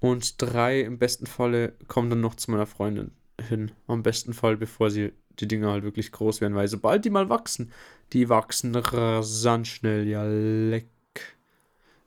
und 0.00 0.40
drei 0.40 0.80
im 0.80 0.98
besten 0.98 1.26
Falle 1.26 1.74
kommen 1.88 2.10
dann 2.10 2.20
noch 2.20 2.34
zu 2.34 2.50
meiner 2.50 2.66
Freundin 2.66 3.12
hin. 3.48 3.72
Am 3.86 4.02
besten 4.02 4.32
Fall, 4.32 4.56
bevor 4.56 4.90
sie 4.90 5.12
die 5.38 5.48
Dinger 5.48 5.70
halt 5.70 5.84
wirklich 5.84 6.12
groß 6.12 6.40
werden, 6.40 6.54
weil 6.54 6.68
sobald 6.68 7.04
die 7.04 7.10
mal 7.10 7.28
wachsen, 7.28 7.72
die 8.12 8.28
wachsen 8.28 8.74
rasant 8.74 9.66
schnell. 9.68 10.06
Ja, 10.06 10.24
leck. 10.24 10.88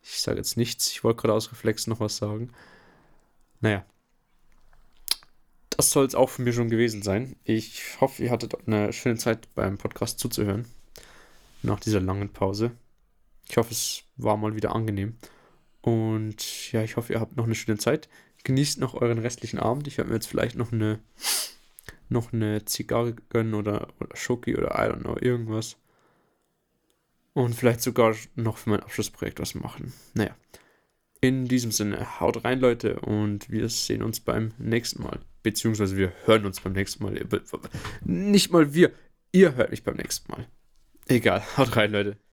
Ich 0.04 0.22
sage 0.22 0.38
jetzt 0.38 0.58
nichts. 0.58 0.92
Ich 0.92 1.04
wollte 1.04 1.22
gerade 1.22 1.34
aus 1.34 1.52
Reflex 1.52 1.88
noch 1.88 2.00
was 2.00 2.18
sagen. 2.18 2.52
Naja. 3.60 3.86
Das 5.70 5.92
soll 5.92 6.06
es 6.06 6.16
auch 6.16 6.30
von 6.30 6.46
mir 6.46 6.54
schon 6.54 6.70
gewesen 6.70 7.02
sein. 7.02 7.36
Ich 7.44 8.02
hoffe, 8.02 8.24
ihr 8.24 8.32
hattet 8.32 8.68
eine 8.68 8.92
schöne 8.94 9.18
Zeit 9.18 9.48
beim 9.56 9.78
Podcast 9.78 10.20
zuzuhören. 10.20 10.66
Nach 11.64 11.80
dieser 11.80 12.02
langen 12.02 12.30
Pause. 12.30 12.72
Ich 13.48 13.58
hoffe, 13.58 13.72
es 13.72 14.04
war 14.18 14.38
mal 14.38 14.56
wieder 14.56 14.76
angenehm. 14.76 15.18
Und 15.82 16.72
ja, 16.72 16.84
ich 16.84 16.96
hoffe, 16.96 17.14
ihr 17.14 17.20
habt 17.20 17.36
noch 17.38 17.46
eine 17.46 17.56
schöne 17.56 17.78
Zeit. 17.78 18.10
Genießt 18.44 18.80
noch 18.80 18.94
euren 18.94 19.20
restlichen 19.20 19.60
Abend. 19.60 19.88
Ich 19.88 19.98
werde 19.98 20.10
mir 20.10 20.16
jetzt 20.16 20.28
vielleicht 20.28 20.56
noch 20.56 20.72
eine 20.72 21.00
noch 22.12 22.34
eine 22.34 22.66
Zigarre 22.66 23.16
gönnen 23.30 23.54
oder, 23.54 23.88
oder 24.00 24.16
Schoki 24.16 24.56
oder 24.56 24.72
I 24.76 24.92
don't 24.92 25.02
know, 25.02 25.18
irgendwas. 25.20 25.78
Und 27.34 27.56
vielleicht 27.56 27.82
sogar 27.82 28.14
noch 28.36 28.58
für 28.58 28.72
mein 28.72 28.82
Abschlussprojekt 28.82 29.40
was 29.40 29.56
machen. 29.56 29.94
Naja. 30.14 30.36
In 31.22 31.46
diesem 31.48 31.72
Sinne, 31.72 32.20
haut 32.20 32.44
rein, 32.44 32.60
Leute, 32.60 33.00
und 33.00 33.50
wir 33.50 33.70
sehen 33.70 34.04
uns 34.04 34.20
beim 34.20 34.54
nächsten 34.58 35.04
Mal. 35.04 35.20
Beziehungsweise 35.44 35.96
wir 35.96 36.12
hören 36.26 36.46
uns 36.46 36.60
beim 36.60 36.74
nächsten 36.74 37.04
Mal. 37.04 37.14
Nicht 38.04 38.52
mal 38.52 38.74
wir, 38.74 38.92
ihr 39.32 39.56
hört 39.56 39.72
mich 39.72 39.84
beim 39.84 39.96
nächsten 39.96 40.32
Mal. 40.32 40.48
Egal, 41.08 41.44
haut 41.58 41.76
rein, 41.76 41.92
Leute. 41.92 42.18